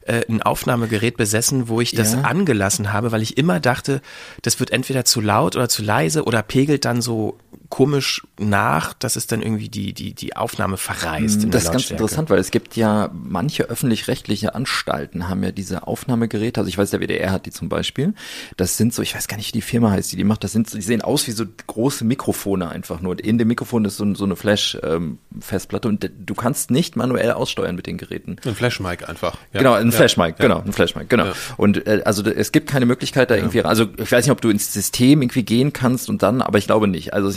äh, 0.06 0.22
ein 0.28 0.42
Aufnahmegerät 0.42 1.16
besessen, 1.16 1.68
wo 1.68 1.80
ich 1.80 1.92
das 1.92 2.12
Ja. 2.14 2.22
angelassen 2.22 2.92
habe, 2.92 3.12
weil 3.12 3.22
ich 3.22 3.36
immer 3.38 3.60
dachte, 3.60 4.00
das 4.42 4.60
wird 4.60 4.70
entweder 4.70 5.04
zu 5.04 5.20
laut 5.20 5.56
oder 5.56 5.68
zu 5.68 5.82
leise 5.82 6.24
oder 6.24 6.42
pegelt 6.42 6.84
dann 6.84 7.02
so 7.02 7.38
komisch 7.70 8.26
nach, 8.38 8.92
dass 8.94 9.16
es 9.16 9.26
dann 9.26 9.40
irgendwie 9.42 9.68
die, 9.68 9.92
die, 9.94 10.12
die 10.12 10.36
Aufnahme 10.36 10.76
verreißt. 10.76 11.44
in 11.44 11.50
Das 11.50 11.64
ist 11.64 11.72
ganz 11.72 11.90
interessant, 11.90 12.28
weil 12.28 12.38
es 12.38 12.50
gibt 12.50 12.76
ja 12.76 13.10
manche 13.12 13.64
öffentlich-rechtliche 13.64 14.54
Anstalten 14.54 15.28
haben 15.28 15.42
ja 15.42 15.52
diese 15.52 15.86
Aufnahmegeräte. 15.86 16.60
Also 16.60 16.68
ich 16.68 16.76
weiß, 16.76 16.90
der 16.90 17.00
WDR 17.00 17.30
hat 17.32 17.46
die 17.46 17.50
zum 17.52 17.68
Beispiel. 17.68 18.12
Das 18.56 18.76
sind 18.76 18.92
so, 18.92 19.02
ich 19.02 19.14
weiß 19.14 19.28
gar 19.28 19.36
nicht, 19.36 19.48
wie 19.48 19.58
die 19.58 19.62
Firma 19.62 19.90
heißt, 19.92 20.10
die 20.12 20.16
die 20.16 20.24
macht. 20.24 20.44
Das 20.44 20.52
sind, 20.52 20.68
so- 20.68 20.76
die 20.76 20.82
sehen 20.82 21.00
aus 21.02 21.26
wie 21.26 21.30
so 21.30 21.44
große 21.66 22.04
Mikrofone 22.04 22.68
einfach 22.68 23.00
nur. 23.00 23.12
Und 23.12 23.20
in 23.20 23.38
dem 23.38 23.48
Mikrofon 23.48 23.84
ist 23.84 23.96
so, 23.96 24.14
so 24.14 24.24
eine 24.24 24.34
Flash-Festplatte 24.36 25.88
und 25.88 26.02
d- 26.02 26.10
du 26.18 26.34
kannst 26.34 26.70
nicht 26.70 26.96
manuell 26.96 27.30
aussteuern 27.32 27.76
mit 27.76 27.86
den 27.86 27.98
Geräten. 27.98 28.36
ein 28.44 28.54
Flashmic 28.54 29.08
einfach. 29.08 29.36
Ja. 29.52 29.60
Genau, 29.60 29.74
ein 29.74 29.86
Ja. 29.90 29.92
Flashmic, 29.92 30.36
Ja. 30.38 30.44
genau, 30.46 30.62
ein 30.64 30.72
Flashmic, 30.72 31.08
genau. 31.08 31.26
Ja. 31.26 31.32
Und 31.56 31.86
äh, 31.86 32.02
also 32.04 32.24
es 32.24 32.52
gibt 32.52 32.68
keine 32.68 32.86
Möglichkeit 32.86 33.30
da 33.30 33.36
irgendwie, 33.36 33.62
also 33.62 33.86
ich 33.96 34.10
weiß 34.10 34.24
nicht, 34.24 34.32
ob 34.32 34.40
du 34.40 34.48
ins 34.50 34.72
System 34.72 35.22
irgendwie 35.22 35.42
gehen 35.44 35.72
kannst 35.72 36.08
und 36.08 36.22
dann, 36.22 36.42
aber 36.42 36.58
ich 36.58 36.66
glaube 36.66 36.88
nicht. 36.88 37.12
Also 37.14 37.30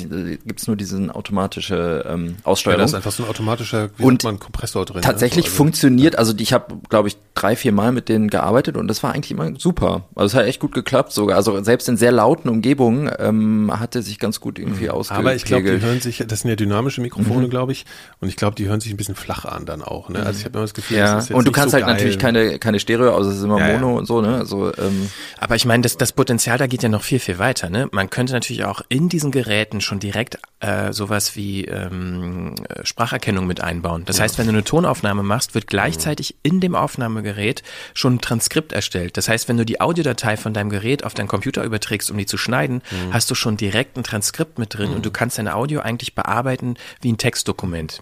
gibt's 0.46 0.68
nur 0.68 0.76
diesen 0.76 1.10
automatische 1.12 2.06
ähm, 2.10 2.26
Ja, 2.28 2.34
Aussteuerung. 2.46 2.80
da 2.80 2.86
ist 2.86 2.94
einfach 2.94 3.12
so 3.12 3.24
ein 3.24 3.30
automatischer, 3.30 3.90
wie 3.98 4.04
Und 4.04 4.22
sagt 4.22 4.34
man, 4.34 4.40
Kompressor 4.40 4.86
drin. 4.86 5.02
Tatsächlich 5.02 5.46
ne? 5.46 5.50
So, 5.50 5.54
also, 5.54 5.58
funktioniert, 5.58 6.18
also 6.18 6.34
ich 6.38 6.54
habe, 6.54 6.76
glaube 6.90 7.08
ich, 7.08 7.18
drei, 7.34 7.56
vier 7.56 7.72
Mal 7.72 7.92
mit 7.92 8.10
denen 8.10 8.30
gearbeitet 8.30 8.78
und 8.78 8.88
das 8.88 9.04
war 9.04 9.14
eigentlich 9.14 9.32
immer 9.32 9.52
super. 9.60 10.04
Also 10.16 10.28
es 10.28 10.40
hat 10.40 10.48
echt 10.48 10.60
gut 10.60 10.74
geklappt 10.74 11.12
sogar. 11.12 11.36
Also 11.38 11.62
selbst 11.64 11.90
in 11.90 11.98
sehr 11.98 12.12
lauten 12.12 12.50
Umgebungen 12.50 13.12
ähm, 13.20 13.72
hat 13.80 13.96
er 13.96 14.02
sich 14.02 14.20
ganz 14.20 14.40
gut 14.40 14.60
irgendwie 14.60 14.90
ausgepegelt. 14.90 15.24
Mhm. 15.24 15.28
Aber 15.28 15.36
ich 15.36 15.46
glaube, 15.46 15.64
die 15.80 15.82
hören 15.86 16.00
sich, 16.02 16.24
das 16.28 16.42
sind 16.42 16.50
ja 16.50 16.56
dynamische 16.56 17.02
Mikrofone, 17.02 17.50
glaube 17.50 17.72
ich, 17.72 17.86
und 18.22 18.30
ich 18.30 18.36
glaube, 18.36 18.56
die 18.56 18.68
hören 18.68 18.80
sich 18.80 18.92
ein 18.94 18.98
bisschen 18.98 19.16
flach 19.16 19.46
an 19.46 19.66
dann 19.66 19.82
auch. 19.82 20.10
Ne? 20.10 20.20
Also 20.26 20.40
ich 20.40 20.46
habe 20.46 20.56
immer 20.58 20.64
das 20.64 20.74
Gefühl, 20.74 20.98
ja, 20.98 21.16
das 21.16 21.24
ist 21.26 21.30
jetzt 21.30 21.38
und 21.38 21.46
du 21.46 21.50
nicht 21.52 21.56
kannst 21.56 21.72
so 21.72 21.76
halt 21.78 21.86
geil. 21.86 21.94
natürlich 21.96 22.20
keine, 22.20 22.60
keine 22.60 22.80
Stereo, 22.80 23.16
also 23.16 23.30
es 23.30 23.38
ist 23.38 23.44
immer 23.44 23.60
Ja, 23.60 23.70
ja. 23.70 23.80
Mono 23.80 23.98
und 23.98 24.06
so, 24.06 24.22
ne? 24.22 24.38
Also 24.38 24.72
ähm, 24.78 25.10
Aber 25.40 25.56
ich 25.56 25.66
meine, 25.66 25.82
das, 25.84 25.98
das 25.98 26.12
Potenzial 26.14 26.58
da 26.58 26.68
geht 26.68 26.84
ja 26.84 26.90
noch 26.90 27.04
viel, 27.04 27.20
viel 27.20 27.40
weiter. 27.40 27.70
Ne? 27.70 27.88
Man 27.92 28.10
könnte 28.10 28.34
natürlich 28.34 28.66
auch 28.66 28.82
in 28.90 29.10
diesen 29.10 29.32
Geräten 29.32 29.82
schon 29.82 30.00
direkt 30.14 30.38
äh, 30.60 30.94
sowas 30.94 31.36
wie 31.36 31.66
ähm, 31.66 32.56
äh, 32.70 32.86
Spracherkennung 32.86 33.48
mit 33.48 33.62
einbauen. 33.62 34.06
Das 34.06 34.20
heißt, 34.20 34.38
wenn 34.38 34.46
du 34.46 34.54
eine 34.54 34.64
Tonaufnahme 34.64 35.24
machst, 35.24 35.56
wird 35.56 35.68
gleichzeitig 35.68 36.36
in 36.44 36.60
dem 36.60 36.76
Aufnahmegerät 36.76 37.64
schon 37.94 38.16
ein 38.16 38.22
Transkript 38.22 38.72
erstellt. 38.72 39.18
Das 39.18 39.28
heißt, 39.28 39.50
wenn 39.50 39.58
du 39.58 39.66
die 39.66 39.82
Audiodatei 39.82 40.38
von 40.38 40.54
deinem 40.54 40.70
Gerät 40.70 41.04
auf 41.04 41.14
deinen 41.14 41.28
Computer 41.28 41.64
überträgst, 41.64 42.12
um 42.12 42.18
die 42.18 42.26
zu 42.26 42.38
schneiden, 42.38 42.82
hast 43.12 43.30
du 43.30 43.36
schon 43.36 43.58
direkt 43.58 43.98
ein 43.98 44.04
Transkript 44.04 44.60
mit 44.60 44.78
drin 44.78 44.94
und 44.94 45.06
du 45.06 45.12
kannst 45.12 45.38
deine 45.38 45.56
Audio 45.56 45.82
eigentlich 45.82 46.16
bearbeiten 46.16 46.76
wie 47.02 47.12
ein 47.12 47.18
Textdokument. 47.18 48.00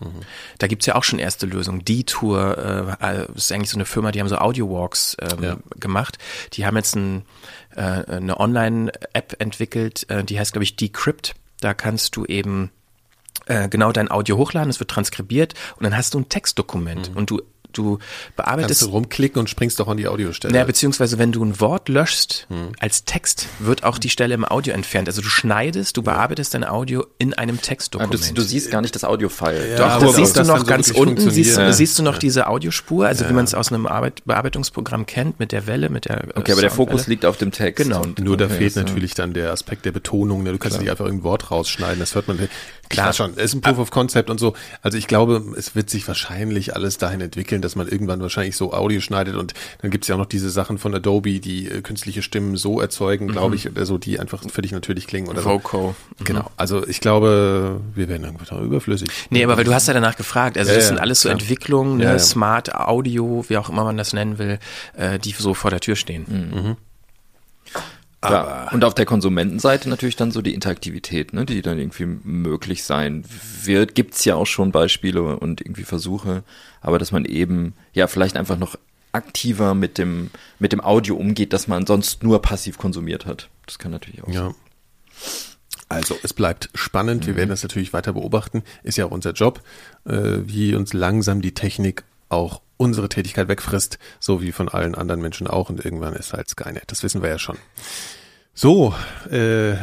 Da 0.60 0.68
gibt's 0.68 0.86
ja 0.86 0.96
auch 0.96 1.04
schon 1.04 1.20
erste 1.20 1.46
Lösungen. 1.46 1.84
Detour 1.86 2.58
äh, 2.58 3.26
das 3.34 3.46
ist 3.46 3.52
eigentlich 3.52 3.70
so 3.70 3.78
eine 3.78 3.86
Firma, 3.86 4.12
die 4.12 4.20
haben 4.20 4.28
so 4.28 4.38
Audio-Walks 4.38 5.18
ähm, 5.22 5.44
Ja. 5.44 5.58
gemacht. 5.80 6.18
Die 6.54 6.66
haben 6.66 6.76
jetzt 6.78 6.96
ein, 6.96 7.24
äh, 7.76 7.82
eine 7.82 8.40
Online-App 8.40 9.36
entwickelt, 9.40 10.10
äh, 10.10 10.24
die 10.24 10.40
heißt, 10.40 10.52
glaube 10.54 10.64
ich, 10.64 10.76
Decrypt. 10.76 11.34
Da 11.62 11.74
kannst 11.74 12.18
du 12.18 12.26
eben 12.26 12.72
äh, 13.46 13.70
genau 13.70 13.92
dein 13.92 14.12
Audio 14.12 14.38
hochladen, 14.38 14.70
es 14.70 14.80
wird 14.80 14.92
transkribiert 14.92 15.54
und 15.78 15.84
dann 15.84 15.96
hast 15.96 16.14
du 16.14 16.20
ein 16.20 16.28
Textdokument 16.28 17.12
und 17.16 17.30
du, 17.30 17.42
du 17.74 17.98
Kannst 17.98 18.36
bearbeitest 18.36 18.82
du 18.84 18.86
rumklicken 18.88 19.40
und 19.40 19.50
springst 19.50 19.80
doch 19.80 19.88
an 19.88 19.98
die 19.98 20.08
Audiostelle. 20.08 20.54
naja, 20.54 20.66
beziehungsweise 20.66 21.18
wenn 21.18 21.32
du 21.32 21.44
ein 21.44 21.60
Wort 21.60 21.90
löschst 21.90 22.48
als 22.80 23.06
Text, 23.06 23.48
wird 23.60 23.84
auch 23.84 23.98
die 23.98 24.10
Stelle 24.10 24.34
im 24.34 24.46
Audio 24.46 24.74
entfernt. 24.74 25.08
Also 25.08 25.22
du 25.22 25.30
schneidest, 25.30 25.98
du 25.98 26.02
bearbeitest 26.04 26.54
dein 26.54 26.64
Audio 26.64 27.06
in 27.18 27.34
einem 27.34 27.58
du, 27.58 27.62
Textdokument. 27.62 28.38
du 28.38 28.42
siehst 28.42 28.72
gar 28.72 28.82
nicht 28.82 28.96
das 28.96 29.04
Audio-File. 29.04 29.72
Ja, 29.78 30.00
Doch, 30.00 30.08
das 30.08 30.16
siehst 30.16 30.38
du 30.38 30.44
noch 30.44 30.60
so 30.60 30.66
ganz 30.66 30.90
wirklich 30.90 31.02
unten, 31.02 31.30
siehst, 31.30 31.50
funktioniert. 31.52 31.76
siehst 31.76 32.00
du 32.00 32.04
noch 32.04 32.18
diese 32.18 32.48
Audiospur, 32.48 33.08
also 33.08 33.28
wie 33.30 33.34
man 33.34 33.46
es 33.46 33.54
aus 33.54 33.72
einem 33.72 33.86
Arbeit, 33.88 34.24
Bearbeitungsprogramm 34.26 35.06
kennt, 35.06 35.40
mit 35.40 35.52
der 35.52 35.68
Welle, 35.68 35.90
mit 35.90 36.06
der 36.06 36.26
Okay, 36.36 36.52
aber 36.54 36.62
der 36.62 36.72
Fokus 36.72 37.08
liegt 37.08 37.26
auf 37.26 37.38
dem 37.38 37.52
Text. 37.52 37.84
Genau. 37.84 38.02
Und, 38.02 38.20
Nur 38.20 38.38
da 38.38 38.46
okay, 38.46 38.56
fehlt 38.58 38.74
so. 38.74 38.82
natürlich 38.82 39.14
dann 39.14 39.34
der 39.34 39.52
Aspekt 39.52 39.86
der 39.86 39.92
Betonung. 39.92 40.44
Ne? 40.44 40.52
Du 40.52 40.58
kannst 40.58 40.80
nicht 40.80 40.90
einfach 40.90 41.06
irgendein 41.06 41.24
Wort 41.26 41.52
rausschneiden. 41.52 42.00
Das 42.00 42.16
hört 42.16 42.28
man. 42.28 42.38
Klar 42.92 43.06
Klar. 43.06 43.14
schon. 43.14 43.32
Es 43.38 43.46
ist 43.46 43.56
ein 43.56 43.62
Proof 43.62 43.80
of 43.80 43.92
Concept 43.92 44.30
und 44.30 44.40
so. 44.40 44.54
Also 44.82 44.98
ich 44.98 45.08
glaube, 45.08 45.44
es 45.58 45.76
wird 45.76 45.90
sich 45.90 46.08
wahrscheinlich 46.08 46.76
alles 46.76 46.98
dahin 46.98 47.22
entwickeln, 47.22 47.62
dass 47.62 47.76
man 47.76 47.88
irgendwann 47.88 48.22
wahrscheinlich 48.22 48.56
so 48.56 48.74
Audio 48.74 49.00
schneidet 49.02 49.36
und 49.36 49.54
dann 49.82 49.92
gibt 49.92 50.04
es 50.04 50.08
ja 50.08 50.16
auch 50.16 50.20
noch 50.20 50.26
diese 50.26 50.50
Sachen 50.50 50.78
von 50.78 50.94
Adobe, 50.94 51.40
die 51.40 51.68
äh, 51.68 51.82
künstliche 51.82 52.22
Stimmen 52.22 52.58
so 52.58 52.80
erzeugen, 52.82 53.28
glaube 53.28 53.56
ich, 53.56 53.70
oder 53.70 53.86
so, 53.86 53.98
die 53.98 54.20
einfach 54.20 54.44
völlig 54.50 54.72
natürlich 54.72 55.08
klingen 55.08 55.28
oder 55.28 55.42
so. 55.42 55.50
Voco. 55.50 55.96
Genau. 56.24 56.50
Also 56.58 56.86
ich 56.88 57.02
glaube, 57.02 57.82
wir 57.96 58.10
werden 58.10 58.24
irgendwann 58.26 58.64
überflüssig. 58.66 59.10
Nee, 59.30 59.44
aber 59.44 59.58
weil 59.58 59.64
du 59.64 59.74
hast 59.74 59.88
ja 59.88 59.94
danach 59.94 60.16
gefragt. 60.18 60.58
Also 60.58 60.70
Ja, 60.70 60.76
das 60.76 60.86
ja, 60.86 60.90
sind 60.90 61.00
alles 61.00 61.22
so 61.22 61.30
klar. 61.30 61.40
Entwicklungen, 61.40 61.98
ne? 61.98 62.04
Ja, 62.06 62.12
ja. 62.12 62.20
Smart 62.20 62.76
Audio, 62.76 63.46
wie 63.48 63.58
auch 63.58 63.70
immer 63.70 63.84
man 63.84 63.98
das 63.98 64.14
nennen 64.14 64.38
will, 64.38 64.60
äh, 64.96 65.20
die 65.20 65.32
so 65.32 65.54
vor 65.54 65.72
der 65.72 65.80
Tür 65.80 65.96
stehen. 65.96 66.26
Mhm. 66.28 66.78
Ja. 68.24 68.70
Und 68.72 68.84
auf 68.84 68.94
der 68.94 69.06
Konsumentenseite 69.06 69.90
natürlich 69.90 70.16
dann 70.16 70.32
so 70.32 70.42
die 70.42 70.54
Interaktivität, 70.54 71.34
ne, 71.34 71.46
die 71.46 71.62
dann 71.64 71.80
irgendwie 71.80 72.06
möglich 72.06 72.84
sein 72.84 73.24
wird. 73.64 73.96
Gibt's 73.96 74.24
ja 74.26 74.36
auch 74.36 74.46
schon 74.46 74.72
Beispiele 74.72 75.24
und 75.24 75.62
irgendwie 75.62 75.84
Versuche, 75.84 76.44
aber 76.82 77.00
dass 77.00 77.12
man 77.12 77.26
eben 77.26 77.74
ja 77.94 78.06
vielleicht 78.06 78.38
einfach 78.38 78.58
noch 78.58 78.76
aktiver 79.12 79.74
mit 79.74 79.98
dem 79.98 80.30
mit 80.60 80.72
dem 80.72 80.82
Audio 80.82 81.16
umgeht, 81.16 81.52
dass 81.52 81.68
man 81.68 81.88
sonst 81.88 82.24
nur 82.24 82.42
passiv 82.42 82.78
konsumiert 82.78 83.26
hat. 83.26 83.50
Das 83.66 83.80
kann 83.80 83.92
natürlich 83.92 84.22
auch. 84.22 84.28
sein. 84.28 84.36
Ja. 84.36 84.54
Also 85.90 86.16
es 86.24 86.34
bleibt 86.34 86.70
spannend. 86.74 87.28
Wir 87.28 87.36
werden 87.36 87.50
das 87.50 87.64
natürlich 87.64 87.92
weiter 87.92 88.14
beobachten. 88.14 88.64
Ist 88.84 88.98
ja 88.98 89.06
auch 89.06 89.12
unser 89.12 89.32
Job, 89.32 89.62
äh, 90.06 90.38
wie 90.46 90.74
uns 90.76 90.94
langsam 90.94 91.42
die 91.42 91.54
Technik 91.54 92.04
auch 92.30 92.62
unsere 92.82 93.08
Tätigkeit 93.08 93.48
wegfrisst, 93.48 94.00
so 94.20 94.42
wie 94.42 94.52
von 94.52 94.68
allen 94.68 94.96
anderen 94.96 95.22
Menschen 95.22 95.48
auch. 95.48 95.70
Und 95.70 95.86
irgendwann 95.86 96.14
ist 96.14 96.34
halt 96.34 96.50
Skynet. 96.50 96.84
Das 96.88 97.04
wissen 97.04 97.22
wir 97.22 97.30
ja 97.30 97.40
schon. 97.40 97.58
So, 98.54 98.94
äh, 99.30 99.76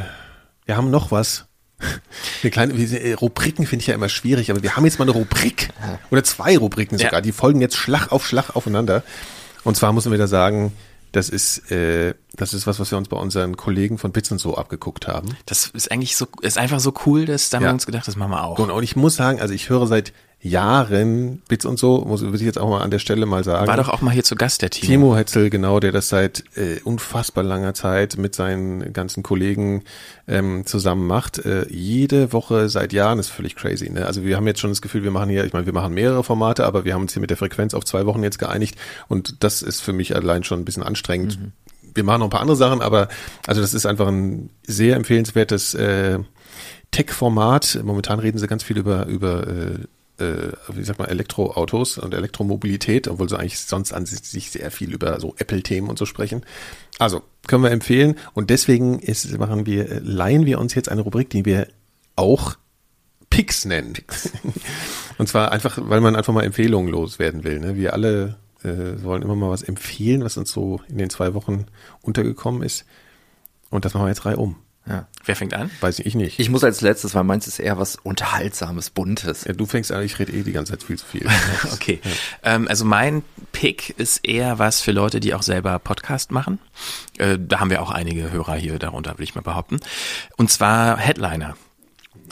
wir 0.67 0.77
haben 0.77 0.91
noch 0.91 1.11
was. 1.11 1.47
Eine 2.43 2.51
kleine 2.51 2.75
äh, 2.75 3.13
Rubriken 3.15 3.65
finde 3.67 3.83
ich 3.83 3.87
ja 3.87 3.95
immer 3.95 4.09
schwierig, 4.09 4.51
aber 4.51 4.63
wir 4.63 4.75
haben 4.77 4.85
jetzt 4.85 4.99
mal 4.99 5.05
eine 5.05 5.13
Rubrik 5.13 5.69
oder 6.11 6.25
zwei 6.25 6.59
Rubriken 6.59 6.99
sogar. 6.99 7.13
Ja. 7.15 7.21
Die 7.21 7.31
folgen 7.33 7.61
jetzt 7.61 7.77
Schlag 7.77 8.11
auf 8.11 8.27
Schlag 8.27 8.57
aufeinander. 8.57 9.05
Und 9.63 9.77
zwar 9.77 9.93
müssen 9.93 10.11
wir 10.11 10.19
da 10.19 10.27
sagen, 10.27 10.73
das 11.13 11.29
ist 11.29 11.71
äh, 11.71 12.15
das 12.35 12.53
ist 12.53 12.67
was, 12.67 12.81
was 12.81 12.91
wir 12.91 12.99
uns 12.99 13.09
bei 13.09 13.17
unseren 13.17 13.57
Kollegen 13.57 13.97
von 13.97 14.11
Bits 14.13 14.31
und 14.33 14.39
so 14.39 14.57
abgeguckt 14.57 15.07
haben. 15.07 15.37
Das 15.47 15.67
ist 15.67 15.91
eigentlich 15.93 16.17
so, 16.17 16.27
ist 16.43 16.59
einfach 16.59 16.81
so 16.81 16.93
cool, 17.07 17.27
dass 17.27 17.49
da 17.49 17.59
haben 17.59 17.63
Ja. 17.65 17.71
wir 17.71 17.75
uns 17.75 17.87
gedacht, 17.87 18.07
das 18.09 18.17
machen 18.17 18.33
wir 18.33 18.43
auch. 18.45 18.59
Und, 18.59 18.71
und 18.73 18.83
ich 18.83 18.97
muss 18.97 19.15
sagen, 19.15 19.41
also 19.41 19.55
ich 19.55 19.69
höre 19.69 19.87
seit 19.87 20.13
Jahren 20.41 21.43
Bits 21.49 21.65
und 21.65 21.81
so, 21.81 22.05
muss 22.07 22.23
würde 22.23 22.37
ich 22.37 22.43
jetzt 22.43 22.59
auch 22.59 22.69
mal 22.69 22.81
an 22.81 22.93
der 22.93 23.01
Stelle 23.01 23.27
mal 23.27 23.43
sagen. 23.43 23.67
War 23.67 23.77
doch 23.77 23.89
auch 23.89 24.03
mal 24.03 24.13
hier 24.13 24.23
zu 24.23 24.37
Gast, 24.37 24.63
der 24.63 24.71
Timo. 24.71 24.87
Timo 24.87 25.17
Hetzel, 25.17 25.51
genau, 25.51 25.81
der 25.81 25.91
das 25.91 26.09
seit 26.09 26.45
äh, 26.57 26.81
unfassbar 26.85 27.43
langer 27.43 27.75
Zeit 27.75 28.17
mit 28.19 28.37
seinen 28.37 28.93
ganzen 28.93 29.25
Kollegen 29.25 29.83
ähm, 30.29 30.65
zusammen 30.65 31.09
macht. 31.09 31.39
Äh, 31.39 31.67
jede 31.71 32.33
Woche 32.33 32.69
seit 32.69 32.93
Jahren 32.93 33.19
ist 33.19 33.31
völlig 33.31 33.57
crazy. 33.57 33.91
Ne? 33.91 34.07
Also 34.07 34.23
wir 34.23 34.37
haben 34.37 34.47
jetzt 34.47 34.61
schon 34.61 34.71
das 34.71 34.81
Gefühl, 34.81 35.03
wir 35.03 35.11
machen 35.11 35.29
hier, 35.29 35.45
ich 35.45 35.53
meine, 35.53 35.67
wir 35.67 35.73
machen 35.73 35.93
mehrere 35.93 36.23
Formate, 36.23 36.65
aber 36.67 36.85
wir 36.85 36.95
haben 36.95 37.03
uns 37.03 37.15
hier 37.15 37.21
mit 37.21 37.31
der 37.31 37.37
Frequenz 37.37 37.75
auf 37.75 37.85
zwei 37.85 38.07
Wochen 38.07 38.23
jetzt 38.23 38.39
geeinigt 38.39 38.79
und 39.09 39.43
das 39.43 39.63
ist 39.63 39.81
für 39.81 39.93
mich 39.93 40.15
allein 40.15 40.45
schon 40.45 40.61
ein 40.61 40.65
bisschen 40.65 40.85
anstrengend. 40.85 41.39
Wir 41.95 42.05
machen 42.05 42.21
noch 42.21 42.29
ein 42.29 42.31
paar 42.31 42.43
andere 42.43 42.57
Sachen, 42.57 42.81
aber 42.81 43.09
also 43.49 43.61
das 43.61 43.75
ist 43.75 43.87
einfach 43.87 44.07
ein 44.07 44.51
sehr 44.65 44.95
empfehlenswertes 44.95 45.75
äh, 45.75 46.21
Tech-Format. 46.93 47.81
Momentan 47.83 48.21
reden 48.21 48.39
sie 48.39 48.47
ganz 48.47 48.63
viel 48.63 48.79
über 48.79 49.07
über 49.07 49.49
äh, 49.49 49.79
äh, 50.19 50.53
wie 50.69 50.85
sagt 50.85 50.99
man, 50.99 51.09
Elektroautos 51.09 51.99
und 51.99 52.15
Elektromobilität, 52.15 53.09
obwohl 53.09 53.29
sie 53.29 53.39
eigentlich 53.39 53.61
sonst 53.61 53.93
an 53.93 54.07
sich 54.07 54.51
sehr 54.51 54.71
viel 54.71 54.93
über 54.93 55.21
so 55.21 55.35
Apple-Themen 55.39 55.89
und 55.89 55.99
so 55.99 56.07
sprechen. 56.07 56.45
Also, 56.99 57.23
können 57.47 57.63
wir 57.63 57.71
empfehlen. 57.71 58.17
Und 58.35 58.51
deswegen 58.51 58.99
ist, 58.99 59.39
machen 59.39 59.67
wir, 59.67 59.91
äh, 59.91 59.99
leihen 60.03 60.47
wir 60.47 60.59
uns 60.59 60.75
jetzt 60.75 60.89
eine 60.89 61.03
Rubrik, 61.03 61.31
die 61.31 61.45
wir 61.45 61.69
auch 62.17 62.57
Picks 63.31 63.65
nennen. 63.65 63.95
und 65.19 65.29
zwar 65.29 65.53
einfach, 65.53 65.79
weil 65.81 66.01
man 66.01 66.17
einfach 66.17 66.33
mal 66.33 66.45
Empfehlungen 66.45 66.91
loswerden 66.91 67.45
will. 67.45 67.61
Ne? 67.61 67.77
Wir 67.77 67.93
alle 67.93 68.37
äh, 68.65 69.03
wollen 69.03 69.23
immer 69.23 69.37
mal 69.37 69.51
was 69.51 69.63
empfehlen, 69.63 70.25
was 70.25 70.37
uns 70.37 70.51
so 70.51 70.81
in 70.89 70.99
den 70.99 71.11
zwei 71.11 71.35
Wochen 71.35 71.67
untergekommen 72.03 72.63
ist. 72.63 72.85
Und 73.71 73.85
das 73.85 73.95
machen 73.95 74.05
wir 74.07 74.11
jetzt 74.11 74.25
drei 74.25 74.37
um. 74.37 74.57
Ja. 74.89 75.07
Wer 75.25 75.37
fängt 75.37 75.53
an? 75.53 75.71
Weiß 75.81 75.99
ich 75.99 76.15
nicht. 76.15 76.39
Ich 76.39 76.49
muss 76.49 76.65
als 76.65 76.81
letztes, 76.81 77.15
weil 77.15 77.25
meins 77.25 77.47
ist 77.47 77.59
eher 77.59 77.79
was 77.79 77.97
Unterhaltsames, 77.97 78.89
Buntes. 78.91 79.45
ja, 79.45 79.53
du 79.53 79.67
fängst 79.67 79.93
an, 79.93 80.03
ich 80.03 80.19
rede 80.19 80.33
eh 80.33 80.43
die 80.43 80.53
ganze 80.53 80.73
Zeit 80.73 80.83
viel 80.83 80.99
zu 80.99 81.07
viel. 81.07 81.29
Okay. 81.73 82.01
Ähm, 82.43 82.67
also 82.69 82.85
mein 82.85 83.23
Pick 83.53 83.91
ist 83.99 84.25
eher 84.25 84.59
was 84.59 84.81
für 84.81 84.93
Leute, 84.93 85.21
die 85.21 85.35
auch 85.35 85.43
selber 85.43 85.79
Podcast 85.79 86.33
machen. 86.33 86.59
Äh, 87.19 87.39
da 87.39 87.61
haben 87.61 87.71
wir 87.71 87.83
auch 87.83 87.91
einige 87.91 88.31
Hörer 88.31 88.55
hier 88.55 88.79
darunter, 88.79 89.19
will 89.19 89.25
ich 89.25 89.35
mal 89.35 89.43
behaupten. 89.43 89.81
Und 90.37 90.51
zwar 90.51 90.97
Headliner. 90.97 91.57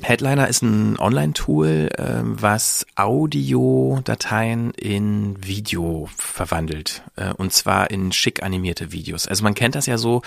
Headliner 0.03 0.49
ist 0.49 0.63
ein 0.63 0.99
Online-Tool, 0.99 1.91
ähm, 1.99 2.41
was 2.41 2.87
Audiodateien 2.97 4.73
in 4.73 5.37
Video 5.45 6.09
verwandelt. 6.17 7.03
Äh, 7.17 7.33
und 7.33 7.53
zwar 7.53 7.91
in 7.91 8.13
schick 8.13 8.43
animierte 8.43 8.93
Videos. 8.93 9.27
Also 9.27 9.43
man 9.43 9.55
kennt 9.55 9.75
das 9.75 9.87
ja 9.87 9.99
so, 9.99 10.23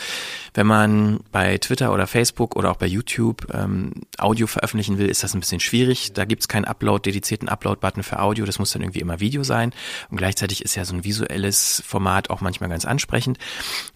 wenn 0.53 0.67
man 0.67 1.19
bei 1.31 1.57
Twitter 1.57 1.93
oder 1.93 2.07
Facebook 2.07 2.55
oder 2.55 2.71
auch 2.71 2.77
bei 2.77 2.87
YouTube 2.87 3.47
ähm, 3.53 3.93
Audio 4.17 4.47
veröffentlichen 4.47 4.97
will, 4.97 5.07
ist 5.07 5.23
das 5.23 5.33
ein 5.33 5.39
bisschen 5.39 5.59
schwierig. 5.59 6.13
Da 6.13 6.25
gibt's 6.25 6.47
keinen 6.47 6.65
Upload, 6.65 7.09
dedizierten 7.09 7.47
Upload-Button 7.47 8.03
für 8.03 8.19
Audio. 8.19 8.45
Das 8.45 8.59
muss 8.59 8.71
dann 8.71 8.81
irgendwie 8.81 9.01
immer 9.01 9.19
Video 9.19 9.43
sein. 9.43 9.71
Und 10.09 10.17
gleichzeitig 10.17 10.63
ist 10.63 10.75
ja 10.75 10.85
so 10.85 10.95
ein 10.95 11.03
visuelles 11.03 11.83
Format 11.85 12.29
auch 12.29 12.41
manchmal 12.41 12.69
ganz 12.69 12.85
ansprechend. 12.85 13.37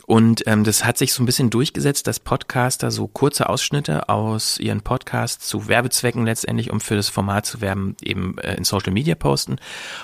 Und 0.06 0.44
ähm, 0.48 0.64
das 0.64 0.86
hat 0.86 0.98
sich 0.98 1.14
so 1.14 1.24
ein 1.24 1.26
bisschen 1.26 1.50
durchgesetzt, 1.50 2.08
dass 2.08 2.20
Podcaster 2.20 2.92
so 2.92 3.08
kurze 3.08 3.50
Ausschnitte 3.50 4.10
aus 4.10 4.60
ihren 4.60 4.82
Podcasts 4.82 5.48
zu 5.48 5.62
Werbezwecken 5.67 6.26
letztendlich, 6.26 6.71
um 6.71 6.80
für 6.80 6.95
das 6.95 7.10
Format 7.10 7.45
zu 7.45 7.62
werben, 7.62 7.95
eben 8.02 8.38
äh, 8.39 8.56
in 8.56 8.63
Social 8.63 8.93
Media 8.93 9.15
posten. 9.15 9.58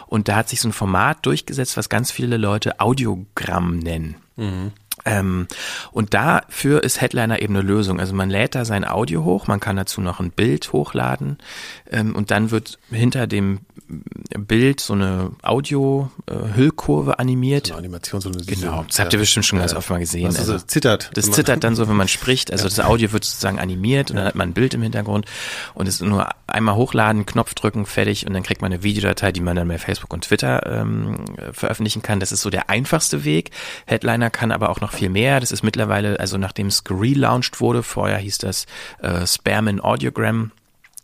Und 0.07 0.27
da 0.27 0.35
hat 0.37 0.49
sich 0.49 0.61
so 0.61 0.69
ein 0.69 0.73
Format 0.73 1.25
durchgesetzt, 1.25 1.77
was 1.77 1.89
ganz 1.89 2.11
viele 2.11 2.37
Leute 2.37 2.79
Audiogramm 2.79 3.79
nennen. 3.79 4.15
Ähm, 5.05 5.47
und 5.91 6.13
dafür 6.13 6.83
ist 6.83 7.01
Headliner 7.01 7.41
eben 7.41 7.55
eine 7.55 7.65
Lösung. 7.65 7.99
Also 7.99 8.13
man 8.13 8.29
lädt 8.29 8.55
da 8.55 8.65
sein 8.65 8.85
Audio 8.85 9.23
hoch, 9.23 9.47
man 9.47 9.59
kann 9.59 9.75
dazu 9.75 10.01
noch 10.01 10.19
ein 10.19 10.31
Bild 10.31 10.71
hochladen 10.73 11.37
ähm, 11.89 12.15
und 12.15 12.31
dann 12.31 12.51
wird 12.51 12.79
hinter 12.91 13.27
dem 13.27 13.59
Bild 14.37 14.79
so 14.79 14.93
eine 14.93 15.31
Audio-Hüllkurve 15.41 17.17
animiert. 17.17 17.67
So 17.67 17.73
eine 17.73 17.79
Animation, 17.79 18.21
so 18.21 18.29
eine 18.29 18.43
Genau, 18.43 18.85
das 18.87 18.99
habt 18.99 19.13
ihr 19.13 19.19
bestimmt 19.19 19.45
schon 19.45 19.59
ganz 19.59 19.73
oft 19.73 19.89
mal 19.89 19.99
gesehen. 19.99 20.27
Also, 20.27 20.53
also 20.53 20.65
zittert. 20.65 21.09
Das 21.15 21.31
zittert 21.31 21.63
dann 21.63 21.75
so, 21.75 21.87
wenn 21.89 21.95
man 21.95 22.07
spricht. 22.07 22.51
Also 22.51 22.65
das 22.65 22.79
Audio 22.79 23.11
wird 23.11 23.23
sozusagen 23.23 23.59
animiert 23.59 24.11
und 24.11 24.17
dann 24.17 24.25
hat 24.25 24.35
man 24.35 24.49
ein 24.49 24.53
Bild 24.53 24.73
im 24.73 24.83
Hintergrund 24.83 25.25
und 25.73 25.87
es 25.87 25.95
ist 25.95 26.01
nur 26.01 26.29
einmal 26.47 26.75
hochladen, 26.75 27.25
Knopf 27.25 27.53
drücken, 27.55 27.85
fertig 27.85 28.27
und 28.27 28.33
dann 28.33 28.43
kriegt 28.43 28.61
man 28.61 28.71
eine 28.71 28.83
Videodatei, 28.83 29.31
die 29.31 29.41
man 29.41 29.55
dann 29.55 29.67
bei 29.67 29.79
Facebook 29.79 30.13
und 30.13 30.25
Twitter 30.25 30.65
ähm, 30.65 31.25
veröffentlichen 31.51 32.01
kann. 32.01 32.19
Das 32.19 32.31
ist 32.31 32.41
so 32.41 32.49
der 32.49 32.69
einfachste 32.69 33.23
Weg. 33.23 33.51
Headliner 33.87 34.29
kann 34.29 34.51
aber 34.51 34.69
auch 34.69 34.81
noch 34.81 34.93
viel 34.93 35.09
mehr. 35.09 35.39
Das 35.39 35.51
ist 35.51 35.63
mittlerweile, 35.63 36.19
also 36.19 36.37
nachdem 36.37 36.67
es 36.67 36.83
gelauncht 36.83 37.59
wurde, 37.59 37.81
vorher 37.81 38.17
hieß 38.17 38.37
das 38.37 38.65
äh, 39.01 39.25
Spam 39.25 39.67
in 39.67 39.81
Audiogram 39.81 40.51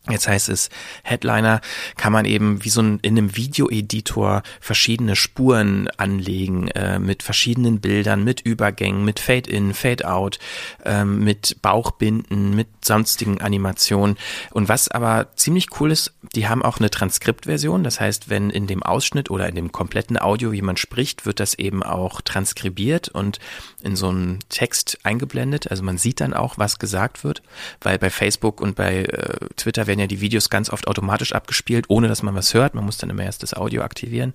Jetzt 0.09 0.27
heißt 0.27 0.49
es, 0.49 0.69
Headliner 1.03 1.61
kann 1.97 2.13
man 2.13 2.25
eben 2.25 2.63
wie 2.63 2.69
so 2.69 2.81
ein, 2.81 2.99
in 3.01 3.17
einem 3.17 3.35
Videoeditor 3.35 4.43
verschiedene 4.61 5.15
Spuren 5.15 5.89
anlegen, 5.97 6.67
äh, 6.69 6.99
mit 6.99 7.23
verschiedenen 7.23 7.79
Bildern, 7.79 8.23
mit 8.23 8.41
Übergängen, 8.41 9.03
mit 9.03 9.19
Fade-in, 9.19 9.73
Fade-out, 9.73 10.37
äh, 10.83 11.03
mit 11.05 11.61
Bauchbinden, 11.63 12.55
mit 12.55 12.67
sonstigen 12.85 13.41
Animationen. 13.41 14.17
Und 14.51 14.69
was 14.69 14.89
aber 14.89 15.35
ziemlich 15.35 15.67
cool 15.79 15.91
ist, 15.91 16.13
die 16.35 16.47
haben 16.47 16.61
auch 16.61 16.79
eine 16.79 16.91
Transkriptversion. 16.91 17.83
Das 17.83 17.99
heißt, 17.99 18.29
wenn 18.29 18.51
in 18.51 18.67
dem 18.67 18.83
Ausschnitt 18.83 19.31
oder 19.31 19.49
in 19.49 19.55
dem 19.55 19.71
kompletten 19.71 20.19
Audio 20.19 20.53
jemand 20.53 20.79
spricht, 20.79 21.25
wird 21.25 21.39
das 21.39 21.55
eben 21.55 21.81
auch 21.81 22.21
transkribiert 22.21 23.09
und 23.09 23.39
in 23.81 23.95
so 23.95 24.09
einen 24.09 24.39
Text 24.49 24.99
eingeblendet. 25.03 25.71
Also 25.71 25.83
man 25.83 25.97
sieht 25.97 26.21
dann 26.21 26.33
auch, 26.33 26.57
was 26.57 26.77
gesagt 26.79 27.23
wird, 27.23 27.41
weil 27.81 27.97
bei 27.97 28.09
Facebook 28.09 28.61
und 28.61 28.75
bei 28.75 29.03
äh, 29.03 29.47
Twitter 29.55 29.87
werden 29.95 30.01
ja 30.01 30.07
die 30.07 30.21
Videos 30.21 30.49
ganz 30.49 30.69
oft 30.69 30.87
automatisch 30.87 31.33
abgespielt, 31.33 31.85
ohne 31.87 32.07
dass 32.07 32.21
man 32.21 32.35
was 32.35 32.53
hört. 32.53 32.75
Man 32.75 32.83
muss 32.85 32.97
dann 32.97 33.09
immer 33.09 33.23
erst 33.23 33.43
das 33.43 33.53
Audio 33.53 33.81
aktivieren. 33.81 34.33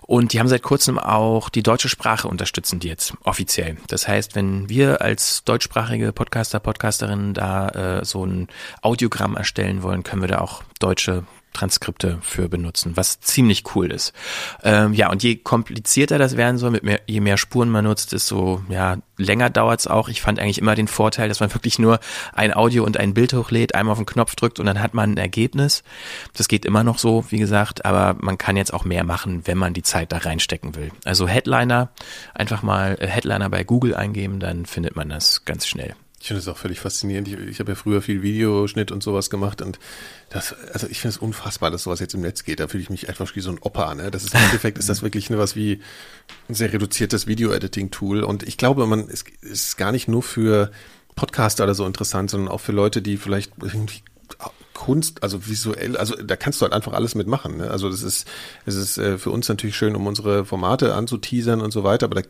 Und 0.00 0.32
die 0.32 0.40
haben 0.40 0.48
seit 0.48 0.62
kurzem 0.62 0.98
auch 0.98 1.50
die 1.50 1.62
deutsche 1.62 1.88
Sprache 1.88 2.28
unterstützen 2.28 2.80
die 2.80 2.88
jetzt 2.88 3.12
offiziell. 3.24 3.76
Das 3.88 4.08
heißt, 4.08 4.34
wenn 4.34 4.68
wir 4.68 5.02
als 5.02 5.44
deutschsprachige 5.44 6.12
Podcaster, 6.12 6.60
Podcasterinnen 6.60 7.34
da 7.34 7.68
äh, 8.00 8.04
so 8.04 8.24
ein 8.24 8.48
Audiogramm 8.80 9.36
erstellen 9.36 9.82
wollen, 9.82 10.02
können 10.02 10.22
wir 10.22 10.28
da 10.28 10.38
auch 10.40 10.62
deutsche 10.78 11.24
Transkripte 11.52 12.18
für 12.22 12.48
benutzen, 12.48 12.96
was 12.96 13.20
ziemlich 13.20 13.64
cool 13.74 13.90
ist. 13.90 14.12
Ähm, 14.62 14.92
ja, 14.94 15.10
und 15.10 15.22
je 15.22 15.36
komplizierter 15.36 16.18
das 16.18 16.36
werden 16.36 16.58
soll, 16.58 16.70
mit 16.70 16.84
mehr, 16.84 17.00
je 17.06 17.20
mehr 17.20 17.36
Spuren 17.36 17.68
man 17.70 17.84
nutzt, 17.84 18.12
desto 18.12 18.62
ja, 18.68 18.98
länger 19.16 19.50
dauert's 19.50 19.86
auch. 19.86 20.08
Ich 20.08 20.20
fand 20.20 20.38
eigentlich 20.38 20.58
immer 20.58 20.74
den 20.74 20.88
Vorteil, 20.88 21.28
dass 21.28 21.40
man 21.40 21.52
wirklich 21.52 21.78
nur 21.78 22.00
ein 22.32 22.54
Audio 22.54 22.84
und 22.84 22.96
ein 22.96 23.14
Bild 23.14 23.32
hochlädt, 23.32 23.74
einmal 23.74 23.92
auf 23.92 23.98
den 23.98 24.06
Knopf 24.06 24.36
drückt 24.36 24.60
und 24.60 24.66
dann 24.66 24.80
hat 24.80 24.94
man 24.94 25.12
ein 25.12 25.16
Ergebnis. 25.16 25.82
Das 26.34 26.48
geht 26.48 26.64
immer 26.64 26.84
noch 26.84 26.98
so, 26.98 27.24
wie 27.30 27.38
gesagt, 27.38 27.84
aber 27.84 28.16
man 28.20 28.38
kann 28.38 28.56
jetzt 28.56 28.72
auch 28.72 28.84
mehr 28.84 29.04
machen, 29.04 29.46
wenn 29.46 29.58
man 29.58 29.74
die 29.74 29.82
Zeit 29.82 30.12
da 30.12 30.18
reinstecken 30.18 30.74
will. 30.76 30.90
Also 31.04 31.26
Headliner, 31.28 31.90
einfach 32.34 32.62
mal 32.62 32.96
äh, 33.00 33.06
Headliner 33.06 33.50
bei 33.50 33.64
Google 33.64 33.94
eingeben, 33.94 34.40
dann 34.40 34.66
findet 34.66 34.96
man 34.96 35.08
das 35.08 35.44
ganz 35.44 35.66
schnell. 35.66 35.94
Ich 36.20 36.26
finde 36.26 36.40
es 36.40 36.48
auch 36.48 36.58
völlig 36.58 36.80
faszinierend. 36.80 37.28
Ich, 37.28 37.34
ich 37.34 37.60
habe 37.60 37.72
ja 37.72 37.76
früher 37.76 38.02
viel 38.02 38.22
Videoschnitt 38.22 38.92
und 38.92 39.02
sowas 39.02 39.30
gemacht 39.30 39.62
und 39.62 39.78
das, 40.28 40.54
also 40.72 40.86
ich 40.86 41.00
finde 41.00 41.16
es 41.16 41.18
unfassbar, 41.18 41.70
dass 41.70 41.84
sowas 41.84 41.98
jetzt 41.98 42.14
im 42.14 42.20
Netz 42.20 42.44
geht. 42.44 42.60
Da 42.60 42.68
fühle 42.68 42.82
ich 42.82 42.90
mich 42.90 43.08
einfach 43.08 43.34
wie 43.34 43.40
so 43.40 43.50
ein 43.50 43.58
Opa. 43.58 43.94
Ne? 43.94 44.10
Das 44.10 44.24
ist 44.24 44.34
im 44.34 44.42
Endeffekt 44.42 44.76
ist 44.76 44.90
das 44.90 45.02
wirklich 45.02 45.30
nur 45.30 45.38
was 45.38 45.56
wie 45.56 45.80
ein 46.48 46.54
sehr 46.54 46.72
reduziertes 46.72 47.26
Video-Editing-Tool. 47.26 48.22
Und 48.22 48.42
ich 48.42 48.58
glaube, 48.58 48.86
man 48.86 49.08
es 49.08 49.24
ist 49.40 49.78
gar 49.78 49.92
nicht 49.92 50.08
nur 50.08 50.22
für 50.22 50.70
Podcaster 51.16 51.64
oder 51.64 51.74
so 51.74 51.86
interessant, 51.86 52.30
sondern 52.30 52.50
auch 52.50 52.60
für 52.60 52.72
Leute, 52.72 53.00
die 53.00 53.16
vielleicht 53.16 53.52
irgendwie 53.62 54.02
Kunst, 54.74 55.22
also 55.22 55.46
visuell, 55.46 55.96
also 55.96 56.16
da 56.16 56.36
kannst 56.36 56.60
du 56.60 56.64
halt 56.64 56.72
einfach 56.72 56.92
alles 56.92 57.14
mitmachen. 57.14 57.58
Ne? 57.58 57.70
Also 57.70 57.90
das 57.90 58.02
ist, 58.02 58.26
es 58.64 58.76
ist 58.76 58.98
äh, 58.98 59.18
für 59.18 59.30
uns 59.30 59.48
natürlich 59.48 59.76
schön, 59.76 59.96
um 59.96 60.06
unsere 60.06 60.44
Formate 60.44 60.94
anzuteasern 60.94 61.60
und 61.60 61.70
so 61.70 61.84
weiter, 61.84 62.06
aber 62.06 62.22
da, 62.22 62.28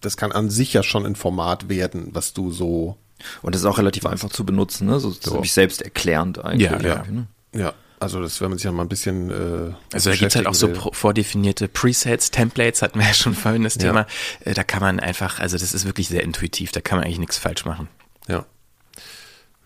das 0.00 0.16
kann 0.16 0.30
an 0.30 0.50
sich 0.50 0.72
ja 0.72 0.82
schon 0.82 1.06
ein 1.06 1.16
Format 1.16 1.68
werden, 1.68 2.10
was 2.12 2.34
du 2.34 2.52
so 2.52 2.96
und 3.42 3.54
das 3.54 3.62
ist 3.62 3.66
auch 3.66 3.78
relativ 3.78 4.06
einfach 4.06 4.30
zu 4.30 4.44
benutzen, 4.44 4.86
ne? 4.86 5.00
So, 5.00 5.10
so. 5.10 5.32
ziemlich 5.32 5.52
selbst 5.52 5.82
erklärend 5.82 6.44
eigentlich. 6.44 6.70
Ja, 6.70 6.80
ja. 6.80 7.04
Ne? 7.10 7.26
ja. 7.54 7.74
Also 8.00 8.22
das, 8.22 8.40
wenn 8.40 8.50
man 8.50 8.58
sich 8.58 8.64
ja 8.64 8.70
mal 8.70 8.82
ein 8.82 8.88
bisschen 8.88 9.30
äh, 9.30 9.74
Also 9.92 10.10
da 10.10 10.16
gibt's 10.16 10.36
halt 10.36 10.46
auch 10.46 10.54
so 10.54 10.72
vordefinierte 10.92 11.66
Presets, 11.66 12.30
Templates, 12.30 12.80
hatten 12.80 13.00
wir 13.00 13.06
ja 13.06 13.14
schon 13.14 13.34
vorhin 13.34 13.64
das 13.64 13.76
Thema. 13.76 14.06
Ja. 14.44 14.52
Äh, 14.52 14.54
da 14.54 14.62
kann 14.62 14.80
man 14.80 15.00
einfach, 15.00 15.40
also 15.40 15.58
das 15.58 15.74
ist 15.74 15.84
wirklich 15.84 16.08
sehr 16.08 16.22
intuitiv, 16.22 16.70
da 16.70 16.80
kann 16.80 16.98
man 16.98 17.06
eigentlich 17.06 17.18
nichts 17.18 17.38
falsch 17.38 17.64
machen. 17.64 17.88
Ja. 18.28 18.46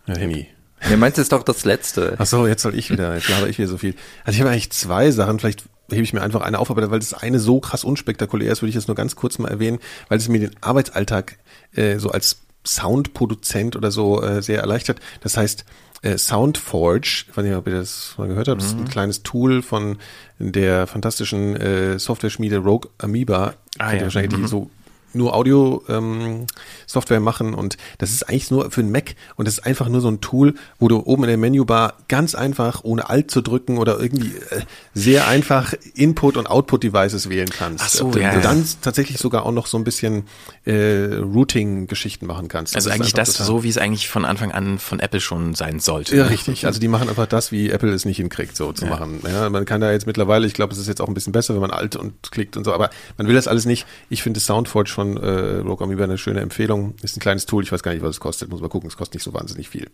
Ja, 0.06 0.16
Henny. 0.16 0.48
Mir 0.88 0.96
meint 0.96 1.16
es 1.18 1.28
doch 1.28 1.42
das 1.42 1.64
Letzte. 1.64 2.16
Ach 2.18 2.26
so, 2.26 2.46
jetzt 2.46 2.62
soll 2.62 2.74
ich 2.74 2.90
wieder, 2.90 3.14
jetzt 3.14 3.28
habe 3.28 3.48
ich 3.48 3.58
wieder 3.58 3.68
so 3.68 3.78
viel. 3.78 3.94
Also 4.24 4.36
ich 4.36 4.40
habe 4.40 4.50
eigentlich 4.50 4.72
zwei 4.72 5.10
Sachen, 5.10 5.38
vielleicht 5.38 5.64
hebe 5.90 6.02
ich 6.02 6.12
mir 6.12 6.22
einfach 6.22 6.40
eine 6.40 6.58
auf, 6.58 6.70
aber 6.70 6.90
weil 6.90 6.98
das 6.98 7.14
eine 7.14 7.38
so 7.38 7.60
krass 7.60 7.84
unspektakulär 7.84 8.50
ist, 8.50 8.62
würde 8.62 8.70
ich 8.70 8.76
es 8.76 8.88
nur 8.88 8.96
ganz 8.96 9.14
kurz 9.14 9.38
mal 9.38 9.48
erwähnen, 9.48 9.78
weil 10.08 10.18
es 10.18 10.28
mir 10.28 10.40
den 10.40 10.56
Arbeitsalltag 10.60 11.38
äh, 11.74 11.98
so 11.98 12.10
als 12.10 12.40
Soundproduzent 12.66 13.76
oder 13.76 13.90
so 13.90 14.22
äh, 14.22 14.42
sehr 14.42 14.60
erleichtert. 14.60 15.00
Das 15.20 15.36
heißt, 15.36 15.64
äh, 16.02 16.18
Soundforge, 16.18 17.24
ich 17.28 17.36
weiß 17.36 17.44
nicht, 17.44 17.54
ob 17.54 17.66
ihr 17.66 17.74
das 17.74 18.14
mal 18.18 18.28
gehört 18.28 18.48
habt, 18.48 18.56
mhm. 18.56 18.60
das 18.60 18.72
ist 18.72 18.76
ein 18.76 18.84
mhm. 18.84 18.88
kleines 18.88 19.22
Tool 19.22 19.62
von 19.62 19.98
der 20.38 20.86
fantastischen 20.86 21.56
äh, 21.56 21.98
Software-Schmiede 21.98 22.58
Rogue 22.58 22.90
Amoeba. 22.98 23.54
Ah, 23.78 23.94
ja. 23.94 24.02
wahrscheinlich 24.02 24.32
mhm. 24.32 24.42
die 24.42 24.48
so 24.48 24.70
nur 25.14 25.34
Audio-Software 25.34 27.16
ähm, 27.16 27.22
machen 27.22 27.54
und 27.54 27.76
das 27.98 28.10
ist 28.10 28.28
eigentlich 28.28 28.50
nur 28.50 28.70
für 28.70 28.80
einen 28.80 28.92
Mac 28.92 29.14
und 29.36 29.46
das 29.46 29.58
ist 29.58 29.66
einfach 29.66 29.88
nur 29.88 30.00
so 30.00 30.08
ein 30.08 30.20
Tool, 30.20 30.54
wo 30.78 30.88
du 30.88 31.00
oben 31.00 31.24
in 31.24 31.28
der 31.28 31.38
Menübar 31.38 31.94
ganz 32.08 32.34
einfach, 32.34 32.84
ohne 32.84 33.08
Alt 33.08 33.30
zu 33.30 33.40
drücken 33.40 33.78
oder 33.78 34.00
irgendwie 34.00 34.32
äh, 34.50 34.62
sehr 34.94 35.28
einfach 35.28 35.74
Input- 35.94 36.36
und 36.36 36.46
Output-Devices 36.46 37.28
wählen 37.28 37.48
kannst. 37.48 37.84
Ach 37.84 37.88
so, 37.88 38.06
und 38.06 38.16
ja, 38.16 38.38
dann 38.40 38.60
ja. 38.60 38.68
tatsächlich 38.80 39.18
sogar 39.18 39.46
auch 39.46 39.52
noch 39.52 39.66
so 39.66 39.78
ein 39.78 39.84
bisschen 39.84 40.24
äh, 40.64 41.14
Routing-Geschichten 41.14 42.26
machen 42.26 42.48
kannst. 42.48 42.74
Also 42.74 42.88
das 42.88 42.98
eigentlich 42.98 43.14
das 43.14 43.34
so, 43.34 43.62
wie 43.64 43.68
es 43.68 43.78
eigentlich 43.78 44.08
von 44.08 44.24
Anfang 44.24 44.52
an 44.52 44.78
von 44.78 45.00
Apple 45.00 45.20
schon 45.20 45.54
sein 45.54 45.80
sollte. 45.80 46.16
Ja, 46.16 46.26
richtig. 46.26 46.66
Also 46.66 46.80
die 46.80 46.88
machen 46.88 47.08
einfach 47.08 47.26
das, 47.26 47.52
wie 47.52 47.70
Apple 47.70 47.92
es 47.92 48.04
nicht 48.04 48.18
hinkriegt, 48.18 48.56
so 48.56 48.72
zu 48.72 48.84
ja. 48.84 48.90
machen. 48.90 49.20
Ja, 49.26 49.48
man 49.50 49.64
kann 49.64 49.80
da 49.80 49.92
jetzt 49.92 50.06
mittlerweile, 50.06 50.46
ich 50.46 50.54
glaube, 50.54 50.72
es 50.72 50.78
ist 50.78 50.88
jetzt 50.88 51.00
auch 51.00 51.08
ein 51.08 51.14
bisschen 51.14 51.32
besser, 51.32 51.54
wenn 51.54 51.60
man 51.60 51.70
Alt 51.70 51.96
und 51.96 52.30
klickt 52.30 52.56
und 52.56 52.64
so, 52.64 52.72
aber 52.72 52.90
man 53.16 53.26
will 53.26 53.34
das 53.34 53.48
alles 53.48 53.64
nicht. 53.64 53.86
Ich 54.08 54.22
finde 54.22 54.40
Soundforge 54.40 54.90
von 54.90 55.01
von 55.02 55.16
äh, 55.16 55.58
Rogue 55.58 55.84
Amoeba 55.84 56.04
eine 56.04 56.18
schöne 56.18 56.40
Empfehlung. 56.40 56.94
Ist 57.02 57.16
ein 57.16 57.20
kleines 57.20 57.46
Tool, 57.46 57.64
ich 57.64 57.72
weiß 57.72 57.82
gar 57.82 57.92
nicht, 57.92 58.02
was 58.02 58.10
es 58.10 58.20
kostet, 58.20 58.48
muss 58.50 58.60
mal 58.60 58.68
gucken, 58.68 58.88
es 58.88 58.96
kostet 58.96 59.14
nicht 59.14 59.24
so 59.24 59.34
wahnsinnig 59.34 59.68
viel. 59.68 59.90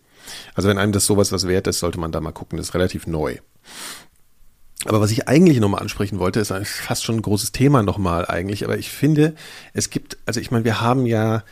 Also 0.55 0.69
wenn 0.69 0.79
einem 0.79 0.93
das 0.93 1.07
sowas 1.07 1.33
was 1.33 1.49
wert 1.49 1.67
ist, 1.67 1.79
sollte 1.79 1.99
man 1.99 2.13
da 2.13 2.21
mal 2.21 2.33
gucken, 2.33 2.59
das 2.59 2.69
ist 2.69 2.75
relativ 2.75 3.07
neu. 3.07 3.37
Aber 4.85 5.01
was 5.01 5.11
ich 5.11 5.27
eigentlich 5.27 5.61
nochmal 5.61 5.81
ansprechen 5.81 6.19
wollte, 6.19 6.41
ist 6.41 6.53
fast 6.67 7.05
schon 7.05 7.17
ein 7.17 7.23
großes 7.23 7.53
Thema 7.53 7.83
nochmal 7.83 8.27
eigentlich, 8.27 8.65
aber 8.65 8.79
ich 8.79 8.91
finde, 8.91 9.35
es 9.73 9.91
gibt, 9.91 10.19
also 10.27 10.41
ich 10.41 10.51
meine, 10.51 10.65
wir 10.65 10.81
haben 10.81 11.07
ja, 11.07 11.43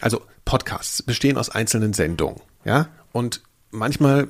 also 0.00 0.22
Podcasts 0.44 1.02
bestehen 1.02 1.36
aus 1.36 1.50
einzelnen 1.50 1.92
Sendungen, 1.92 2.40
ja, 2.64 2.88
und 3.12 3.42
manchmal 3.70 4.28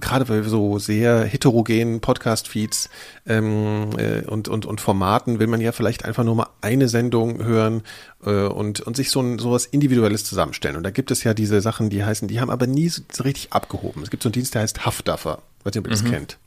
gerade 0.00 0.24
bei 0.24 0.42
so 0.42 0.78
sehr 0.78 1.24
heterogenen 1.24 2.00
Podcast-Feeds 2.00 2.90
ähm, 3.26 3.90
äh, 3.96 4.26
und, 4.26 4.48
und, 4.48 4.66
und 4.66 4.80
Formaten 4.80 5.38
will 5.38 5.46
man 5.46 5.60
ja 5.60 5.72
vielleicht 5.72 6.04
einfach 6.04 6.24
nur 6.24 6.34
mal 6.34 6.48
eine 6.60 6.88
Sendung 6.88 7.44
hören 7.44 7.82
äh, 8.24 8.46
und, 8.46 8.80
und 8.80 8.96
sich 8.96 9.10
so 9.10 9.20
ein 9.20 9.38
sowas 9.38 9.66
Individuelles 9.66 10.24
zusammenstellen. 10.24 10.76
Und 10.76 10.82
da 10.82 10.90
gibt 10.90 11.10
es 11.10 11.24
ja 11.24 11.34
diese 11.34 11.60
Sachen, 11.60 11.90
die 11.90 12.04
heißen, 12.04 12.28
die 12.28 12.40
haben 12.40 12.50
aber 12.50 12.66
nie 12.66 12.88
so 12.88 13.02
richtig 13.22 13.52
abgehoben. 13.52 14.02
Es 14.02 14.10
gibt 14.10 14.22
so 14.22 14.28
einen 14.28 14.34
Dienst, 14.34 14.54
der 14.54 14.62
heißt 14.62 14.84
Haftdaffer. 14.84 15.42
Weiß 15.64 15.74
nicht, 15.74 15.78
ob 15.78 15.86
ihr 15.86 15.96
mhm. 15.96 16.02
das 16.02 16.04
kennt. 16.04 16.38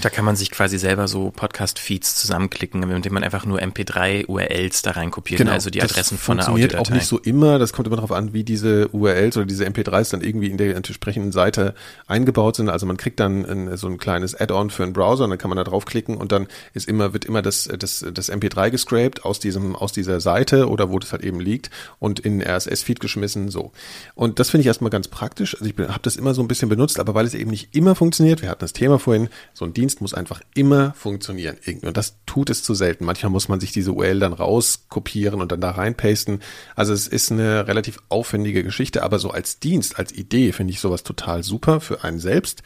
Da 0.00 0.10
kann 0.10 0.24
man 0.24 0.36
sich 0.36 0.50
quasi 0.50 0.78
selber 0.78 1.08
so 1.08 1.30
Podcast-Feeds 1.30 2.16
zusammenklicken, 2.16 2.82
indem 2.82 3.14
man 3.14 3.24
einfach 3.24 3.44
nur 3.44 3.60
MP3-URLs 3.60 4.82
da 4.82 4.92
reinkopiert, 4.92 5.38
genau, 5.38 5.52
also 5.52 5.70
die 5.70 5.82
Adressen 5.82 6.18
von 6.18 6.36
der 6.36 6.48
Audiodatei. 6.48 6.76
funktioniert 6.76 6.88
auch 6.88 6.94
nicht 6.94 7.06
so 7.06 7.18
immer, 7.18 7.58
das 7.58 7.72
kommt 7.72 7.86
immer 7.86 7.96
darauf 7.96 8.12
an, 8.12 8.32
wie 8.32 8.44
diese 8.44 8.88
URLs 8.88 9.36
oder 9.36 9.46
diese 9.46 9.66
MP3s 9.66 10.12
dann 10.12 10.22
irgendwie 10.22 10.48
in 10.48 10.56
der 10.56 10.76
entsprechenden 10.76 11.32
Seite 11.32 11.74
eingebaut 12.06 12.56
sind. 12.56 12.68
Also 12.68 12.86
man 12.86 12.96
kriegt 12.96 13.20
dann 13.20 13.44
ein, 13.44 13.76
so 13.76 13.88
ein 13.88 13.98
kleines 13.98 14.38
Add-on 14.38 14.70
für 14.70 14.84
einen 14.84 14.92
Browser 14.92 15.24
und 15.24 15.30
dann 15.30 15.38
kann 15.38 15.48
man 15.48 15.56
da 15.56 15.64
draufklicken 15.64 16.16
und 16.16 16.32
dann 16.32 16.46
ist 16.74 16.88
immer, 16.88 17.12
wird 17.12 17.24
immer 17.24 17.42
das, 17.42 17.68
das, 17.78 18.04
das 18.12 18.30
MP3 18.30 18.70
gescraped 18.70 19.24
aus 19.24 19.40
diesem, 19.40 19.74
aus 19.74 19.92
dieser 19.92 20.20
Seite 20.20 20.68
oder 20.68 20.90
wo 20.90 20.98
das 20.98 21.12
halt 21.12 21.22
eben 21.22 21.40
liegt 21.40 21.70
und 21.98 22.20
in 22.20 22.42
RSS-Feed 22.42 23.00
geschmissen, 23.00 23.48
so. 23.48 23.72
Und 24.14 24.38
das 24.38 24.50
finde 24.50 24.62
ich 24.62 24.66
erstmal 24.66 24.90
ganz 24.90 25.08
praktisch. 25.08 25.54
Also 25.54 25.66
ich 25.66 25.88
habe 25.88 26.00
das 26.02 26.16
immer 26.16 26.34
so 26.34 26.42
ein 26.42 26.48
bisschen 26.48 26.68
benutzt, 26.68 27.00
aber 27.00 27.14
weil 27.14 27.26
es 27.26 27.34
eben 27.34 27.50
nicht 27.50 27.74
immer 27.74 27.94
funktioniert, 27.94 28.42
wir 28.42 28.48
hatten 28.48 28.60
das 28.60 28.72
Thema 28.72 28.98
vorhin, 28.98 29.28
so 29.54 29.64
ein 29.64 29.71
ein 29.72 29.74
Dienst 29.74 30.00
muss 30.00 30.14
einfach 30.14 30.40
immer 30.54 30.92
funktionieren. 30.94 31.56
Und 31.82 31.96
das 31.96 32.16
tut 32.26 32.50
es 32.50 32.62
zu 32.62 32.74
selten. 32.74 33.04
Manchmal 33.04 33.30
muss 33.30 33.48
man 33.48 33.60
sich 33.60 33.72
diese 33.72 33.92
URL 33.92 34.20
dann 34.20 34.32
rauskopieren 34.32 35.40
und 35.40 35.50
dann 35.50 35.60
da 35.60 35.70
reinpasten. 35.70 36.40
Also 36.76 36.92
es 36.92 37.08
ist 37.08 37.32
eine 37.32 37.66
relativ 37.66 37.98
aufwendige 38.08 38.62
Geschichte, 38.62 39.02
aber 39.02 39.18
so 39.18 39.30
als 39.30 39.58
Dienst, 39.58 39.98
als 39.98 40.12
Idee 40.12 40.52
finde 40.52 40.72
ich 40.72 40.80
sowas 40.80 41.02
total 41.02 41.42
super 41.42 41.80
für 41.80 42.04
einen 42.04 42.18
selbst 42.18 42.62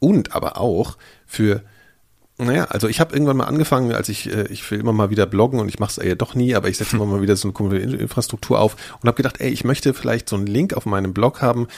und 0.00 0.34
aber 0.34 0.58
auch 0.58 0.96
für 1.26 1.62
naja, 2.36 2.64
also 2.64 2.88
ich 2.88 2.98
habe 2.98 3.14
irgendwann 3.14 3.36
mal 3.36 3.44
angefangen, 3.44 3.92
als 3.92 4.08
ich, 4.08 4.28
äh, 4.28 4.48
ich 4.48 4.68
will 4.68 4.80
immer 4.80 4.92
mal 4.92 5.08
wieder 5.08 5.24
bloggen 5.24 5.60
und 5.60 5.68
ich 5.68 5.78
mache 5.78 6.00
es 6.00 6.04
ja 6.04 6.16
doch 6.16 6.34
nie, 6.34 6.56
aber 6.56 6.68
ich 6.68 6.78
setze 6.78 6.96
immer 6.96 7.06
mal 7.06 7.22
wieder 7.22 7.36
so 7.36 7.54
eine 7.56 7.78
Infrastruktur 7.78 8.58
auf 8.58 8.74
und 9.00 9.06
habe 9.06 9.16
gedacht, 9.16 9.36
ey, 9.40 9.50
ich 9.50 9.62
möchte 9.62 9.94
vielleicht 9.94 10.28
so 10.28 10.34
einen 10.34 10.48
Link 10.48 10.74
auf 10.74 10.84
meinem 10.84 11.14
Blog 11.14 11.42
haben 11.42 11.68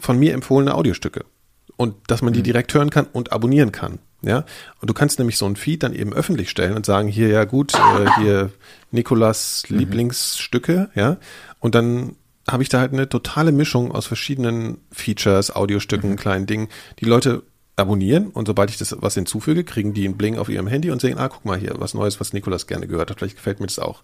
von 0.00 0.18
mir 0.18 0.34
empfohlene 0.34 0.74
Audiostücke 0.74 1.24
und 1.80 1.94
dass 2.08 2.20
man 2.20 2.34
die 2.34 2.40
mhm. 2.40 2.44
direkt 2.44 2.74
hören 2.74 2.90
kann 2.90 3.06
und 3.10 3.32
abonnieren 3.32 3.72
kann. 3.72 4.00
Ja, 4.20 4.44
und 4.82 4.90
du 4.90 4.92
kannst 4.92 5.18
nämlich 5.18 5.38
so 5.38 5.46
ein 5.46 5.56
Feed 5.56 5.82
dann 5.82 5.94
eben 5.94 6.12
öffentlich 6.12 6.50
stellen 6.50 6.74
und 6.76 6.84
sagen, 6.84 7.08
hier, 7.08 7.28
ja 7.28 7.44
gut, 7.44 7.72
äh, 7.72 8.20
hier 8.20 8.50
Nikolas 8.90 9.64
Mhm. 9.66 9.78
Lieblingsstücke, 9.78 10.90
ja, 10.94 11.16
und 11.58 11.74
dann 11.74 12.16
habe 12.46 12.62
ich 12.62 12.68
da 12.68 12.80
halt 12.80 12.92
eine 12.92 13.08
totale 13.08 13.50
Mischung 13.50 13.92
aus 13.92 14.04
verschiedenen 14.04 14.76
Features, 14.92 15.56
Audiostücken, 15.56 16.16
kleinen 16.16 16.44
Dingen, 16.44 16.68
die 16.98 17.06
Leute 17.06 17.44
abonnieren 17.76 18.28
und 18.28 18.44
sobald 18.46 18.68
ich 18.68 18.76
das 18.76 18.94
was 19.00 19.14
hinzufüge, 19.14 19.64
kriegen 19.64 19.94
die 19.94 20.04
einen 20.04 20.18
Bling 20.18 20.36
auf 20.36 20.50
ihrem 20.50 20.66
Handy 20.66 20.90
und 20.90 21.00
sehen, 21.00 21.16
ah, 21.16 21.30
guck 21.30 21.46
mal 21.46 21.58
hier, 21.58 21.72
was 21.78 21.94
Neues, 21.94 22.20
was 22.20 22.34
Nikolas 22.34 22.66
gerne 22.66 22.88
gehört 22.88 23.08
hat, 23.08 23.20
vielleicht 23.20 23.36
gefällt 23.36 23.58
mir 23.58 23.68
das 23.68 23.78
auch. 23.78 24.02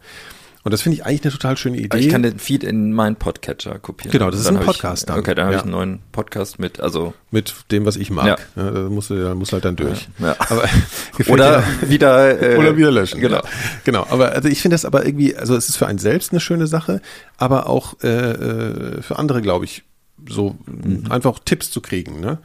Und 0.66 0.72
das 0.72 0.82
finde 0.82 0.96
ich 0.96 1.06
eigentlich 1.06 1.22
eine 1.22 1.30
total 1.32 1.56
schöne 1.56 1.76
Idee. 1.76 1.96
Ich 1.98 2.08
kann 2.08 2.24
den 2.24 2.40
Feed 2.40 2.64
in 2.64 2.92
meinen 2.92 3.14
Podcatcher 3.14 3.78
kopieren. 3.78 4.10
Genau, 4.10 4.32
das 4.32 4.40
ist 4.40 4.48
ein 4.48 4.56
hab 4.56 4.62
ich- 4.62 4.66
Podcast 4.66 5.08
dann. 5.08 5.20
Okay, 5.20 5.32
dann 5.36 5.44
habe 5.44 5.54
Ja. 5.54 5.58
ich 5.60 5.62
einen 5.62 5.70
neuen 5.70 6.00
Podcast 6.10 6.58
mit, 6.58 6.80
also 6.80 7.14
mit 7.30 7.54
dem, 7.70 7.86
was 7.86 7.94
ich 7.94 8.10
mag. 8.10 8.26
Ja. 8.26 8.36
Ja. 8.64 8.70
da 8.72 8.80
musst 8.88 9.10
du, 9.10 9.14
da 9.22 9.36
musst 9.36 9.52
halt 9.52 9.64
dann 9.64 9.76
durch. 9.76 10.08
Ja. 10.18 10.34
Aber 10.40 10.64
oder 11.28 11.62
dir- 11.82 11.88
wieder 11.88 12.42
äh, 12.42 12.56
oder 12.56 12.76
wieder 12.76 12.90
löschen. 12.90 13.20
Genau. 13.20 13.42
Genau. 13.84 14.08
Aber 14.10 14.32
also 14.32 14.48
ich 14.48 14.60
finde 14.60 14.74
das 14.74 14.84
aber 14.84 15.06
irgendwie, 15.06 15.36
also 15.36 15.54
es 15.54 15.68
ist 15.68 15.76
für 15.76 15.86
einen 15.86 16.00
selbst 16.00 16.32
eine 16.32 16.40
schöne 16.40 16.66
Sache, 16.66 17.00
aber 17.36 17.68
auch 17.68 17.94
äh, 18.02 18.08
äh, 18.08 19.02
für 19.02 19.20
andere, 19.20 19.42
glaube 19.42 19.66
ich, 19.66 19.84
so 20.28 20.56
Mhm. 20.66 21.04
einfach 21.12 21.38
Tipps 21.44 21.70
zu 21.70 21.80
kriegen. 21.80 22.18
Ne? 22.18 22.38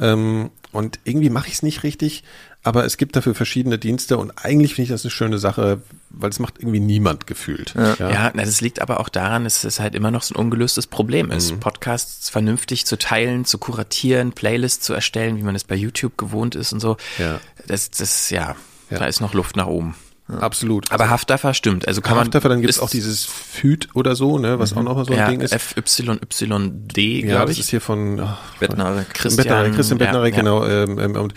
Ähm, 0.00 0.50
und 0.72 0.98
irgendwie 1.04 1.30
mache 1.30 1.46
ich 1.46 1.54
es 1.54 1.62
nicht 1.62 1.84
richtig, 1.84 2.24
aber 2.64 2.84
es 2.84 2.96
gibt 2.96 3.16
dafür 3.16 3.34
verschiedene 3.34 3.78
Dienste 3.78 4.18
und 4.18 4.32
eigentlich 4.36 4.74
finde 4.74 4.84
ich 4.84 4.90
das 4.90 5.04
eine 5.04 5.10
schöne 5.10 5.38
Sache, 5.38 5.80
weil 6.10 6.30
es 6.30 6.38
macht 6.38 6.58
irgendwie 6.58 6.80
niemand 6.80 7.26
gefühlt. 7.26 7.74
Ja, 7.98 8.30
na, 8.34 8.44
das 8.44 8.60
liegt 8.60 8.82
aber 8.82 9.00
auch 9.00 9.08
daran, 9.08 9.44
dass 9.44 9.64
es 9.64 9.80
halt 9.80 9.94
immer 9.94 10.10
noch 10.10 10.22
so 10.22 10.34
ein 10.34 10.38
ungelöstes 10.38 10.86
Problem 10.86 11.30
ist, 11.30 11.52
Mhm. 11.52 11.60
Podcasts 11.60 12.28
vernünftig 12.30 12.84
zu 12.84 12.98
teilen, 12.98 13.44
zu 13.44 13.58
kuratieren, 13.58 14.32
Playlists 14.32 14.84
zu 14.84 14.92
erstellen, 14.92 15.38
wie 15.38 15.42
man 15.42 15.54
es 15.54 15.64
bei 15.64 15.76
YouTube 15.76 16.18
gewohnt 16.18 16.54
ist 16.56 16.72
und 16.72 16.80
so. 16.80 16.96
Ja. 17.18 17.40
Das, 17.66 17.90
das, 17.90 18.30
ja, 18.30 18.56
Ja. 18.90 18.98
da 18.98 19.06
ist 19.06 19.20
noch 19.20 19.34
Luft 19.34 19.56
nach 19.56 19.66
oben. 19.66 19.94
Absolut. 20.28 20.92
Aber 20.92 21.08
Haftdaffer 21.08 21.54
stimmt. 21.54 21.88
Also 21.88 22.02
kann 22.02 22.14
man. 22.14 22.24
Haftdaffer, 22.26 22.50
dann 22.50 22.60
gibt 22.60 22.70
es 22.70 22.80
auch 22.80 22.90
dieses 22.90 23.24
FÜD 23.24 23.88
oder 23.94 24.14
so, 24.14 24.38
ne, 24.38 24.58
was 24.58 24.74
auch 24.74 24.82
noch 24.82 25.02
so 25.06 25.12
ein 25.12 25.18
ja, 25.18 25.30
Ding 25.30 25.40
ist. 25.40 25.54
FYYD, 25.54 26.98
ja, 27.24 27.26
glaube 27.28 27.46
das 27.46 27.52
ich. 27.52 27.60
ist 27.60 27.70
hier 27.70 27.80
von 27.80 28.20
oh, 28.20 28.28
Bettnarek. 28.60 29.08
Christian, 29.14 29.36
Bettnarek, 29.44 29.74
Christian 29.74 29.98
ja, 29.98 30.04
Bettnarek, 30.04 30.34
ja. 30.34 30.40
genau. 30.40 30.66
Ähm, 30.66 30.98
ähm, 30.98 31.16
und 31.16 31.32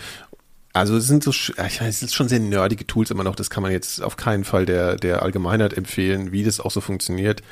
also 0.72 0.96
es 0.96 1.06
sind 1.06 1.22
so, 1.22 1.30
ich 1.30 1.52
weiß, 1.58 1.80
es 1.82 2.00
sind 2.00 2.12
schon 2.12 2.28
sehr 2.28 2.40
nerdige 2.40 2.86
Tools 2.86 3.10
immer 3.10 3.24
noch. 3.24 3.34
Das 3.36 3.50
kann 3.50 3.62
man 3.62 3.72
jetzt 3.72 4.02
auf 4.02 4.16
keinen 4.16 4.44
Fall 4.44 4.66
der 4.66 4.96
der 4.96 5.22
Allgemeinheit 5.22 5.72
empfehlen, 5.74 6.32
wie 6.32 6.44
das 6.44 6.60
auch 6.60 6.70
so 6.70 6.80
funktioniert. 6.80 7.42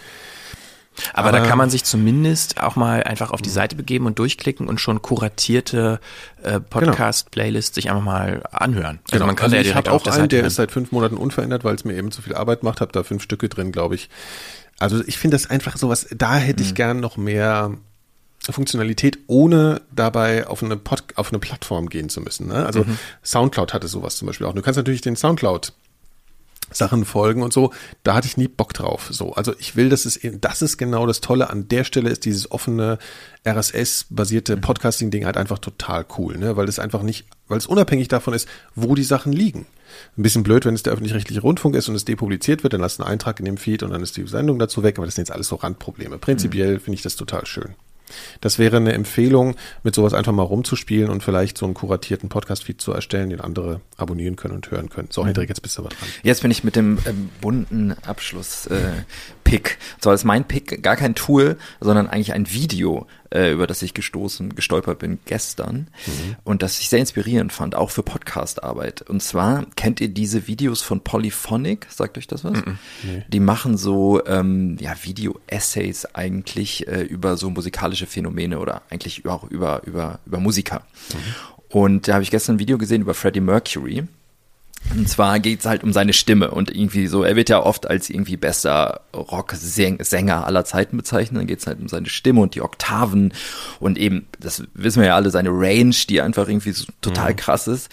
Aber 1.14 1.30
da 1.32 1.38
Aber- 1.38 1.46
kann 1.48 1.56
man 1.56 1.70
sich 1.70 1.84
zumindest 1.84 2.60
auch 2.60 2.76
mal 2.76 3.02
einfach 3.04 3.30
auf 3.30 3.40
die 3.40 3.48
Seite 3.48 3.76
begeben 3.76 4.06
und 4.06 4.18
durchklicken 4.18 4.68
und 4.68 4.80
schon 4.80 5.00
kuratierte 5.00 6.00
äh, 6.42 6.60
Podcast-Playlists 6.60 7.74
sich 7.74 7.88
einfach 7.90 8.02
mal 8.02 8.42
anhören. 8.50 8.98
Also 9.04 9.12
Genau. 9.12 9.26
man 9.26 9.36
kann 9.36 9.44
also 9.44 9.56
ja 9.56 9.60
ich 9.62 9.68
direkt 9.68 9.86
habe 9.86 9.94
auf 9.94 10.00
auch 10.02 10.04
der 10.04 10.12
einen, 10.14 10.22
Seite 10.24 10.36
der 10.36 10.46
ist 10.46 10.56
seit 10.56 10.70
fünf 10.72 10.90
Monaten 10.92 11.16
unverändert, 11.16 11.64
weil 11.64 11.74
es 11.74 11.84
mir 11.84 11.94
eben 11.94 12.10
zu 12.10 12.22
viel 12.22 12.34
Arbeit 12.34 12.62
macht. 12.64 12.80
Habe 12.80 12.92
da 12.92 13.02
fünf 13.02 13.22
Stücke 13.22 13.48
drin, 13.48 13.70
glaube 13.72 13.94
ich. 13.94 14.10
Also 14.78 15.02
ich 15.06 15.16
finde 15.18 15.36
das 15.36 15.48
einfach 15.48 15.76
sowas. 15.76 16.06
Da 16.14 16.36
hätte 16.36 16.62
Mhm. 16.62 16.68
ich 16.68 16.74
gern 16.74 17.00
noch 17.00 17.16
mehr 17.16 17.70
Funktionalität, 18.43 19.18
ohne 19.26 19.82
dabei 19.95 20.47
auf 20.47 20.62
eine 20.62 20.76
Pod, 20.76 21.05
auf 21.16 21.30
eine 21.30 21.38
Plattform 21.38 21.88
gehen 21.88 22.09
zu 22.09 22.20
müssen. 22.20 22.49
Ne? 22.49 22.64
Also 22.66 22.80
Mhm. 22.84 22.99
SoundCloud 23.22 23.72
hatte 23.74 23.86
sowas 23.88 24.16
zum 24.16 24.26
Beispiel 24.26 24.47
auch. 24.47 24.55
Du 24.55 24.62
kannst 24.62 24.78
natürlich 24.78 25.03
den 25.03 25.16
SoundCloud 25.16 25.72
Sachen 26.72 27.05
folgen 27.05 27.43
und 27.43 27.53
so, 27.53 27.72
da 28.05 28.14
hatte 28.14 28.28
ich 28.28 28.36
nie 28.36 28.47
Bock 28.47 28.72
drauf. 28.74 29.09
So, 29.11 29.32
also 29.34 29.53
ich 29.59 29.74
will, 29.74 29.88
dass 29.88 30.05
es, 30.05 30.16
eben- 30.16 30.41
das 30.41 30.62
ist 30.62 30.76
genau 30.78 31.05
das 31.05 31.20
Tolle 31.20 31.51
an 31.51 31.66
der 31.66 31.82
Stelle 31.82 32.11
ist 32.11 32.24
dieses 32.24 32.51
offene 32.53 32.99
RSS-basierte 33.45 34.57
Mhm. 34.57 34.61
Podcasting-Ding 34.61 35.24
halt 35.26 35.36
einfach 35.36 35.59
total 35.59 36.07
cool, 36.16 36.38
ne? 36.38 36.57
Weil 36.57 36.68
es 36.68 36.78
einfach 36.78 37.03
nicht, 37.03 37.26
weil 37.49 37.59
es 37.59 37.66
unabhängig 37.66 38.07
davon 38.09 38.34
ist, 38.34 38.49
wo 38.76 38.95
die 38.95 39.03
Sachen 39.05 39.32
liegen. 39.32 39.66
Ein 40.16 40.22
bisschen 40.22 40.45
blöd, 40.45 40.64
wenn 40.64 40.74
es 40.74 40.84
der 40.84 40.93
öffentlich-rechtliche 40.93 41.41
Rundfunk 41.41 41.74
ist 41.74 41.88
und 41.88 41.97
es 41.97 42.05
depubliziert 42.05 42.62
wird, 42.62 42.72
dann 42.72 42.82
hast 42.82 43.01
du 43.01 43.03
einen 43.03 43.12
Eintrag 43.12 43.41
in 43.41 43.47
dem 43.47 43.57
Feed 43.57 43.82
und 43.82 43.91
dann 43.91 44.03
ist 44.05 44.16
die 44.16 44.26
Sendung 44.28 44.61
dazu 44.61 44.84
weg, 44.84 44.97
aber 44.99 45.07
das 45.07 45.16
sind 45.16 45.22
jetzt 45.26 45.34
alles 45.34 45.49
so 45.49 45.57
Randprobleme. 45.57 46.18
Prinzipiell 46.18 46.78
finde 46.78 46.95
ich 46.95 47.03
das 47.03 47.16
total 47.16 47.47
schön. 47.47 47.74
Das 48.40 48.58
wäre 48.58 48.76
eine 48.78 48.92
Empfehlung, 48.92 49.56
mit 49.82 49.94
sowas 49.94 50.14
einfach 50.14 50.32
mal 50.32 50.42
rumzuspielen 50.42 51.11
und 51.11 51.22
vielleicht 51.22 51.58
so 51.58 51.66
einen 51.66 51.74
kuratierten 51.74 52.28
Podcast-Feed 52.28 52.80
zu 52.80 52.92
erstellen, 52.92 53.30
den 53.30 53.40
andere 53.40 53.80
abonnieren 53.96 54.36
können 54.36 54.54
und 54.54 54.70
hören 54.70 54.88
können. 54.88 55.08
So, 55.11 55.26
Hendrik, 55.26 55.48
jetzt 55.48 55.62
bist 55.62 55.78
du 55.78 55.82
aber 55.82 55.90
dran. 55.90 56.08
Jetzt 56.22 56.42
bin 56.42 56.50
ich 56.50 56.64
mit 56.64 56.76
dem 56.76 56.98
ähm, 57.06 57.30
bunten 57.40 57.92
Abschluss 58.04 58.66
äh, 58.66 58.90
Pick. 59.51 59.78
So 60.01 60.12
ist 60.12 60.24
mein 60.24 60.44
Pick 60.46 60.80
gar 60.82 60.94
kein 60.94 61.16
Tool, 61.16 61.59
sondern 61.80 62.07
eigentlich 62.07 62.32
ein 62.32 62.53
Video, 62.53 63.09
äh, 63.30 63.53
über 63.53 63.66
das 63.66 63.82
ich 63.82 63.94
gestoßen, 63.94 64.55
gestolpert 64.55 65.01
bin 65.01 65.18
gestern 65.24 65.88
und 66.44 66.62
das 66.62 66.78
ich 66.78 66.88
sehr 66.88 67.01
inspirierend 67.01 67.53
fand, 67.53 67.74
auch 67.74 67.90
für 67.90 68.05
Podcast-Arbeit. 68.05 69.03
Und 69.03 69.22
zwar 69.22 69.66
kennt 69.74 70.01
ihr 70.01 70.09
diese 70.09 70.46
Videos 70.46 70.82
von 70.82 71.01
Polyphonic? 71.01 71.86
Sagt 71.90 72.16
euch 72.16 72.28
das 72.28 72.44
was? 72.44 72.59
Die 73.28 73.40
machen 73.40 73.76
so 73.76 74.24
ähm, 74.24 74.76
ja 74.80 74.94
Video-Essays 75.03 76.07
eigentlich 76.14 76.86
äh, 76.86 77.03
über 77.03 77.36
so 77.36 77.51
musikalische 77.51 78.07
Phänomene 78.07 78.61
oder 78.61 78.82
eigentlich 78.88 79.26
auch 79.26 79.44
über 79.51 79.82
über 79.84 80.20
über 80.26 80.38
Musiker. 80.38 80.82
Und 81.68 82.07
da 82.07 82.14
habe 82.14 82.22
ich 82.22 82.30
gestern 82.30 82.57
ein 82.57 82.59
Video 82.61 82.78
gesehen 82.78 83.03
über 83.03 83.14
Freddie 83.14 83.40
Mercury. 83.40 84.05
Und 84.93 85.09
zwar 85.09 85.39
geht's 85.39 85.66
halt 85.66 85.85
um 85.85 85.93
seine 85.93 86.12
Stimme 86.12 86.51
und 86.51 86.74
irgendwie 86.74 87.07
so, 87.07 87.22
er 87.22 87.37
wird 87.37 87.49
ja 87.49 87.62
oft 87.62 87.89
als 87.89 88.11
irgendwie 88.11 88.37
bester 88.37 89.03
Rocksänger 89.14 90.47
aller 90.47 90.64
Zeiten 90.64 90.97
bezeichnet. 90.97 91.41
Dann 91.41 91.47
geht's 91.47 91.66
halt 91.66 91.78
um 91.81 91.89
seine 91.89 92.09
Stimme 92.09 92.41
und 92.41 92.55
die 92.55 92.62
Oktaven 92.62 93.33
und 93.78 93.99
eben, 93.99 94.26
das 94.41 94.64
wissen 94.74 95.01
wir 95.01 95.09
ja 95.09 95.14
alle, 95.14 95.31
seine 95.31 95.51
Range, 95.51 95.95
die 96.09 96.20
einfach 96.20 96.49
irgendwie 96.49 96.72
so 96.72 96.87
total 97.03 97.35
krass 97.37 97.68
ist. 97.68 97.89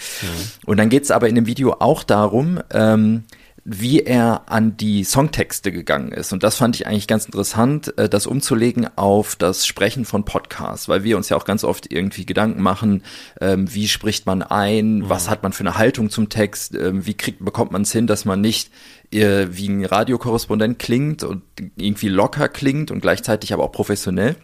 Und 0.66 0.78
dann 0.78 0.90
geht's 0.90 1.12
aber 1.12 1.30
in 1.30 1.36
dem 1.36 1.46
Video 1.46 1.74
auch 1.80 2.04
darum, 2.04 2.62
ähm, 2.72 3.26
wie 3.70 4.00
er 4.00 4.44
an 4.46 4.78
die 4.78 5.04
Songtexte 5.04 5.74
gegangen 5.74 6.14
ist. 6.14 6.32
Und 6.32 6.44
das 6.44 6.56
fand 6.56 6.78
ich 6.78 6.88
eigentlich 6.88 7.06
ganz 7.06 7.26
interessant, 7.26 7.98
äh, 7.98 8.08
das 8.08 8.26
umzulegen 8.26 8.88
auf 8.96 9.36
das 9.36 9.68
Sprechen 9.68 10.06
von 10.06 10.24
Podcasts, 10.24 10.88
weil 10.88 11.04
wir 11.04 11.18
uns 11.18 11.28
ja 11.28 11.36
auch 11.36 11.44
ganz 11.44 11.66
oft 11.66 11.92
irgendwie 11.92 12.26
Gedanken 12.26 12.62
machen, 12.62 13.04
ähm, 13.42 13.74
wie 13.74 13.90
spricht 13.90 14.26
man 14.26 14.42
ein, 14.42 15.10
was 15.10 15.30
hat 15.30 15.44
man 15.44 15.52
für 15.52 15.66
eine 15.66 15.78
Haltung 15.78 16.10
zum 16.10 16.30
Text, 16.30 16.76
ähm, 16.76 17.06
wie 17.06 17.16
kriegt, 17.16 17.44
bekommt 17.44 17.74
man 17.74 17.82
es 17.82 17.92
hin, 17.92 18.08
dass 18.08 18.24
man 18.24 18.40
nicht 18.40 18.72
äh, 19.12 19.48
wie 19.50 19.68
ein 19.68 19.84
Radiokorrespondent 19.84 20.80
klingt 20.80 21.24
und 21.26 21.44
irgendwie 21.76 22.08
locker 22.08 22.48
klingt 22.48 22.90
und 22.90 23.02
gleichzeitig 23.02 23.52
aber 23.52 23.66
auch 23.66 23.74
professionell. 23.74 24.38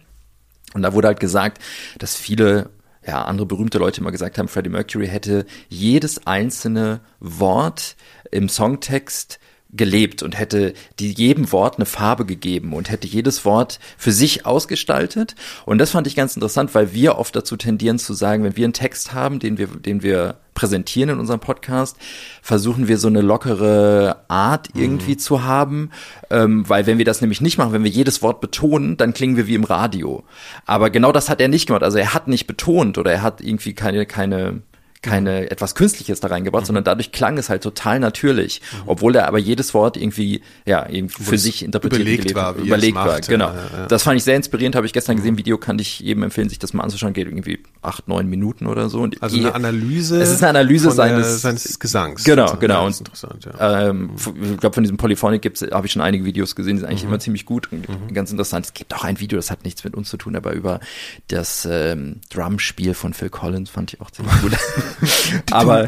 Und 0.74 0.82
da 0.82 0.92
wurde 0.92 1.08
halt 1.08 1.20
gesagt, 1.20 1.62
dass 1.98 2.14
viele 2.14 2.68
ja, 3.06 3.22
andere 3.24 3.46
berühmte 3.46 3.78
Leute 3.78 4.00
immer 4.00 4.12
gesagt 4.12 4.38
haben, 4.38 4.48
Freddie 4.48 4.70
Mercury 4.70 5.06
hätte 5.06 5.46
jedes 5.68 6.26
einzelne 6.26 7.00
Wort 7.20 7.96
im 8.30 8.48
Songtext 8.48 9.38
gelebt 9.76 10.22
und 10.22 10.38
hätte 10.38 10.74
die, 10.98 11.12
jedem 11.12 11.52
Wort 11.52 11.76
eine 11.76 11.86
Farbe 11.86 12.24
gegeben 12.24 12.72
und 12.72 12.90
hätte 12.90 13.06
jedes 13.06 13.44
Wort 13.44 13.80
für 13.98 14.12
sich 14.12 14.46
ausgestaltet. 14.46 15.34
Und 15.66 15.78
das 15.78 15.90
fand 15.90 16.06
ich 16.06 16.16
ganz 16.16 16.36
interessant, 16.36 16.74
weil 16.74 16.92
wir 16.94 17.18
oft 17.18 17.34
dazu 17.34 17.56
tendieren 17.56 17.98
zu 17.98 18.14
sagen, 18.14 18.44
wenn 18.44 18.56
wir 18.56 18.64
einen 18.64 18.72
Text 18.72 19.12
haben, 19.12 19.38
den 19.38 19.58
wir, 19.58 19.66
den 19.66 20.02
wir 20.02 20.36
präsentieren 20.54 21.10
in 21.10 21.18
unserem 21.18 21.40
Podcast, 21.40 21.96
versuchen 22.40 22.88
wir 22.88 22.98
so 22.98 23.08
eine 23.08 23.20
lockere 23.20 24.24
Art 24.28 24.68
irgendwie 24.74 25.16
zu 25.16 25.42
haben, 25.42 25.90
ähm, 26.30 26.68
weil 26.68 26.86
wenn 26.86 26.98
wir 26.98 27.04
das 27.04 27.20
nämlich 27.20 27.40
nicht 27.40 27.58
machen, 27.58 27.72
wenn 27.72 27.84
wir 27.84 27.90
jedes 27.90 28.22
Wort 28.22 28.40
betonen, 28.40 28.96
dann 28.96 29.12
klingen 29.12 29.36
wir 29.36 29.46
wie 29.48 29.56
im 29.56 29.64
Radio. 29.64 30.22
Aber 30.64 30.90
genau 30.90 31.12
das 31.12 31.28
hat 31.28 31.40
er 31.40 31.48
nicht 31.48 31.66
gemacht. 31.66 31.82
Also 31.82 31.98
er 31.98 32.14
hat 32.14 32.28
nicht 32.28 32.46
betont 32.46 32.98
oder 32.98 33.12
er 33.12 33.22
hat 33.22 33.40
irgendwie 33.40 33.74
keine, 33.74 34.06
keine, 34.06 34.62
keine 35.04 35.50
etwas 35.50 35.74
Künstliches 35.74 36.20
da 36.20 36.28
reingebracht, 36.28 36.66
sondern 36.66 36.84
dadurch 36.84 37.12
klang 37.12 37.38
es 37.38 37.48
halt 37.48 37.62
total 37.62 38.00
natürlich, 38.00 38.60
obwohl 38.86 39.14
er 39.16 39.28
aber 39.28 39.38
jedes 39.38 39.74
Wort 39.74 39.96
irgendwie 39.96 40.40
ja 40.66 40.86
irgendwie 40.88 41.22
für 41.22 41.38
sich 41.38 41.62
interpretiert 41.64 42.00
überlegt 42.02 42.22
gelebt- 42.24 42.34
war, 42.36 42.56
er 42.56 42.62
überlegt 42.62 42.94
war, 42.96 43.06
macht. 43.06 43.28
genau. 43.28 43.48
Ja, 43.48 43.54
ja. 43.78 43.86
Das 43.86 44.02
fand 44.02 44.16
ich 44.16 44.24
sehr 44.24 44.36
inspirierend, 44.36 44.74
habe 44.76 44.86
ich 44.86 44.92
gestern 44.92 45.16
gesehen. 45.16 45.36
Video 45.38 45.58
kann 45.58 45.78
ich 45.78 46.00
jedem 46.00 46.22
empfehlen, 46.22 46.48
sich 46.48 46.58
das 46.58 46.72
mal 46.72 46.82
anzuschauen. 46.82 47.12
Geht 47.12 47.26
irgendwie 47.28 47.62
acht, 47.82 48.08
neun 48.08 48.28
Minuten 48.28 48.66
oder 48.66 48.88
so. 48.88 49.00
Und 49.00 49.22
Also 49.22 49.36
je- 49.36 49.44
eine 49.44 49.54
Analyse. 49.54 50.20
Es 50.20 50.30
ist 50.30 50.42
eine 50.42 50.50
Analyse 50.58 50.88
von 50.88 50.96
der, 50.96 51.08
seines- 51.22 51.42
seines 51.42 51.78
Gesangs. 51.78 52.24
Genau, 52.24 52.56
genau. 52.56 52.88
Ist 52.88 53.00
interessant, 53.00 53.44
ja. 53.44 53.88
ähm, 53.90 54.10
ich 54.16 54.58
glaube, 54.58 54.74
von 54.74 54.82
diesem 54.84 54.96
Polyphonic 54.96 55.42
gibt's, 55.42 55.62
habe 55.70 55.86
ich 55.86 55.92
schon 55.92 56.02
einige 56.02 56.24
Videos 56.24 56.54
gesehen, 56.56 56.76
die 56.76 56.80
sind 56.80 56.86
Mhm. 56.86 56.90
eigentlich 56.90 57.04
immer 57.04 57.18
ziemlich 57.18 57.44
gut 57.46 57.68
und 57.72 57.86
ganz 58.14 58.30
interessant. 58.30 58.66
Es 58.66 58.74
gibt 58.74 58.94
auch 58.94 59.04
ein 59.04 59.20
Video, 59.20 59.36
das 59.36 59.50
hat 59.50 59.64
nichts 59.64 59.84
mit 59.84 59.94
uns 59.94 60.08
zu 60.08 60.16
tun, 60.16 60.34
aber 60.36 60.52
über 60.52 60.80
das 61.28 61.68
ähm, 61.70 62.20
Drumspiel 62.30 62.94
von 62.94 63.12
Phil 63.14 63.28
Collins 63.30 63.70
fand 63.70 63.92
ich 63.92 64.00
auch 64.00 64.10
ziemlich 64.10 64.34
gut. 64.40 64.52
aber 65.50 65.86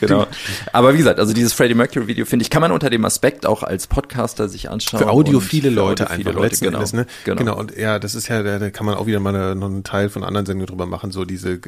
genau. 0.00 0.26
Aber 0.72 0.94
wie 0.94 0.98
gesagt, 0.98 1.18
also 1.18 1.32
dieses 1.32 1.52
Freddie 1.52 1.74
Mercury 1.74 2.06
Video 2.06 2.24
finde 2.24 2.44
ich, 2.44 2.50
kann 2.50 2.60
man 2.60 2.72
unter 2.72 2.90
dem 2.90 3.04
Aspekt 3.04 3.46
auch 3.46 3.62
als 3.62 3.86
Podcaster 3.86 4.48
sich 4.48 4.70
anschauen. 4.70 5.00
Für 5.00 5.10
audiophile 5.10 5.68
für 5.68 5.74
Leute 5.74 6.04
audiophile 6.04 6.28
einfach 6.28 6.34
Leute, 6.34 6.48
letzten 6.48 6.64
genau, 6.66 6.78
Endes, 6.78 6.92
ne? 6.92 7.06
genau. 7.24 7.38
genau. 7.38 7.58
Und 7.58 7.76
ja, 7.76 7.98
das 7.98 8.14
ist 8.14 8.28
ja, 8.28 8.42
da, 8.42 8.70
kann 8.70 8.86
man 8.86 8.94
auch 8.96 9.06
wieder 9.06 9.20
mal 9.20 9.54
noch 9.54 9.66
einen 9.66 9.84
Teil 9.84 10.08
von 10.08 10.24
anderen 10.24 10.46
Sendungen 10.46 10.66
drüber 10.68 10.86
machen, 10.86 11.10
so 11.10 11.24
diese, 11.24 11.58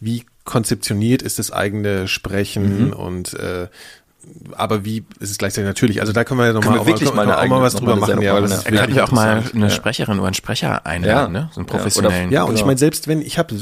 wie 0.00 0.24
konzeptioniert 0.44 1.22
ist 1.22 1.38
das 1.38 1.52
eigene 1.52 2.08
Sprechen 2.08 2.86
Mhm. 2.86 2.92
und 2.92 3.34
äh, 3.34 3.68
aber 4.52 4.84
wie 4.84 5.04
ist 5.18 5.30
es 5.30 5.38
gleichzeitig 5.38 5.66
natürlich? 5.66 6.00
Also 6.00 6.12
da 6.12 6.24
können 6.24 6.40
wir 6.40 6.46
ja 6.46 6.52
nochmal 6.52 6.78
auch, 6.78 6.86
wirklich 6.86 7.12
mal, 7.12 7.30
auch, 7.30 7.46
mal 7.46 7.60
was 7.60 7.74
drüber 7.74 7.96
machen. 7.96 8.22
Ja, 8.22 8.34
weil 8.34 8.42
das 8.42 8.64
könnten 8.64 8.94
wir 8.94 9.04
auch 9.04 9.10
mal 9.10 9.42
eine 9.54 9.70
Sprecherin 9.70 10.18
oder 10.18 10.26
einen 10.26 10.34
Sprecher 10.34 10.86
einladen, 10.86 11.34
ja. 11.34 11.40
ne? 11.42 11.50
so 11.52 11.60
einen 11.60 11.66
professionellen. 11.66 12.14
Ja, 12.14 12.26
oder, 12.26 12.34
ja 12.34 12.42
und 12.42 12.48
genau. 12.50 12.60
ich 12.60 12.66
meine, 12.66 12.78
selbst 12.78 13.08
wenn, 13.08 13.22
ich 13.22 13.38
habe 13.38 13.54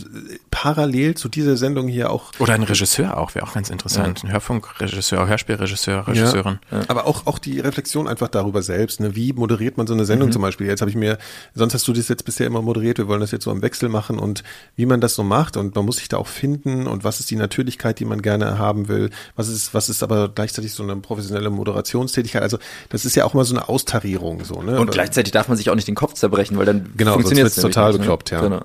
parallel 0.50 1.14
zu 1.14 1.28
dieser 1.28 1.56
Sendung 1.56 1.88
hier 1.88 2.10
auch... 2.10 2.32
Oder 2.38 2.54
ein 2.54 2.62
Regisseur 2.62 3.16
auch, 3.16 3.34
wäre 3.34 3.46
auch 3.46 3.54
ganz 3.54 3.70
interessant. 3.70 4.24
Ein 4.24 4.32
Hörfunkregisseur, 4.32 5.26
Hörspielregisseur, 5.26 6.06
Regisseurin. 6.06 6.58
Aber 6.88 7.06
auch, 7.06 7.26
auch 7.26 7.38
die 7.38 7.60
Reflexion 7.60 8.08
einfach 8.08 8.28
darüber 8.28 8.62
selbst, 8.62 9.00
ne? 9.00 9.16
wie 9.16 9.32
moderiert 9.32 9.76
man 9.76 9.86
so 9.86 9.94
eine 9.94 10.04
Sendung 10.04 10.28
mhm. 10.28 10.32
zum 10.32 10.42
Beispiel? 10.42 10.66
Jetzt 10.66 10.80
habe 10.80 10.90
ich 10.90 10.96
mir, 10.96 11.18
sonst 11.54 11.74
hast 11.74 11.88
du 11.88 11.92
das 11.92 12.08
jetzt 12.08 12.24
bisher 12.24 12.46
immer 12.46 12.62
moderiert, 12.62 12.98
wir 12.98 13.08
wollen 13.08 13.20
das 13.20 13.30
jetzt 13.30 13.44
so 13.44 13.50
im 13.50 13.62
Wechsel 13.62 13.88
machen 13.88 14.18
und 14.18 14.42
wie 14.76 14.86
man 14.86 15.00
das 15.00 15.14
so 15.14 15.22
macht 15.22 15.56
und 15.56 15.74
man 15.74 15.84
muss 15.84 15.96
sich 15.96 16.08
da 16.08 16.18
auch 16.18 16.26
finden 16.26 16.86
und 16.86 17.04
was 17.04 17.20
ist 17.20 17.30
die 17.30 17.36
Natürlichkeit, 17.36 17.98
die 17.98 18.04
man 18.04 18.22
gerne 18.22 18.58
haben 18.58 18.88
will, 18.88 19.10
was 19.36 19.48
ist, 19.48 19.74
was 19.74 19.88
ist 19.88 20.02
aber 20.02 20.28
gleichzeitig 20.50 20.74
so 20.74 20.82
eine 20.82 20.96
professionelle 20.96 21.50
Moderationstätigkeit. 21.50 22.42
Also 22.42 22.58
das 22.88 23.04
ist 23.04 23.14
ja 23.14 23.24
auch 23.24 23.34
mal 23.34 23.44
so 23.44 23.54
eine 23.54 23.68
Austarierung 23.68 24.44
so. 24.44 24.62
Ne? 24.62 24.80
Und 24.80 24.90
gleichzeitig 24.90 25.32
darf 25.32 25.48
man 25.48 25.56
sich 25.56 25.70
auch 25.70 25.74
nicht 25.74 25.88
den 25.88 25.94
Kopf 25.94 26.14
zerbrechen, 26.14 26.58
weil 26.58 26.66
dann 26.66 26.92
genau, 26.96 27.14
funktioniert 27.14 27.46
es 27.46 27.54
total 27.54 27.88
nicht, 27.88 27.94
ne? 27.94 27.98
bekloppt. 28.00 28.30
Ja. 28.30 28.40
Genau. 28.40 28.62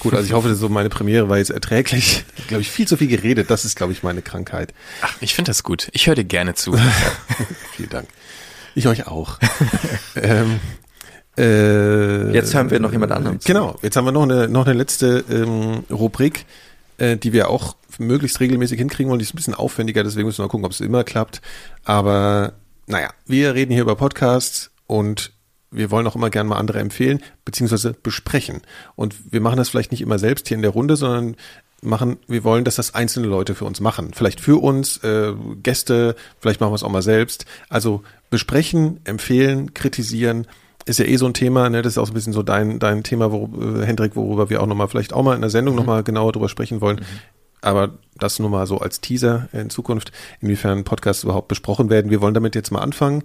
Gut, 0.00 0.14
also 0.14 0.24
ich 0.24 0.32
hoffe, 0.32 0.54
so 0.54 0.68
meine 0.68 0.88
Premiere 0.88 1.28
war 1.28 1.38
jetzt 1.38 1.50
erträglich. 1.50 2.24
Glaube 2.48 2.62
ich 2.62 2.70
viel 2.70 2.86
zu 2.86 2.96
viel 2.96 3.08
geredet. 3.08 3.50
Das 3.50 3.64
ist, 3.64 3.76
glaube 3.76 3.92
ich, 3.92 4.02
meine 4.02 4.22
Krankheit. 4.22 4.72
Ach, 5.02 5.16
ich 5.20 5.34
finde 5.34 5.50
das 5.50 5.62
gut. 5.62 5.88
Ich 5.92 6.06
höre 6.06 6.14
dir 6.14 6.24
gerne 6.24 6.54
zu. 6.54 6.76
Vielen 7.76 7.90
Dank. 7.90 8.08
Ich 8.74 8.86
euch 8.86 9.06
auch. 9.06 9.38
ähm, 10.16 10.60
äh, 11.38 12.32
jetzt 12.32 12.54
hören 12.54 12.70
wir 12.70 12.80
noch 12.80 12.92
jemand 12.92 13.12
anderen. 13.12 13.40
Zu. 13.40 13.46
Genau. 13.46 13.78
Jetzt 13.82 13.96
haben 13.96 14.04
wir 14.04 14.12
noch 14.12 14.22
eine 14.22 14.48
noch 14.48 14.66
eine 14.66 14.74
letzte 14.74 15.24
ähm, 15.30 15.84
Rubrik 15.90 16.46
äh, 16.98 17.16
die 17.16 17.32
wir 17.32 17.48
auch 17.50 17.76
möglichst 17.98 18.40
regelmäßig 18.40 18.78
hinkriegen 18.78 19.10
wollen. 19.10 19.18
Die 19.18 19.24
ist 19.24 19.34
ein 19.34 19.36
bisschen 19.36 19.54
aufwendiger, 19.54 20.04
deswegen 20.04 20.26
müssen 20.26 20.38
wir 20.38 20.44
mal 20.44 20.50
gucken, 20.50 20.66
ob 20.66 20.72
es 20.72 20.80
immer 20.80 21.04
klappt. 21.04 21.40
Aber 21.84 22.54
naja, 22.86 23.10
wir 23.26 23.54
reden 23.54 23.72
hier 23.72 23.82
über 23.82 23.96
Podcasts 23.96 24.70
und 24.86 25.32
wir 25.70 25.90
wollen 25.90 26.06
auch 26.06 26.16
immer 26.16 26.30
gerne 26.30 26.48
mal 26.48 26.58
andere 26.58 26.78
empfehlen, 26.78 27.22
beziehungsweise 27.44 27.92
besprechen. 27.92 28.62
Und 28.94 29.32
wir 29.32 29.40
machen 29.40 29.56
das 29.56 29.68
vielleicht 29.68 29.90
nicht 29.90 30.00
immer 30.00 30.18
selbst 30.18 30.48
hier 30.48 30.56
in 30.56 30.62
der 30.62 30.70
Runde, 30.70 30.96
sondern 30.96 31.36
machen, 31.82 32.18
wir 32.26 32.44
wollen, 32.44 32.64
dass 32.64 32.76
das 32.76 32.94
einzelne 32.94 33.26
Leute 33.26 33.54
für 33.54 33.64
uns 33.64 33.80
machen. 33.80 34.12
Vielleicht 34.14 34.40
für 34.40 34.62
uns, 34.62 34.98
äh, 34.98 35.34
Gäste, 35.62 36.16
vielleicht 36.40 36.60
machen 36.60 36.70
wir 36.70 36.76
es 36.76 36.82
auch 36.82 36.90
mal 36.90 37.02
selbst. 37.02 37.44
Also 37.68 38.02
besprechen, 38.30 39.00
empfehlen, 39.04 39.74
kritisieren 39.74 40.46
ist 40.86 40.98
ja 40.98 41.04
eh 41.04 41.16
so 41.16 41.26
ein 41.26 41.34
Thema, 41.34 41.68
ne? 41.68 41.82
Das 41.82 41.94
ist 41.94 41.98
auch 41.98 42.06
so 42.06 42.12
ein 42.12 42.14
bisschen 42.14 42.32
so 42.32 42.42
dein, 42.42 42.78
dein 42.78 43.02
Thema, 43.02 43.32
wo, 43.32 43.50
äh, 43.60 43.84
Hendrik, 43.84 44.16
worüber 44.16 44.50
wir 44.50 44.62
auch 44.62 44.66
nochmal, 44.66 44.88
vielleicht 44.88 45.12
auch 45.12 45.22
mal 45.22 45.34
in 45.34 45.40
der 45.40 45.50
Sendung 45.50 45.74
mhm. 45.74 45.80
nochmal 45.80 46.02
genauer 46.02 46.32
drüber 46.32 46.48
sprechen 46.48 46.80
wollen. 46.80 46.96
Mhm. 46.96 47.04
Aber 47.60 47.90
das 48.16 48.38
nur 48.38 48.48
mal 48.48 48.66
so 48.66 48.78
als 48.78 49.00
Teaser 49.00 49.48
in 49.52 49.70
Zukunft, 49.70 50.12
inwiefern 50.40 50.84
Podcasts 50.84 51.24
überhaupt 51.24 51.48
besprochen 51.48 51.90
werden. 51.90 52.10
Wir 52.10 52.20
wollen 52.20 52.34
damit 52.34 52.54
jetzt 52.54 52.70
mal 52.70 52.80
anfangen. 52.80 53.24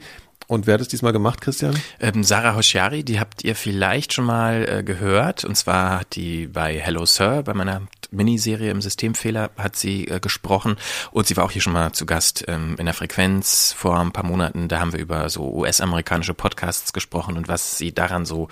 Und 0.52 0.68
wer 0.68 0.74
hat 0.74 0.82
es 0.82 0.90
diesmal 0.90 1.14
gemacht, 1.14 1.40
Christian? 1.40 1.82
Ähm, 2.02 2.26
Sarah 2.26 2.58
Hoshiari, 2.58 3.06
die 3.06 3.22
habt 3.22 3.46
ihr 3.46 3.56
vielleicht 3.56 4.12
schon 4.12 4.26
mal 4.26 4.68
äh, 4.68 4.84
gehört. 4.84 5.46
Und 5.46 5.56
zwar 5.56 6.02
hat 6.02 6.18
die 6.18 6.48
bei 6.48 6.78
Hello 6.78 7.06
Sir, 7.06 7.44
bei 7.44 7.54
meiner 7.54 7.84
Miniserie 8.12 8.70
im 8.70 8.82
Systemfehler, 8.82 9.52
hat 9.56 9.78
sie 9.78 10.10
äh, 10.10 10.20
gesprochen. 10.20 10.76
Und 11.12 11.26
sie 11.26 11.38
war 11.38 11.46
auch 11.46 11.52
hier 11.52 11.62
schon 11.62 11.72
mal 11.72 11.94
zu 11.94 12.06
Gast 12.06 12.44
ähm, 12.50 12.76
in 12.78 12.84
der 12.84 12.94
Frequenz 12.94 13.74
vor 13.78 13.98
ein 13.98 14.12
paar 14.12 14.26
Monaten. 14.26 14.68
Da 14.68 14.82
haben 14.82 14.92
wir 14.92 15.00
über 15.00 15.30
so 15.30 15.50
US-amerikanische 15.54 16.34
Podcasts 16.34 16.92
gesprochen 16.92 17.38
und 17.38 17.48
was 17.48 17.78
sie 17.78 17.94
daran 17.94 18.26
so 18.26 18.50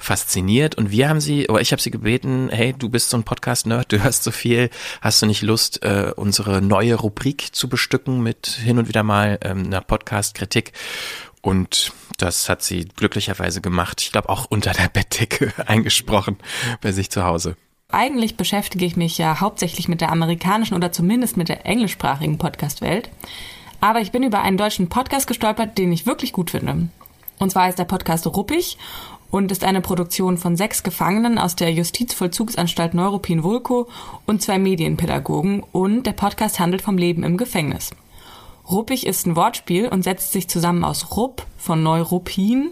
fasziniert. 0.00 0.74
Und 0.74 0.90
wir 0.90 1.08
haben 1.08 1.20
sie, 1.20 1.48
oder 1.48 1.60
ich 1.60 1.70
habe 1.70 1.80
sie 1.80 1.92
gebeten, 1.92 2.48
hey, 2.50 2.74
du 2.76 2.88
bist 2.88 3.10
so 3.10 3.16
ein 3.16 3.22
Podcast-Nerd, 3.22 3.92
du 3.92 4.02
hörst 4.02 4.24
so 4.24 4.32
viel, 4.32 4.68
hast 5.00 5.22
du 5.22 5.26
nicht 5.26 5.42
Lust, 5.42 5.84
äh, 5.84 6.12
unsere 6.16 6.60
neue 6.60 6.96
Rubrik 6.96 7.54
zu 7.54 7.68
bestücken 7.68 8.20
mit 8.20 8.48
hin 8.48 8.78
und 8.78 8.88
wieder 8.88 9.04
mal 9.04 9.38
ähm, 9.42 9.66
einer 9.66 9.80
Podcast-Kritik? 9.80 10.72
Und 11.46 11.92
das 12.18 12.48
hat 12.48 12.64
sie 12.64 12.86
glücklicherweise 12.96 13.60
gemacht. 13.60 14.00
Ich 14.02 14.10
glaube 14.10 14.30
auch 14.30 14.46
unter 14.46 14.72
der 14.72 14.88
Bettdecke 14.88 15.52
eingesprochen 15.68 16.38
bei 16.80 16.90
sich 16.90 17.08
zu 17.08 17.22
Hause. 17.22 17.56
Eigentlich 17.92 18.36
beschäftige 18.36 18.84
ich 18.84 18.96
mich 18.96 19.16
ja 19.16 19.38
hauptsächlich 19.38 19.86
mit 19.86 20.00
der 20.00 20.10
amerikanischen 20.10 20.74
oder 20.74 20.90
zumindest 20.90 21.36
mit 21.36 21.48
der 21.48 21.64
englischsprachigen 21.64 22.36
Podcast-Welt. 22.36 23.10
Aber 23.80 24.00
ich 24.00 24.10
bin 24.10 24.24
über 24.24 24.40
einen 24.42 24.56
deutschen 24.56 24.88
Podcast 24.88 25.28
gestolpert, 25.28 25.78
den 25.78 25.92
ich 25.92 26.04
wirklich 26.04 26.32
gut 26.32 26.50
finde. 26.50 26.88
Und 27.38 27.52
zwar 27.52 27.68
ist 27.68 27.78
der 27.78 27.84
Podcast 27.84 28.26
Ruppig 28.26 28.76
und 29.30 29.52
ist 29.52 29.62
eine 29.62 29.82
Produktion 29.82 30.38
von 30.38 30.56
sechs 30.56 30.82
Gefangenen 30.82 31.38
aus 31.38 31.54
der 31.54 31.70
Justizvollzugsanstalt 31.70 32.92
Neuruppin 32.92 33.44
Vulko 33.44 33.88
und 34.26 34.42
zwei 34.42 34.58
Medienpädagogen 34.58 35.62
und 35.62 36.08
der 36.08 36.12
Podcast 36.12 36.58
handelt 36.58 36.82
vom 36.82 36.98
Leben 36.98 37.22
im 37.22 37.36
Gefängnis. 37.36 37.92
Ruppig 38.68 39.06
ist 39.06 39.26
ein 39.26 39.36
Wortspiel 39.36 39.88
und 39.88 40.02
setzt 40.02 40.32
sich 40.32 40.48
zusammen 40.48 40.82
aus 40.82 41.16
Rupp 41.16 41.46
von 41.56 41.82
Neuruppin 41.82 42.70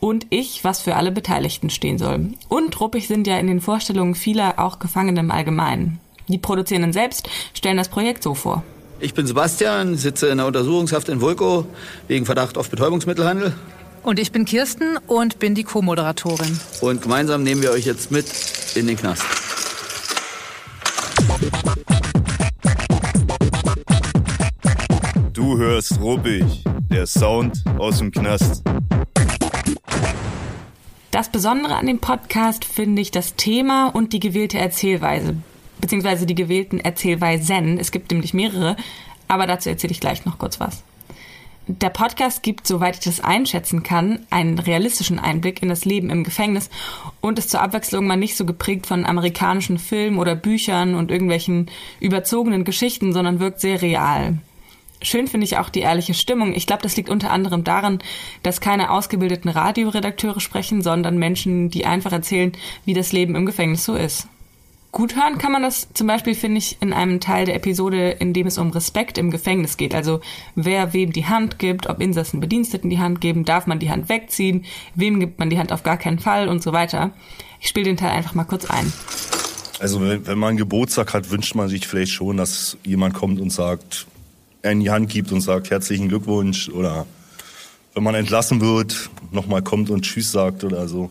und 0.00 0.26
ich, 0.30 0.64
was 0.64 0.80
für 0.80 0.96
alle 0.96 1.12
Beteiligten 1.12 1.70
stehen 1.70 1.98
soll. 1.98 2.30
Und 2.48 2.80
ruppig 2.80 3.06
sind 3.06 3.26
ja 3.26 3.38
in 3.38 3.46
den 3.46 3.60
Vorstellungen 3.60 4.14
vieler 4.14 4.58
auch 4.58 4.78
Gefangene 4.78 5.20
im 5.20 5.30
Allgemeinen. 5.30 6.00
Die 6.28 6.38
Produzierenden 6.38 6.92
selbst 6.92 7.28
stellen 7.54 7.76
das 7.76 7.88
Projekt 7.88 8.24
so 8.24 8.34
vor. 8.34 8.64
Ich 8.98 9.14
bin 9.14 9.26
Sebastian, 9.26 9.96
sitze 9.96 10.28
in 10.28 10.38
der 10.38 10.46
Untersuchungshaft 10.46 11.08
in 11.08 11.20
Vulko 11.20 11.66
wegen 12.08 12.26
Verdacht 12.26 12.58
auf 12.58 12.70
Betäubungsmittelhandel. 12.70 13.54
Und 14.02 14.18
ich 14.18 14.32
bin 14.32 14.44
Kirsten 14.44 14.98
und 15.06 15.38
bin 15.38 15.54
die 15.54 15.64
Co-Moderatorin. 15.64 16.58
Und 16.80 17.02
gemeinsam 17.02 17.42
nehmen 17.42 17.62
wir 17.62 17.70
euch 17.70 17.84
jetzt 17.84 18.10
mit 18.10 18.26
in 18.74 18.86
den 18.86 18.96
Knast. 18.96 19.22
Du 25.46 25.56
hörst 25.58 26.00
ruppig, 26.00 26.64
der 26.90 27.06
Sound 27.06 27.62
aus 27.78 27.98
dem 27.98 28.10
Knast. 28.10 28.64
Das 31.12 31.30
Besondere 31.30 31.76
an 31.76 31.86
dem 31.86 32.00
Podcast 32.00 32.64
finde 32.64 33.00
ich 33.00 33.12
das 33.12 33.36
Thema 33.36 33.86
und 33.86 34.12
die 34.12 34.18
gewählte 34.18 34.58
Erzählweise, 34.58 35.36
beziehungsweise 35.80 36.26
die 36.26 36.34
gewählten 36.34 36.80
Erzählweisen. 36.80 37.78
Es 37.78 37.92
gibt 37.92 38.10
nämlich 38.10 38.34
mehrere, 38.34 38.74
aber 39.28 39.46
dazu 39.46 39.68
erzähle 39.68 39.92
ich 39.92 40.00
gleich 40.00 40.24
noch 40.24 40.38
kurz 40.38 40.58
was. 40.58 40.82
Der 41.68 41.90
Podcast 41.90 42.42
gibt, 42.42 42.66
soweit 42.66 42.96
ich 42.96 43.04
das 43.04 43.20
einschätzen 43.20 43.84
kann, 43.84 44.26
einen 44.30 44.58
realistischen 44.58 45.20
Einblick 45.20 45.62
in 45.62 45.68
das 45.68 45.84
Leben 45.84 46.10
im 46.10 46.24
Gefängnis 46.24 46.70
und 47.20 47.38
ist 47.38 47.50
zur 47.50 47.62
Abwechslung 47.62 48.04
mal 48.08 48.16
nicht 48.16 48.36
so 48.36 48.46
geprägt 48.46 48.88
von 48.88 49.06
amerikanischen 49.06 49.78
Filmen 49.78 50.18
oder 50.18 50.34
Büchern 50.34 50.96
und 50.96 51.12
irgendwelchen 51.12 51.70
überzogenen 52.00 52.64
Geschichten, 52.64 53.12
sondern 53.12 53.38
wirkt 53.38 53.60
sehr 53.60 53.80
real. 53.80 54.40
Schön 55.02 55.28
finde 55.28 55.44
ich 55.44 55.58
auch 55.58 55.68
die 55.68 55.80
ehrliche 55.80 56.14
Stimmung. 56.14 56.54
Ich 56.54 56.66
glaube, 56.66 56.82
das 56.82 56.96
liegt 56.96 57.10
unter 57.10 57.30
anderem 57.30 57.64
daran, 57.64 57.98
dass 58.42 58.60
keine 58.60 58.90
ausgebildeten 58.90 59.50
Radioredakteure 59.50 60.40
sprechen, 60.40 60.82
sondern 60.82 61.18
Menschen, 61.18 61.70
die 61.70 61.86
einfach 61.86 62.12
erzählen, 62.12 62.52
wie 62.84 62.94
das 62.94 63.12
Leben 63.12 63.34
im 63.34 63.46
Gefängnis 63.46 63.84
so 63.84 63.94
ist. 63.94 64.26
Gut 64.96 65.14
hören 65.14 65.36
kann 65.36 65.52
man 65.52 65.62
das 65.62 65.88
zum 65.92 66.06
Beispiel, 66.06 66.34
finde 66.34 66.56
ich, 66.56 66.78
in 66.80 66.94
einem 66.94 67.20
Teil 67.20 67.44
der 67.44 67.56
Episode, 67.56 68.12
in 68.12 68.32
dem 68.32 68.46
es 68.46 68.56
um 68.56 68.70
Respekt 68.70 69.18
im 69.18 69.30
Gefängnis 69.30 69.76
geht. 69.76 69.94
Also 69.94 70.22
wer 70.54 70.94
wem 70.94 71.12
die 71.12 71.26
Hand 71.26 71.58
gibt, 71.58 71.86
ob 71.86 72.00
Insassen 72.00 72.40
Bediensteten 72.40 72.88
die 72.88 72.98
Hand 72.98 73.20
geben, 73.20 73.44
darf 73.44 73.66
man 73.66 73.78
die 73.78 73.90
Hand 73.90 74.08
wegziehen, 74.08 74.64
wem 74.94 75.20
gibt 75.20 75.38
man 75.38 75.50
die 75.50 75.58
Hand 75.58 75.70
auf 75.70 75.82
gar 75.82 75.98
keinen 75.98 76.18
Fall 76.18 76.48
und 76.48 76.62
so 76.62 76.72
weiter. 76.72 77.10
Ich 77.60 77.68
spiele 77.68 77.84
den 77.84 77.98
Teil 77.98 78.12
einfach 78.12 78.34
mal 78.34 78.44
kurz 78.44 78.64
ein. 78.70 78.90
Also 79.80 80.00
wenn, 80.00 80.26
wenn 80.26 80.38
man 80.38 80.56
Geburtstag 80.56 81.12
hat, 81.12 81.30
wünscht 81.30 81.54
man 81.54 81.68
sich 81.68 81.86
vielleicht 81.86 82.12
schon, 82.12 82.38
dass 82.38 82.78
jemand 82.82 83.12
kommt 83.12 83.38
und 83.38 83.50
sagt, 83.50 84.06
in 84.70 84.80
die 84.80 84.90
Hand 84.90 85.08
gibt 85.08 85.32
und 85.32 85.40
sagt 85.40 85.70
herzlichen 85.70 86.08
Glückwunsch 86.08 86.68
oder 86.68 87.06
wenn 87.94 88.02
man 88.02 88.14
entlassen 88.14 88.60
wird, 88.60 89.10
nochmal 89.32 89.62
kommt 89.62 89.90
und 89.90 90.02
Tschüss 90.02 90.32
sagt 90.32 90.64
oder 90.64 90.86
so. 90.86 91.10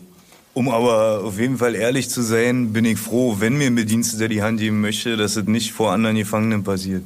Um 0.54 0.68
aber 0.68 1.24
auf 1.24 1.38
jeden 1.38 1.58
Fall 1.58 1.74
ehrlich 1.74 2.08
zu 2.08 2.22
sein, 2.22 2.72
bin 2.72 2.84
ich 2.84 2.98
froh, 2.98 3.36
wenn 3.40 3.58
mir 3.58 3.66
ein 3.66 3.74
Bediensteter 3.74 4.28
die 4.28 4.42
Hand 4.42 4.60
geben 4.60 4.80
möchte, 4.80 5.16
dass 5.16 5.36
es 5.36 5.46
nicht 5.46 5.72
vor 5.72 5.92
anderen 5.92 6.16
Gefangenen 6.16 6.64
passiert. 6.64 7.02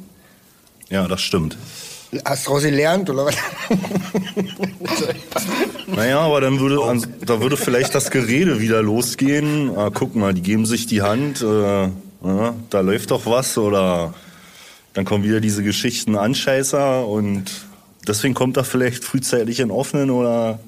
Ja, 0.89 1.07
das 1.07 1.21
stimmt. 1.21 1.57
Hast 2.25 2.47
du 2.47 2.53
gelernt 2.55 3.09
oder 3.09 3.25
was? 3.25 3.35
naja, 5.87 6.19
aber 6.19 6.41
dann 6.41 6.59
würde, 6.59 6.77
da 7.25 7.41
würde 7.41 7.57
vielleicht 7.57 7.95
das 7.95 8.11
Gerede 8.11 8.59
wieder 8.59 8.81
losgehen. 8.81 9.75
Ah, 9.77 9.89
guck 9.93 10.15
mal, 10.15 10.33
die 10.33 10.41
geben 10.41 10.65
sich 10.65 10.87
die 10.87 11.01
Hand, 11.01 11.41
äh, 11.41 11.89
ja, 12.23 12.53
da 12.69 12.81
läuft 12.81 13.11
doch 13.11 13.25
was 13.25 13.57
oder 13.57 14.13
dann 14.93 15.05
kommen 15.05 15.23
wieder 15.23 15.39
diese 15.39 15.63
Geschichten 15.63 16.15
Anscheißer 16.15 17.07
und 17.07 17.45
deswegen 18.07 18.33
kommt 18.33 18.57
er 18.57 18.63
vielleicht 18.63 19.03
frühzeitig 19.03 19.59
in 19.59 19.71
Offenen 19.71 20.09
oder 20.09 20.59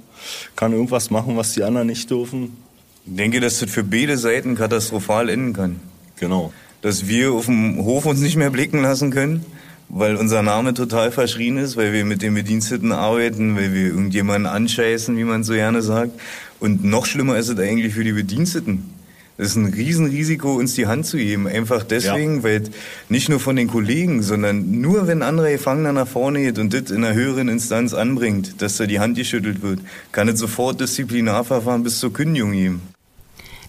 kann 0.56 0.72
irgendwas 0.72 1.10
machen, 1.10 1.36
was 1.36 1.54
die 1.54 1.64
anderen 1.64 1.88
nicht 1.88 2.10
dürfen. 2.10 2.58
Ich 3.06 3.16
denke, 3.16 3.42
dass 3.42 3.60
das 3.60 3.70
für 3.70 3.84
beide 3.84 4.18
Seiten 4.18 4.56
katastrophal 4.56 5.30
enden 5.30 5.54
kann. 5.54 5.80
Genau. 6.20 6.54
Dass 6.82 7.08
wir 7.08 7.34
auf 7.34 7.46
dem 7.46 7.84
Hof 7.84 8.06
uns 8.06 8.22
nicht 8.22 8.38
mehr 8.38 8.50
blicken 8.50 8.82
lassen 8.82 9.12
können, 9.12 9.46
weil 9.90 10.16
unser 10.16 10.42
Name 10.42 10.74
total 10.74 11.12
verschrien 11.12 11.58
ist, 11.58 11.76
weil 11.76 11.92
wir 11.92 12.06
mit 12.06 12.22
den 12.22 12.34
Bediensteten 12.34 12.94
arbeiten, 12.94 13.58
weil 13.58 13.74
wir 13.74 13.88
irgendjemanden 13.88 14.46
anscheißen, 14.46 15.18
wie 15.18 15.24
man 15.26 15.44
so 15.44 15.54
gerne 15.54 15.82
sagt. 15.82 16.12
Und 16.60 16.86
noch 16.86 17.06
schlimmer 17.06 17.38
ist 17.38 17.50
es 17.50 17.60
eigentlich 17.60 17.94
für 17.94 18.06
die 18.06 18.14
Bediensteten. 18.14 18.90
Das 19.38 19.48
ist 19.48 19.56
ein 19.56 19.66
Riesenrisiko, 19.66 20.54
uns 20.54 20.76
die 20.76 20.86
Hand 20.86 21.08
zu 21.08 21.18
geben. 21.18 21.48
Einfach 21.48 21.84
deswegen, 21.84 22.38
ja. 22.38 22.44
weil 22.44 22.64
nicht 23.10 23.30
nur 23.30 23.40
von 23.40 23.56
den 23.56 23.68
Kollegen, 23.68 24.22
sondern 24.22 24.80
nur 24.80 25.08
wenn 25.08 25.24
andere 25.24 25.52
Gefangener 25.52 25.92
nach 25.92 26.08
vorne 26.08 26.42
geht 26.42 26.60
und 26.60 26.74
das 26.74 26.92
in 26.92 27.04
einer 27.04 27.16
höheren 27.16 27.50
Instanz 27.50 27.96
anbringt, 27.96 28.62
dass 28.62 28.78
da 28.78 28.86
die 28.86 29.00
Hand 29.00 29.18
geschüttelt 29.18 29.64
wird, 29.64 29.80
kann 30.12 30.28
es 30.28 30.40
sofort 30.40 30.80
Disziplinarverfahren 30.80 31.84
bis 31.84 32.00
zur 32.00 32.14
Kündigung 32.14 32.52
geben. 32.52 32.82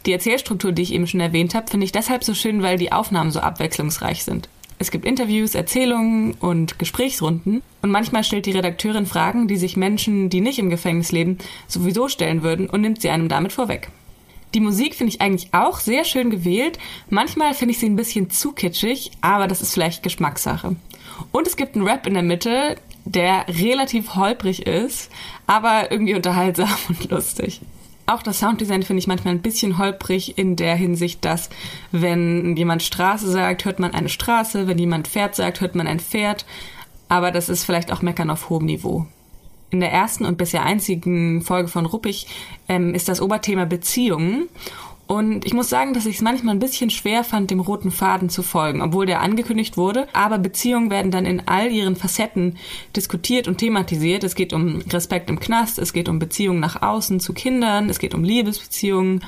Die 0.04 0.12
Erzählstruktur, 0.12 0.72
die 0.72 0.82
ich 0.82 0.92
eben 0.92 1.06
schon 1.06 1.20
erwähnt 1.20 1.54
habe, 1.54 1.70
finde 1.70 1.84
ich 1.84 1.92
deshalb 1.92 2.24
so 2.24 2.34
schön, 2.34 2.62
weil 2.62 2.76
die 2.76 2.92
Aufnahmen 2.92 3.30
so 3.30 3.40
abwechslungsreich 3.40 4.22
sind. 4.22 4.50
Es 4.78 4.90
gibt 4.90 5.06
Interviews, 5.06 5.54
Erzählungen 5.54 6.32
und 6.32 6.78
Gesprächsrunden 6.78 7.62
und 7.80 7.90
manchmal 7.90 8.22
stellt 8.22 8.44
die 8.44 8.52
Redakteurin 8.52 9.06
Fragen, 9.06 9.48
die 9.48 9.56
sich 9.56 9.78
Menschen, 9.78 10.28
die 10.28 10.42
nicht 10.42 10.58
im 10.58 10.68
Gefängnis 10.68 11.10
leben, 11.10 11.38
sowieso 11.68 12.08
stellen 12.08 12.42
würden 12.42 12.68
und 12.68 12.82
nimmt 12.82 13.00
sie 13.00 13.08
einem 13.08 13.28
damit 13.28 13.52
vorweg. 13.52 13.88
Die 14.54 14.60
Musik 14.60 14.94
finde 14.94 15.12
ich 15.12 15.20
eigentlich 15.20 15.52
auch 15.52 15.80
sehr 15.80 16.04
schön 16.04 16.30
gewählt. 16.30 16.78
Manchmal 17.10 17.54
finde 17.54 17.72
ich 17.72 17.80
sie 17.80 17.86
ein 17.86 17.96
bisschen 17.96 18.30
zu 18.30 18.52
kitschig, 18.52 19.10
aber 19.20 19.48
das 19.48 19.60
ist 19.60 19.74
vielleicht 19.74 20.04
Geschmackssache. 20.04 20.76
Und 21.32 21.46
es 21.48 21.56
gibt 21.56 21.74
einen 21.74 21.86
Rap 21.86 22.06
in 22.06 22.14
der 22.14 22.22
Mitte, 22.22 22.76
der 23.04 23.46
relativ 23.48 24.14
holprig 24.14 24.66
ist, 24.66 25.10
aber 25.48 25.90
irgendwie 25.90 26.14
unterhaltsam 26.14 26.68
und 26.88 27.10
lustig. 27.10 27.60
Auch 28.06 28.22
das 28.22 28.38
Sounddesign 28.38 28.82
finde 28.82 29.00
ich 29.00 29.06
manchmal 29.06 29.34
ein 29.34 29.42
bisschen 29.42 29.78
holprig 29.78 30.38
in 30.38 30.56
der 30.56 30.76
Hinsicht, 30.76 31.24
dass 31.24 31.50
wenn 31.90 32.54
jemand 32.56 32.82
Straße 32.82 33.28
sagt, 33.28 33.64
hört 33.64 33.80
man 33.80 33.94
eine 33.94 34.10
Straße, 34.10 34.66
wenn 34.68 34.78
jemand 34.78 35.08
Pferd 35.08 35.34
sagt, 35.34 35.62
hört 35.62 35.74
man 35.74 35.88
ein 35.88 36.00
Pferd. 36.00 36.46
Aber 37.08 37.30
das 37.30 37.48
ist 37.48 37.64
vielleicht 37.64 37.92
auch 37.92 38.02
Meckern 38.02 38.30
auf 38.30 38.50
hohem 38.50 38.66
Niveau 38.66 39.06
in 39.74 39.80
der 39.80 39.92
ersten 39.92 40.24
und 40.24 40.38
bisher 40.38 40.62
einzigen 40.62 41.42
Folge 41.42 41.68
von 41.68 41.84
Ruppig 41.84 42.28
ähm, 42.68 42.94
ist 42.94 43.08
das 43.08 43.20
Oberthema 43.20 43.64
Beziehungen. 43.64 44.48
Und 45.06 45.44
ich 45.44 45.52
muss 45.52 45.68
sagen, 45.68 45.92
dass 45.92 46.06
ich 46.06 46.16
es 46.16 46.22
manchmal 46.22 46.54
ein 46.54 46.60
bisschen 46.60 46.88
schwer 46.90 47.24
fand, 47.24 47.50
dem 47.50 47.60
roten 47.60 47.90
Faden 47.90 48.30
zu 48.30 48.42
folgen, 48.42 48.80
obwohl 48.80 49.04
der 49.04 49.20
angekündigt 49.20 49.76
wurde. 49.76 50.06
Aber 50.14 50.38
Beziehungen 50.38 50.90
werden 50.90 51.10
dann 51.10 51.26
in 51.26 51.46
all 51.46 51.70
ihren 51.70 51.96
Facetten 51.96 52.56
diskutiert 52.96 53.48
und 53.48 53.58
thematisiert. 53.58 54.24
Es 54.24 54.36
geht 54.36 54.52
um 54.52 54.80
Respekt 54.88 55.28
im 55.28 55.40
Knast, 55.40 55.78
es 55.78 55.92
geht 55.92 56.08
um 56.08 56.20
Beziehungen 56.20 56.60
nach 56.60 56.80
außen 56.80 57.18
zu 57.20 57.34
Kindern, 57.34 57.90
es 57.90 57.98
geht 57.98 58.14
um 58.14 58.22
Liebesbeziehungen, 58.24 59.22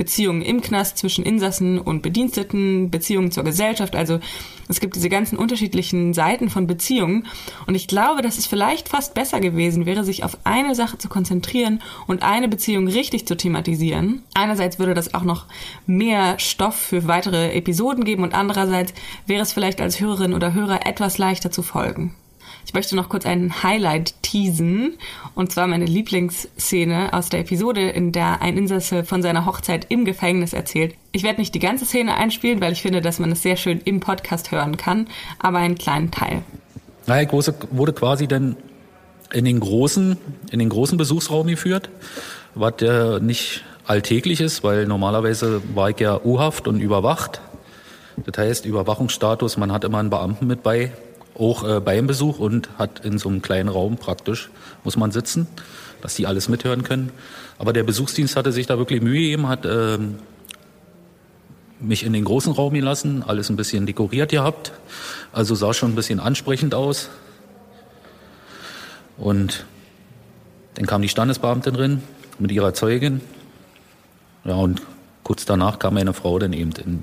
Beziehungen 0.00 0.40
im 0.40 0.62
Knast 0.62 0.96
zwischen 0.96 1.26
Insassen 1.26 1.78
und 1.78 2.00
Bediensteten, 2.00 2.90
Beziehungen 2.90 3.32
zur 3.32 3.44
Gesellschaft. 3.44 3.94
Also 3.94 4.18
es 4.66 4.80
gibt 4.80 4.96
diese 4.96 5.10
ganzen 5.10 5.36
unterschiedlichen 5.36 6.14
Seiten 6.14 6.48
von 6.48 6.66
Beziehungen. 6.66 7.26
Und 7.66 7.74
ich 7.74 7.86
glaube, 7.86 8.22
dass 8.22 8.38
es 8.38 8.46
vielleicht 8.46 8.88
fast 8.88 9.12
besser 9.12 9.40
gewesen 9.40 9.84
wäre, 9.84 10.02
sich 10.02 10.24
auf 10.24 10.38
eine 10.44 10.74
Sache 10.74 10.96
zu 10.96 11.10
konzentrieren 11.10 11.82
und 12.06 12.22
eine 12.22 12.48
Beziehung 12.48 12.88
richtig 12.88 13.28
zu 13.28 13.36
thematisieren. 13.36 14.22
Einerseits 14.32 14.78
würde 14.78 14.94
das 14.94 15.12
auch 15.12 15.24
noch 15.24 15.44
mehr 15.86 16.38
Stoff 16.38 16.76
für 16.76 17.06
weitere 17.06 17.52
Episoden 17.52 18.04
geben 18.04 18.22
und 18.22 18.32
andererseits 18.32 18.94
wäre 19.26 19.42
es 19.42 19.52
vielleicht 19.52 19.82
als 19.82 20.00
Hörerin 20.00 20.32
oder 20.32 20.54
Hörer 20.54 20.86
etwas 20.86 21.18
leichter 21.18 21.50
zu 21.50 21.62
folgen. 21.62 22.14
Ich 22.66 22.74
möchte 22.74 22.96
noch 22.96 23.08
kurz 23.08 23.26
einen 23.26 23.62
Highlight 23.62 24.14
teasen. 24.22 24.98
Und 25.34 25.52
zwar 25.52 25.66
meine 25.66 25.86
Lieblingsszene 25.86 27.12
aus 27.12 27.28
der 27.28 27.40
Episode, 27.40 27.88
in 27.90 28.12
der 28.12 28.42
ein 28.42 28.56
Insasse 28.56 29.04
von 29.04 29.22
seiner 29.22 29.46
Hochzeit 29.46 29.86
im 29.88 30.04
Gefängnis 30.04 30.52
erzählt. 30.52 30.94
Ich 31.12 31.22
werde 31.22 31.40
nicht 31.40 31.54
die 31.54 31.58
ganze 31.58 31.84
Szene 31.84 32.14
einspielen, 32.14 32.60
weil 32.60 32.72
ich 32.72 32.82
finde, 32.82 33.00
dass 33.00 33.18
man 33.18 33.32
es 33.32 33.42
sehr 33.42 33.56
schön 33.56 33.80
im 33.84 34.00
Podcast 34.00 34.52
hören 34.52 34.76
kann, 34.76 35.08
aber 35.38 35.58
einen 35.58 35.76
kleinen 35.76 36.10
Teil. 36.10 36.42
Naja, 37.06 37.24
Große 37.24 37.54
wurde 37.70 37.92
quasi 37.92 38.28
dann 38.28 38.56
in 39.32 39.44
den 39.44 39.60
großen, 39.60 40.16
in 40.50 40.58
den 40.58 40.68
großen 40.68 40.98
Besuchsraum 40.98 41.46
geführt, 41.46 41.90
was 42.54 42.74
ja 42.80 43.18
nicht 43.18 43.64
alltäglich 43.86 44.40
ist, 44.40 44.62
weil 44.62 44.86
normalerweise 44.86 45.62
war 45.74 45.90
ich 45.90 45.98
ja 45.98 46.20
U-Haft 46.22 46.68
und 46.68 46.80
überwacht. 46.80 47.40
Das 48.26 48.38
heißt, 48.38 48.66
Überwachungsstatus, 48.66 49.56
man 49.56 49.72
hat 49.72 49.84
immer 49.84 49.98
einen 49.98 50.10
Beamten 50.10 50.46
mit 50.46 50.62
bei, 50.62 50.92
auch 51.34 51.68
äh, 51.68 51.80
beim 51.80 52.06
Besuch 52.06 52.38
und 52.38 52.68
hat 52.78 53.04
in 53.04 53.18
so 53.18 53.28
einem 53.28 53.42
kleinen 53.42 53.68
Raum 53.68 53.96
praktisch, 53.96 54.50
muss 54.84 54.96
man 54.96 55.10
sitzen, 55.12 55.46
dass 56.02 56.14
die 56.14 56.26
alles 56.26 56.48
mithören 56.48 56.82
können. 56.82 57.10
Aber 57.58 57.72
der 57.72 57.82
Besuchsdienst 57.82 58.36
hatte 58.36 58.52
sich 58.52 58.66
da 58.66 58.78
wirklich 58.78 59.02
Mühe 59.02 59.20
gegeben, 59.20 59.48
hat 59.48 59.64
äh, 59.64 59.98
mich 61.80 62.04
in 62.04 62.12
den 62.12 62.24
großen 62.24 62.52
Raum 62.52 62.74
gelassen, 62.74 63.22
alles 63.26 63.48
ein 63.50 63.56
bisschen 63.56 63.86
dekoriert 63.86 64.30
gehabt, 64.30 64.72
also 65.32 65.54
sah 65.54 65.72
schon 65.72 65.92
ein 65.92 65.96
bisschen 65.96 66.20
ansprechend 66.20 66.74
aus. 66.74 67.08
Und 69.16 69.64
dann 70.74 70.86
kam 70.86 71.02
die 71.02 71.08
Standesbeamtin 71.08 71.74
drin 71.74 72.02
mit 72.38 72.52
ihrer 72.52 72.74
Zeugin. 72.74 73.20
Ja, 74.44 74.54
und 74.54 74.82
kurz 75.24 75.44
danach 75.44 75.78
kam 75.78 75.94
meine 75.94 76.14
Frau 76.14 76.38
dann 76.38 76.52
eben 76.52 76.72
in, 76.82 77.02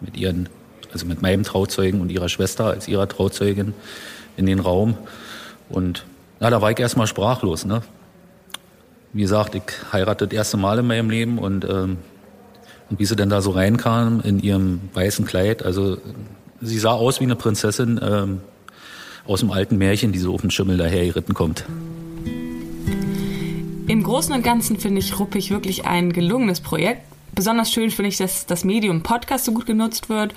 mit 0.00 0.16
ihren 0.16 0.48
also 0.92 1.06
mit 1.06 1.22
meinem 1.22 1.44
Trauzeugen 1.44 2.00
und 2.00 2.10
ihrer 2.10 2.28
Schwester 2.28 2.66
als 2.66 2.88
ihrer 2.88 3.08
Trauzeugin 3.08 3.74
in 4.36 4.46
den 4.46 4.60
Raum. 4.60 4.96
Und 5.68 6.04
na, 6.40 6.50
da 6.50 6.62
war 6.62 6.70
ich 6.70 6.78
erstmal 6.78 7.06
sprachlos. 7.06 7.64
Ne? 7.64 7.82
Wie 9.12 9.22
gesagt, 9.22 9.54
ich 9.54 9.62
heirate 9.92 10.26
das 10.26 10.36
erste 10.36 10.56
Mal 10.56 10.78
in 10.78 10.86
meinem 10.86 11.10
Leben 11.10 11.38
und, 11.38 11.64
ähm, 11.64 11.98
und 12.88 12.98
wie 12.98 13.04
sie 13.04 13.16
denn 13.16 13.28
da 13.28 13.40
so 13.40 13.50
reinkam 13.50 14.20
in 14.20 14.40
ihrem 14.40 14.80
weißen 14.94 15.26
Kleid, 15.26 15.64
also 15.64 15.98
sie 16.60 16.78
sah 16.78 16.92
aus 16.92 17.20
wie 17.20 17.24
eine 17.24 17.36
Prinzessin 17.36 18.00
ähm, 18.02 18.40
aus 19.26 19.40
dem 19.40 19.50
alten 19.50 19.78
Märchen, 19.78 20.12
die 20.12 20.18
so 20.18 20.34
auf 20.34 20.40
den 20.40 20.50
Schimmel 20.50 20.76
daher 20.76 21.06
geritten 21.06 21.34
kommt. 21.34 21.64
Im 23.86 24.02
Großen 24.02 24.34
und 24.34 24.42
Ganzen 24.42 24.78
finde 24.78 25.00
ich 25.00 25.18
Ruppig 25.18 25.50
wirklich 25.50 25.84
ein 25.84 26.12
gelungenes 26.12 26.60
Projekt. 26.60 27.02
Besonders 27.34 27.72
schön 27.72 27.90
finde 27.90 28.08
ich, 28.08 28.16
dass 28.16 28.46
das 28.46 28.64
Medium 28.64 29.02
Podcast 29.02 29.44
so 29.44 29.52
gut 29.52 29.66
genutzt 29.66 30.08
wird 30.08 30.34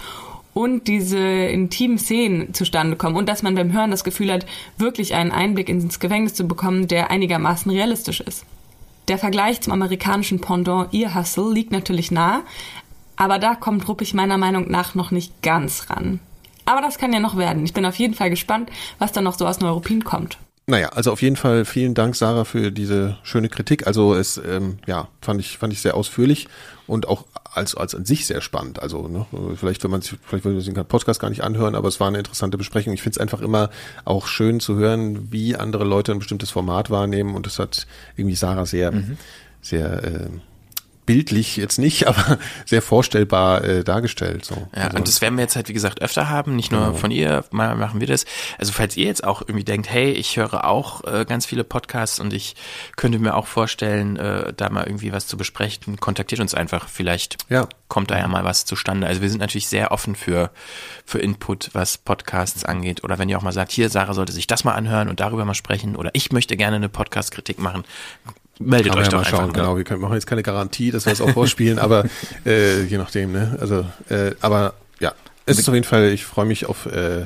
und 0.53 0.87
diese 0.87 1.17
intimen 1.17 1.97
Szenen 1.97 2.53
zustande 2.53 2.95
kommen 2.95 3.15
und 3.15 3.27
dass 3.27 3.43
man 3.43 3.55
beim 3.55 3.73
Hören 3.73 3.91
das 3.91 4.03
Gefühl 4.03 4.31
hat, 4.31 4.45
wirklich 4.77 5.15
einen 5.15 5.31
Einblick 5.31 5.69
ins 5.69 5.99
Gefängnis 5.99 6.33
zu 6.33 6.47
bekommen, 6.47 6.87
der 6.87 7.11
einigermaßen 7.11 7.71
realistisch 7.71 8.21
ist. 8.21 8.45
Der 9.07 9.17
Vergleich 9.17 9.61
zum 9.61 9.73
amerikanischen 9.73 10.39
Pendant 10.39 10.93
Ear 10.93 11.15
Hustle 11.15 11.51
liegt 11.51 11.71
natürlich 11.71 12.11
nah, 12.11 12.43
aber 13.15 13.39
da 13.39 13.55
kommt 13.55 13.87
Ruppig 13.87 14.13
meiner 14.13 14.37
Meinung 14.37 14.69
nach 14.71 14.95
noch 14.95 15.11
nicht 15.11 15.41
ganz 15.41 15.89
ran. 15.89 16.19
Aber 16.65 16.81
das 16.81 16.97
kann 16.97 17.11
ja 17.11 17.19
noch 17.19 17.37
werden. 17.37 17.65
Ich 17.65 17.73
bin 17.73 17.85
auf 17.85 17.95
jeden 17.95 18.13
Fall 18.13 18.29
gespannt, 18.29 18.69
was 18.99 19.11
da 19.11 19.21
noch 19.21 19.37
so 19.37 19.45
aus 19.45 19.59
Neuruppin 19.59 20.03
kommt. 20.03 20.37
Naja, 20.65 20.89
also 20.89 21.11
auf 21.11 21.21
jeden 21.21 21.35
Fall 21.35 21.65
vielen 21.65 21.93
Dank, 21.93 22.15
Sarah, 22.15 22.45
für 22.45 22.71
diese 22.71 23.17
schöne 23.23 23.49
Kritik. 23.49 23.85
Also 23.85 24.15
es, 24.15 24.37
ähm, 24.37 24.77
ja, 24.87 25.09
fand 25.21 25.41
ich, 25.41 25.57
fand 25.57 25.73
ich 25.73 25.81
sehr 25.81 25.95
ausführlich 25.95 26.47
und 26.87 27.07
auch 27.07 27.25
als, 27.53 27.75
als 27.75 27.95
an 27.95 28.05
sich 28.05 28.25
sehr 28.25 28.41
spannend. 28.41 28.81
Also 28.81 29.07
ne, 29.07 29.25
vielleicht, 29.55 29.83
wenn 29.83 29.91
man 29.91 30.01
sich, 30.01 30.15
vielleicht 30.25 30.45
will 30.45 30.53
man 30.53 30.61
sich 30.61 30.73
den 30.73 30.85
Podcast 30.85 31.19
gar 31.19 31.29
nicht 31.29 31.43
anhören, 31.43 31.75
aber 31.75 31.87
es 31.87 31.99
war 31.99 32.07
eine 32.07 32.17
interessante 32.17 32.57
Besprechung. 32.57 32.93
Ich 32.93 33.01
finde 33.01 33.17
es 33.17 33.21
einfach 33.21 33.41
immer 33.41 33.69
auch 34.05 34.27
schön 34.27 34.59
zu 34.59 34.75
hören, 34.75 35.31
wie 35.31 35.55
andere 35.55 35.83
Leute 35.83 36.11
ein 36.11 36.19
bestimmtes 36.19 36.49
Format 36.49 36.89
wahrnehmen 36.89 37.35
und 37.35 37.45
das 37.45 37.59
hat 37.59 37.87
irgendwie 38.15 38.35
Sarah 38.35 38.65
sehr, 38.65 38.91
mhm. 38.91 39.17
sehr 39.61 40.03
äh, 40.03 40.29
bildlich 41.05 41.57
jetzt 41.57 41.79
nicht, 41.79 42.07
aber 42.07 42.37
sehr 42.65 42.81
vorstellbar 42.81 43.63
äh, 43.63 43.83
dargestellt. 43.83 44.45
So. 44.45 44.67
Ja, 44.75 44.83
also, 44.83 44.97
und 44.97 45.07
das 45.07 45.21
werden 45.21 45.35
wir 45.35 45.43
jetzt 45.43 45.55
halt, 45.55 45.69
wie 45.69 45.73
gesagt, 45.73 46.01
öfter 46.01 46.29
haben, 46.29 46.55
nicht 46.55 46.71
nur 46.71 46.81
genau. 46.81 46.93
von 46.93 47.11
ihr, 47.11 47.45
mal 47.51 47.75
machen 47.75 47.99
wir 47.99 48.07
das. 48.07 48.25
Also 48.57 48.71
falls 48.71 48.97
ihr 48.97 49.05
jetzt 49.05 49.23
auch 49.23 49.41
irgendwie 49.41 49.63
denkt, 49.63 49.89
hey, 49.89 50.11
ich 50.11 50.37
höre 50.37 50.65
auch 50.65 51.03
äh, 51.03 51.25
ganz 51.25 51.45
viele 51.45 51.63
Podcasts 51.63 52.19
und 52.19 52.33
ich 52.33 52.55
könnte 52.95 53.19
mir 53.19 53.35
auch 53.35 53.47
vorstellen, 53.47 54.17
äh, 54.17 54.53
da 54.53 54.69
mal 54.69 54.85
irgendwie 54.85 55.11
was 55.11 55.27
zu 55.27 55.37
besprechen, 55.37 55.99
kontaktiert 55.99 56.41
uns 56.41 56.53
einfach. 56.53 56.87
Vielleicht 56.87 57.37
ja. 57.49 57.67
Kommt 57.87 58.11
da 58.11 58.17
ja 58.17 58.27
mal 58.27 58.43
was 58.43 58.65
zustande. 58.65 59.07
Also 59.07 59.21
wir 59.21 59.29
sind 59.29 59.39
natürlich 59.39 59.67
sehr 59.67 59.91
offen 59.91 60.15
für, 60.15 60.51
für 61.05 61.19
Input, 61.19 61.69
was 61.73 61.97
Podcasts 61.97 62.65
angeht. 62.65 63.03
Oder 63.03 63.19
wenn 63.19 63.29
ihr 63.29 63.37
auch 63.37 63.43
mal 63.43 63.51
sagt, 63.51 63.71
hier, 63.71 63.89
Sarah 63.89 64.13
sollte 64.13 64.33
sich 64.33 64.47
das 64.47 64.63
mal 64.63 64.73
anhören 64.73 65.09
und 65.09 65.19
darüber 65.19 65.45
mal 65.45 65.53
sprechen. 65.53 65.95
Oder 65.95 66.11
ich 66.13 66.31
möchte 66.31 66.57
gerne 66.57 66.77
eine 66.77 66.89
Podcast-Kritik 66.89 67.59
machen 67.59 67.83
meldet 68.59 68.91
Kann 68.91 69.01
euch 69.01 69.09
doch 69.09 69.19
mal 69.19 69.25
schauen, 69.25 69.39
einfach. 69.41 69.53
Genau, 69.53 69.77
wir 69.77 69.83
können, 69.83 70.01
machen 70.01 70.13
jetzt 70.13 70.27
keine 70.27 70.43
Garantie, 70.43 70.91
dass 70.91 71.05
wir 71.05 71.13
es 71.13 71.21
auch 71.21 71.31
vorspielen, 71.31 71.79
aber 71.79 72.05
äh, 72.45 72.83
je 72.83 72.97
nachdem, 72.97 73.31
ne? 73.31 73.57
Also, 73.59 73.85
äh, 74.09 74.35
aber 74.41 74.75
ja, 74.99 75.13
es 75.45 75.59
ist 75.59 75.67
auf 75.67 75.73
jeden 75.73 75.85
Fall, 75.85 76.11
ich 76.11 76.25
freue 76.25 76.45
mich 76.45 76.67
auf 76.67 76.85
äh, 76.85 77.25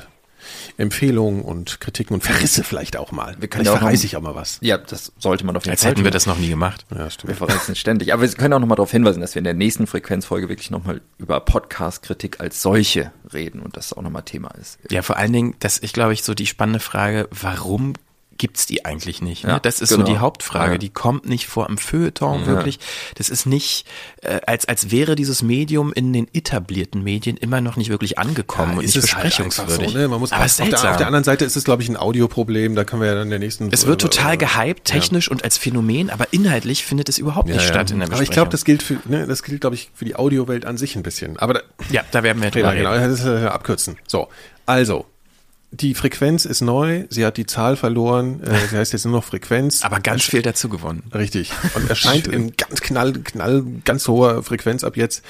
Empfehlungen 0.77 1.41
und 1.41 1.79
Kritiken 1.79 2.13
und 2.13 2.23
Verrisse 2.23 2.63
vielleicht 2.63 2.97
auch 2.97 3.11
mal. 3.11 3.35
Wir 3.39 3.47
können 3.47 3.65
vielleicht 3.65 3.79
verreiße 3.79 4.05
ich 4.05 4.15
auch 4.15 4.21
mal 4.21 4.35
was. 4.35 4.59
Ja, 4.61 4.77
das 4.77 5.11
sollte 5.17 5.45
man 5.45 5.57
auf 5.57 5.65
jeden 5.65 5.77
Fall. 5.77 5.87
Als 5.87 5.95
hätten 5.95 6.03
wir 6.03 6.11
das 6.11 6.25
noch 6.27 6.37
nie 6.37 6.49
gemacht. 6.49 6.85
Ja, 6.95 7.09
stimmt. 7.09 7.29
Wir 7.29 7.35
verreißen 7.35 7.75
ständig. 7.75 8.13
Aber 8.13 8.21
wir 8.21 8.29
können 8.29 8.53
auch 8.53 8.59
nochmal 8.59 8.75
darauf 8.75 8.91
hinweisen, 8.91 9.21
dass 9.21 9.35
wir 9.35 9.39
in 9.39 9.45
der 9.45 9.53
nächsten 9.53 9.87
Frequenzfolge 9.87 10.49
wirklich 10.49 10.69
nochmal 10.69 11.01
über 11.17 11.39
Podcast-Kritik 11.39 12.39
als 12.39 12.61
solche 12.61 13.11
reden 13.33 13.59
und 13.59 13.75
das 13.75 13.93
auch 13.93 14.01
nochmal 14.01 14.23
Thema 14.23 14.49
ist. 14.51 14.77
Ja, 14.91 15.01
vor 15.01 15.17
allen 15.17 15.33
Dingen, 15.33 15.55
das 15.59 15.79
ich 15.81 15.93
glaube 15.93 16.13
ich 16.13 16.23
so 16.23 16.33
die 16.33 16.45
spannende 16.45 16.79
Frage, 16.79 17.27
warum 17.31 17.93
gibt's 18.37 18.65
die 18.65 18.85
eigentlich 18.85 19.21
nicht. 19.21 19.43
Ne? 19.43 19.51
Ja, 19.51 19.59
das 19.59 19.81
ist 19.81 19.89
genau. 19.89 20.05
so 20.05 20.11
die 20.11 20.17
Hauptfrage. 20.19 20.73
Ja. 20.73 20.77
Die 20.77 20.89
kommt 20.89 21.27
nicht 21.27 21.47
vor 21.47 21.67
am 21.69 21.77
Feuilleton 21.77 22.41
Ja. 22.41 22.45
wirklich. 22.47 22.79
Das 23.15 23.29
ist 23.29 23.45
nicht, 23.45 23.85
äh, 24.21 24.39
als, 24.45 24.67
als 24.67 24.91
wäre 24.91 25.15
dieses 25.15 25.41
Medium 25.41 25.91
in 25.93 26.13
den 26.13 26.27
etablierten 26.33 27.03
Medien 27.03 27.37
immer 27.37 27.61
noch 27.61 27.75
nicht 27.77 27.89
wirklich 27.89 28.17
angekommen 28.19 28.77
und 28.77 28.83
ist 28.83 28.95
nicht 28.95 29.05
es 29.05 29.15
halt 29.15 29.25
besprechungswürdig. 29.25 29.91
so, 29.91 29.97
ne? 29.97 30.07
Man 30.07 30.19
muss 30.19 30.31
Aber 30.31 30.45
auf, 30.45 30.55
der, 30.55 30.65
auf 30.91 30.97
der 30.97 31.07
anderen 31.07 31.23
Seite 31.23 31.45
ist 31.45 31.55
es, 31.55 31.63
glaube 31.63 31.81
ich, 31.83 31.89
ein 31.89 31.97
Audioproblem. 31.97 32.75
Da 32.75 32.83
können 32.83 33.01
wir 33.01 33.07
ja 33.09 33.15
dann 33.15 33.23
in 33.23 33.29
der 33.31 33.39
nächsten. 33.39 33.69
es 33.71 33.85
wird 33.85 34.01
total 34.01 34.33
äh, 34.33 34.37
gehypt, 34.37 34.85
technisch 34.85 35.29
und 35.29 35.43
als 35.43 35.57
Phänomen, 35.57 36.09
aber 36.09 36.27
inhaltlich 36.31 36.85
findet 36.85 37.09
es 37.09 37.17
überhaupt 37.17 37.47
nicht 37.49 37.61
statt 37.61 37.91
in 37.91 37.99
der 37.99 38.07
Aber 38.07 38.17
Besprechung. 38.17 38.23
ich 38.23 38.31
glaube, 38.31 38.51
das 38.51 38.65
gilt 38.65 38.83
für, 38.83 38.97
ne, 39.05 39.27
das 39.27 39.43
gilt, 39.43 39.61
glaube 39.61 39.75
ich, 39.75 39.89
für 39.93 40.05
die 40.05 40.15
Audiowelt 40.15 40.65
an 40.65 40.77
sich 40.77 40.95
ein 40.95 41.03
bisschen. 41.03 41.37
Aber 41.39 41.55
da, 41.55 41.59
ja, 41.91 42.03
da 42.11 42.23
werden 42.23 42.41
wir 42.41 42.51
drüber 42.51 42.69
ja, 42.69 42.73
genau, 42.75 42.91
reden. 42.91 43.09
das 43.11 43.19
ist 43.21 43.25
äh, 43.25 43.45
abkürzen. 43.47 43.97
So, 44.07 44.27
also 44.65 45.05
die 45.71 45.93
Frequenz 45.93 46.45
ist 46.45 46.61
neu. 46.61 47.05
Sie 47.09 47.25
hat 47.25 47.37
die 47.37 47.45
Zahl 47.45 47.75
verloren. 47.75 48.41
Äh, 48.43 48.67
sie 48.69 48.77
heißt 48.77 48.93
jetzt 48.93 49.05
nur 49.05 49.15
noch 49.15 49.23
Frequenz. 49.23 49.81
Aber 49.83 49.99
ganz 49.99 50.23
viel 50.23 50.41
dazu 50.41 50.69
gewonnen. 50.69 51.03
Richtig. 51.13 51.51
Und 51.75 51.89
erscheint 51.89 52.27
in 52.27 52.53
ganz 52.55 52.81
knall, 52.81 53.13
knall, 53.13 53.63
ganz 53.83 54.07
hoher 54.07 54.43
Frequenz 54.43 54.83
ab 54.83 54.97
jetzt. 54.97 55.23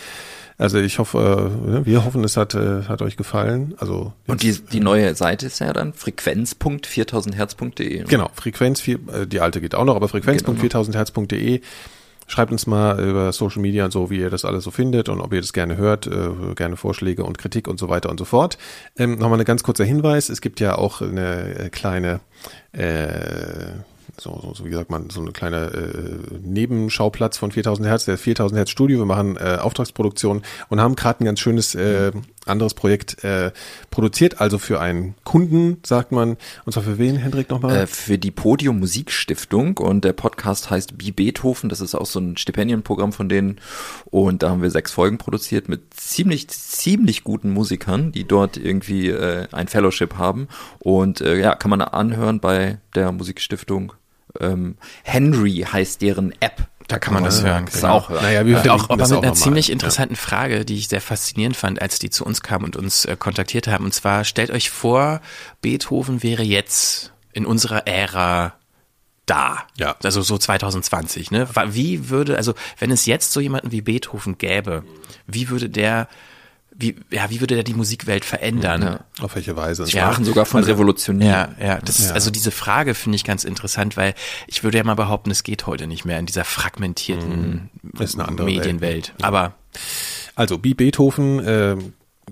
Also 0.60 0.80
ich 0.80 0.98
hoffe, 0.98 1.84
äh, 1.84 1.86
wir 1.86 2.04
hoffen, 2.04 2.24
es 2.24 2.36
hat, 2.36 2.56
äh, 2.56 2.86
hat 2.88 3.04
euch 3.04 3.16
gefallen. 3.16 3.76
Also 3.78 4.12
Und 4.26 4.42
die, 4.42 4.54
die 4.54 4.80
neue 4.80 5.14
Seite 5.16 5.46
ist 5.46 5.60
ja 5.60 5.72
dann 5.72 5.94
frequenz.4000herz.de. 5.94 8.06
Genau, 8.06 8.32
Frequenz, 8.34 8.88
äh, 8.88 8.98
die 9.28 9.40
alte 9.40 9.62
geht 9.62 9.76
auch 9.76 9.86
noch, 9.86 9.96
aber 9.96 10.08
frequenz.4000herz.de. 10.08 11.62
Schreibt 12.28 12.52
uns 12.52 12.68
mal 12.68 13.00
über 13.00 13.32
Social 13.32 13.62
Media 13.62 13.86
und 13.86 13.92
so, 13.92 14.10
wie 14.10 14.20
ihr 14.20 14.30
das 14.30 14.44
alles 14.44 14.66
so 14.66 14.72
findet 14.72 15.08
und 15.08 15.22
ob 15.22 15.34
ihr 15.34 15.40
das 15.40 15.54
gerne 15.54 15.78
hört, 15.78 16.08
äh, 16.08 16.56
gerne 16.56 16.76
Vorschläge 16.76 17.24
und 17.24 17.38
Kritik 17.38 17.70
und 17.70 17.80
so 17.80 17.88
weiter 17.88 18.10
und 18.10 18.20
so 18.20 18.26
fort. 18.26 18.58
Ähm, 18.98 19.18
Nochmal 19.18 19.40
ein 19.40 19.46
ganz 19.46 19.64
kurzer 19.64 19.86
Hinweis, 19.86 20.28
es 20.28 20.42
gibt 20.42 20.60
ja 20.60 20.78
auch 20.78 21.02
eine 21.02 21.56
äh, 21.58 21.70
kleine, 21.70 22.20
äh, 22.74 23.72
so, 24.18 24.40
so, 24.42 24.54
so 24.54 24.66
wie 24.66 24.74
sagt 24.74 24.92
man, 24.92 25.10
so 25.10 25.22
eine 25.22 25.32
kleine 25.32 25.68
äh, 25.68 26.38
Nebenschauplatz 26.44 27.38
von 27.38 27.52
4000 27.54 27.88
Hertz, 27.88 28.06
der 28.06 28.18
4000 28.18 28.58
Hertz 28.58 28.72
Studio. 28.72 29.00
Wir 29.00 29.06
machen 29.06 29.38
äh, 29.38 29.58
Auftragsproduktion 29.62 30.42
und 30.68 30.82
haben 30.82 30.96
gerade 30.96 31.24
ein 31.24 31.26
ganz 31.26 31.40
schönes 31.40 31.76
äh, 31.76 32.12
anderes 32.50 32.74
Projekt 32.74 33.24
äh, 33.24 33.52
produziert, 33.92 34.42
also 34.42 34.58
für 34.58 34.80
einen 34.80 35.16
Kunden, 35.24 35.78
sagt 35.86 36.12
man. 36.12 36.38
Und 36.66 36.72
zwar 36.72 36.84
für 36.84 36.98
wen, 36.98 37.18
Hendrik, 37.18 37.50
nochmal? 37.50 37.76
Äh, 37.76 37.88
für 37.88 38.18
die 38.18 38.32
Podium 38.32 38.80
Musikstiftung 38.80 39.78
und 39.78 40.04
der 40.04 40.14
Podcast 40.14 40.70
heißt 40.70 40.98
Bi 40.98 41.12
Beethoven, 41.12 41.70
das 41.70 41.82
ist 41.82 41.96
auch 41.96 42.06
so 42.06 42.20
ein 42.20 42.38
Stipendienprogramm 42.38 43.14
von 43.14 43.30
denen 43.30 43.60
und 44.06 44.44
da 44.44 44.50
haben 44.50 44.62
wir 44.62 44.72
sechs 44.72 44.92
Folgen 44.92 45.18
produziert 45.18 45.70
mit 45.70 45.94
ziemlich, 45.94 46.48
ziemlich 46.50 47.24
guten 47.24 47.50
Musikern, 47.52 48.12
die 48.12 48.26
dort 48.26 48.58
irgendwie 48.58 49.10
äh, 49.10 49.48
ein 49.52 49.68
Fellowship 49.68 50.16
haben 50.18 50.48
und 50.80 51.22
äh, 51.22 51.40
ja, 51.40 51.56
kann 51.56 51.70
man 51.70 51.82
anhören 51.82 52.40
bei 52.40 52.80
der 52.96 53.12
Musikstiftung. 53.12 53.94
Ähm, 54.40 54.78
Henry 55.04 55.66
heißt 55.72 56.02
deren 56.02 56.34
App. 56.40 56.68
Da 56.88 57.00
kann 57.00 57.14
man 57.14 57.24
das 57.24 57.44
hören. 57.44 57.66
Das 57.66 57.82
genau. 57.82 57.96
auch 57.96 58.10
hören. 58.10 58.24
Naja, 58.24 58.46
wir 58.46 58.64
Äh, 58.66 58.70
auch, 58.70 58.90
aber 58.90 59.08
mit 59.08 59.24
einer 59.24 59.34
ziemlich 59.34 59.68
Ja. 59.68 59.74
interessanten 59.74 60.16
Frage, 60.16 60.64
die 60.64 60.76
ich 60.78 60.88
sehr 60.88 61.02
faszinierend 61.02 61.58
fand, 61.58 61.82
als 61.82 62.00
die 62.00 62.10
zu 62.10 62.26
uns 62.26 62.42
kamen 62.42 62.64
und 62.64 62.76
uns 62.78 63.04
äh, 63.06 63.18
kontaktiert 63.18 63.68
haben. 63.68 63.84
Und 63.86 63.94
zwar 63.94 64.24
stellt 64.24 64.52
euch 64.52 64.70
vor, 64.70 65.22
Beethoven 65.62 66.24
wäre 66.24 66.44
jetzt 66.44 67.12
in 67.34 67.46
unserer 67.46 67.88
Ära 67.88 68.54
da. 69.26 69.64
Ja. 69.76 69.98
Also 70.02 70.22
so 70.22 70.38
2020, 70.38 71.32
ne? 71.32 71.50
Wie 71.68 72.10
würde, 72.10 72.38
also 72.38 72.54
wenn 72.80 72.92
es 72.92 73.06
jetzt 73.06 73.34
so 73.34 73.42
jemanden 73.42 73.72
wie 73.72 73.82
Beethoven 73.82 74.38
gäbe, 74.38 74.84
wie 75.26 75.50
würde 75.50 75.70
der, 75.70 76.08
wie, 76.80 76.96
ja, 77.10 77.30
wie 77.30 77.40
würde 77.40 77.56
der 77.56 77.64
die 77.64 77.74
Musikwelt 77.74 78.24
verändern? 78.24 78.82
Ja. 78.82 79.00
Auf 79.24 79.36
welche 79.36 79.56
Weise? 79.56 79.86
Sie 79.86 79.92
sprachen 79.94 80.24
sogar 80.26 80.46
von 80.46 80.64
revolutionär. 80.64 81.56
Ja, 81.60 81.66
ja, 81.66 81.80
das 81.84 82.00
ist, 82.00 82.10
Ja. 82.10 82.14
also 82.14 82.30
diese 82.30 82.52
Frage 82.52 82.94
finde 82.94 83.16
ich 83.16 83.24
ganz 83.24 83.44
interessant, 83.44 83.98
weil 83.98 84.14
ich 84.46 84.64
würde 84.64 84.78
ja 84.78 84.84
mal 84.84 84.94
behaupten, 84.96 85.32
es 85.32 85.44
geht 85.44 85.66
heute 85.66 85.88
nicht 85.88 86.06
mehr 86.06 86.20
in 86.20 86.26
dieser 86.28 86.44
fragmentierten 86.46 87.70
Mhm. 87.82 88.46
Medienwelt. 88.46 89.14
Aber 89.22 89.54
Also, 90.36 90.58
Bi 90.60 90.74
Beethoven, 90.76 91.40
äh, 91.40 91.76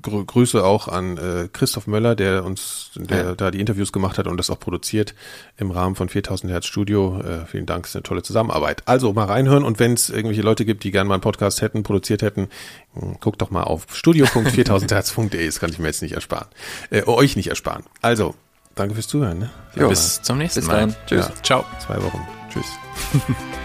Grü 0.01 0.25
Grüße 0.25 0.63
auch 0.63 0.87
an 0.89 1.17
äh, 1.17 1.47
Christoph 1.51 1.87
Möller, 1.87 2.15
der 2.15 2.43
uns, 2.43 2.91
der 2.95 3.23
Ja. 3.25 3.35
da 3.35 3.49
die 3.49 3.59
Interviews 3.61 3.91
gemacht 3.93 4.17
hat 4.17 4.27
und 4.27 4.37
das 4.37 4.49
auch 4.49 4.59
produziert 4.59 5.15
im 5.57 5.71
Rahmen 5.71 5.95
von 5.95 6.09
4000 6.09 6.51
Hertz 6.51 6.65
Studio. 6.65 7.21
Äh, 7.21 7.45
vielen 7.45 7.65
Dank, 7.65 7.85
ist 7.85 7.95
eine 7.95 8.03
tolle 8.03 8.21
Zusammenarbeit. 8.21 8.83
Also 8.85 9.13
mal 9.13 9.25
reinhören 9.25 9.63
und 9.63 9.79
wenn 9.79 9.93
es 9.93 10.09
irgendwelche 10.09 10.41
Leute 10.41 10.65
gibt, 10.65 10.83
die 10.83 10.91
gerne 10.91 11.07
mal 11.07 11.15
einen 11.15 11.21
Podcast 11.21 11.61
hätten, 11.61 11.83
produziert 11.83 12.21
hätten, 12.23 12.49
mh, 12.93 13.15
guckt 13.21 13.41
doch 13.41 13.51
mal 13.51 13.63
auf 13.63 13.85
studio.4000herz.de. 13.93 15.45
Das 15.45 15.59
kann 15.59 15.69
ich 15.69 15.79
mir 15.79 15.87
jetzt 15.87 16.01
nicht 16.01 16.13
ersparen. 16.13 16.47
Äh, 16.89 17.03
euch 17.05 17.35
nicht 17.37 17.47
ersparen. 17.47 17.83
Also, 18.01 18.35
danke 18.75 18.95
fürs 18.95 19.07
Zuhören. 19.07 19.39
Ne? 19.39 19.49
Jo. 19.75 19.87
bis 19.89 20.21
zum 20.21 20.37
nächsten 20.37 20.59
Bis 20.59 20.67
Mal. 20.67 20.73
dahin. 20.73 20.95
Tschüss. 21.07 21.27
Ja. 21.27 21.43
Ciao. 21.43 21.65
Zwei 21.85 22.03
Wochen. 22.03 22.19
Tschüss. 22.51 22.65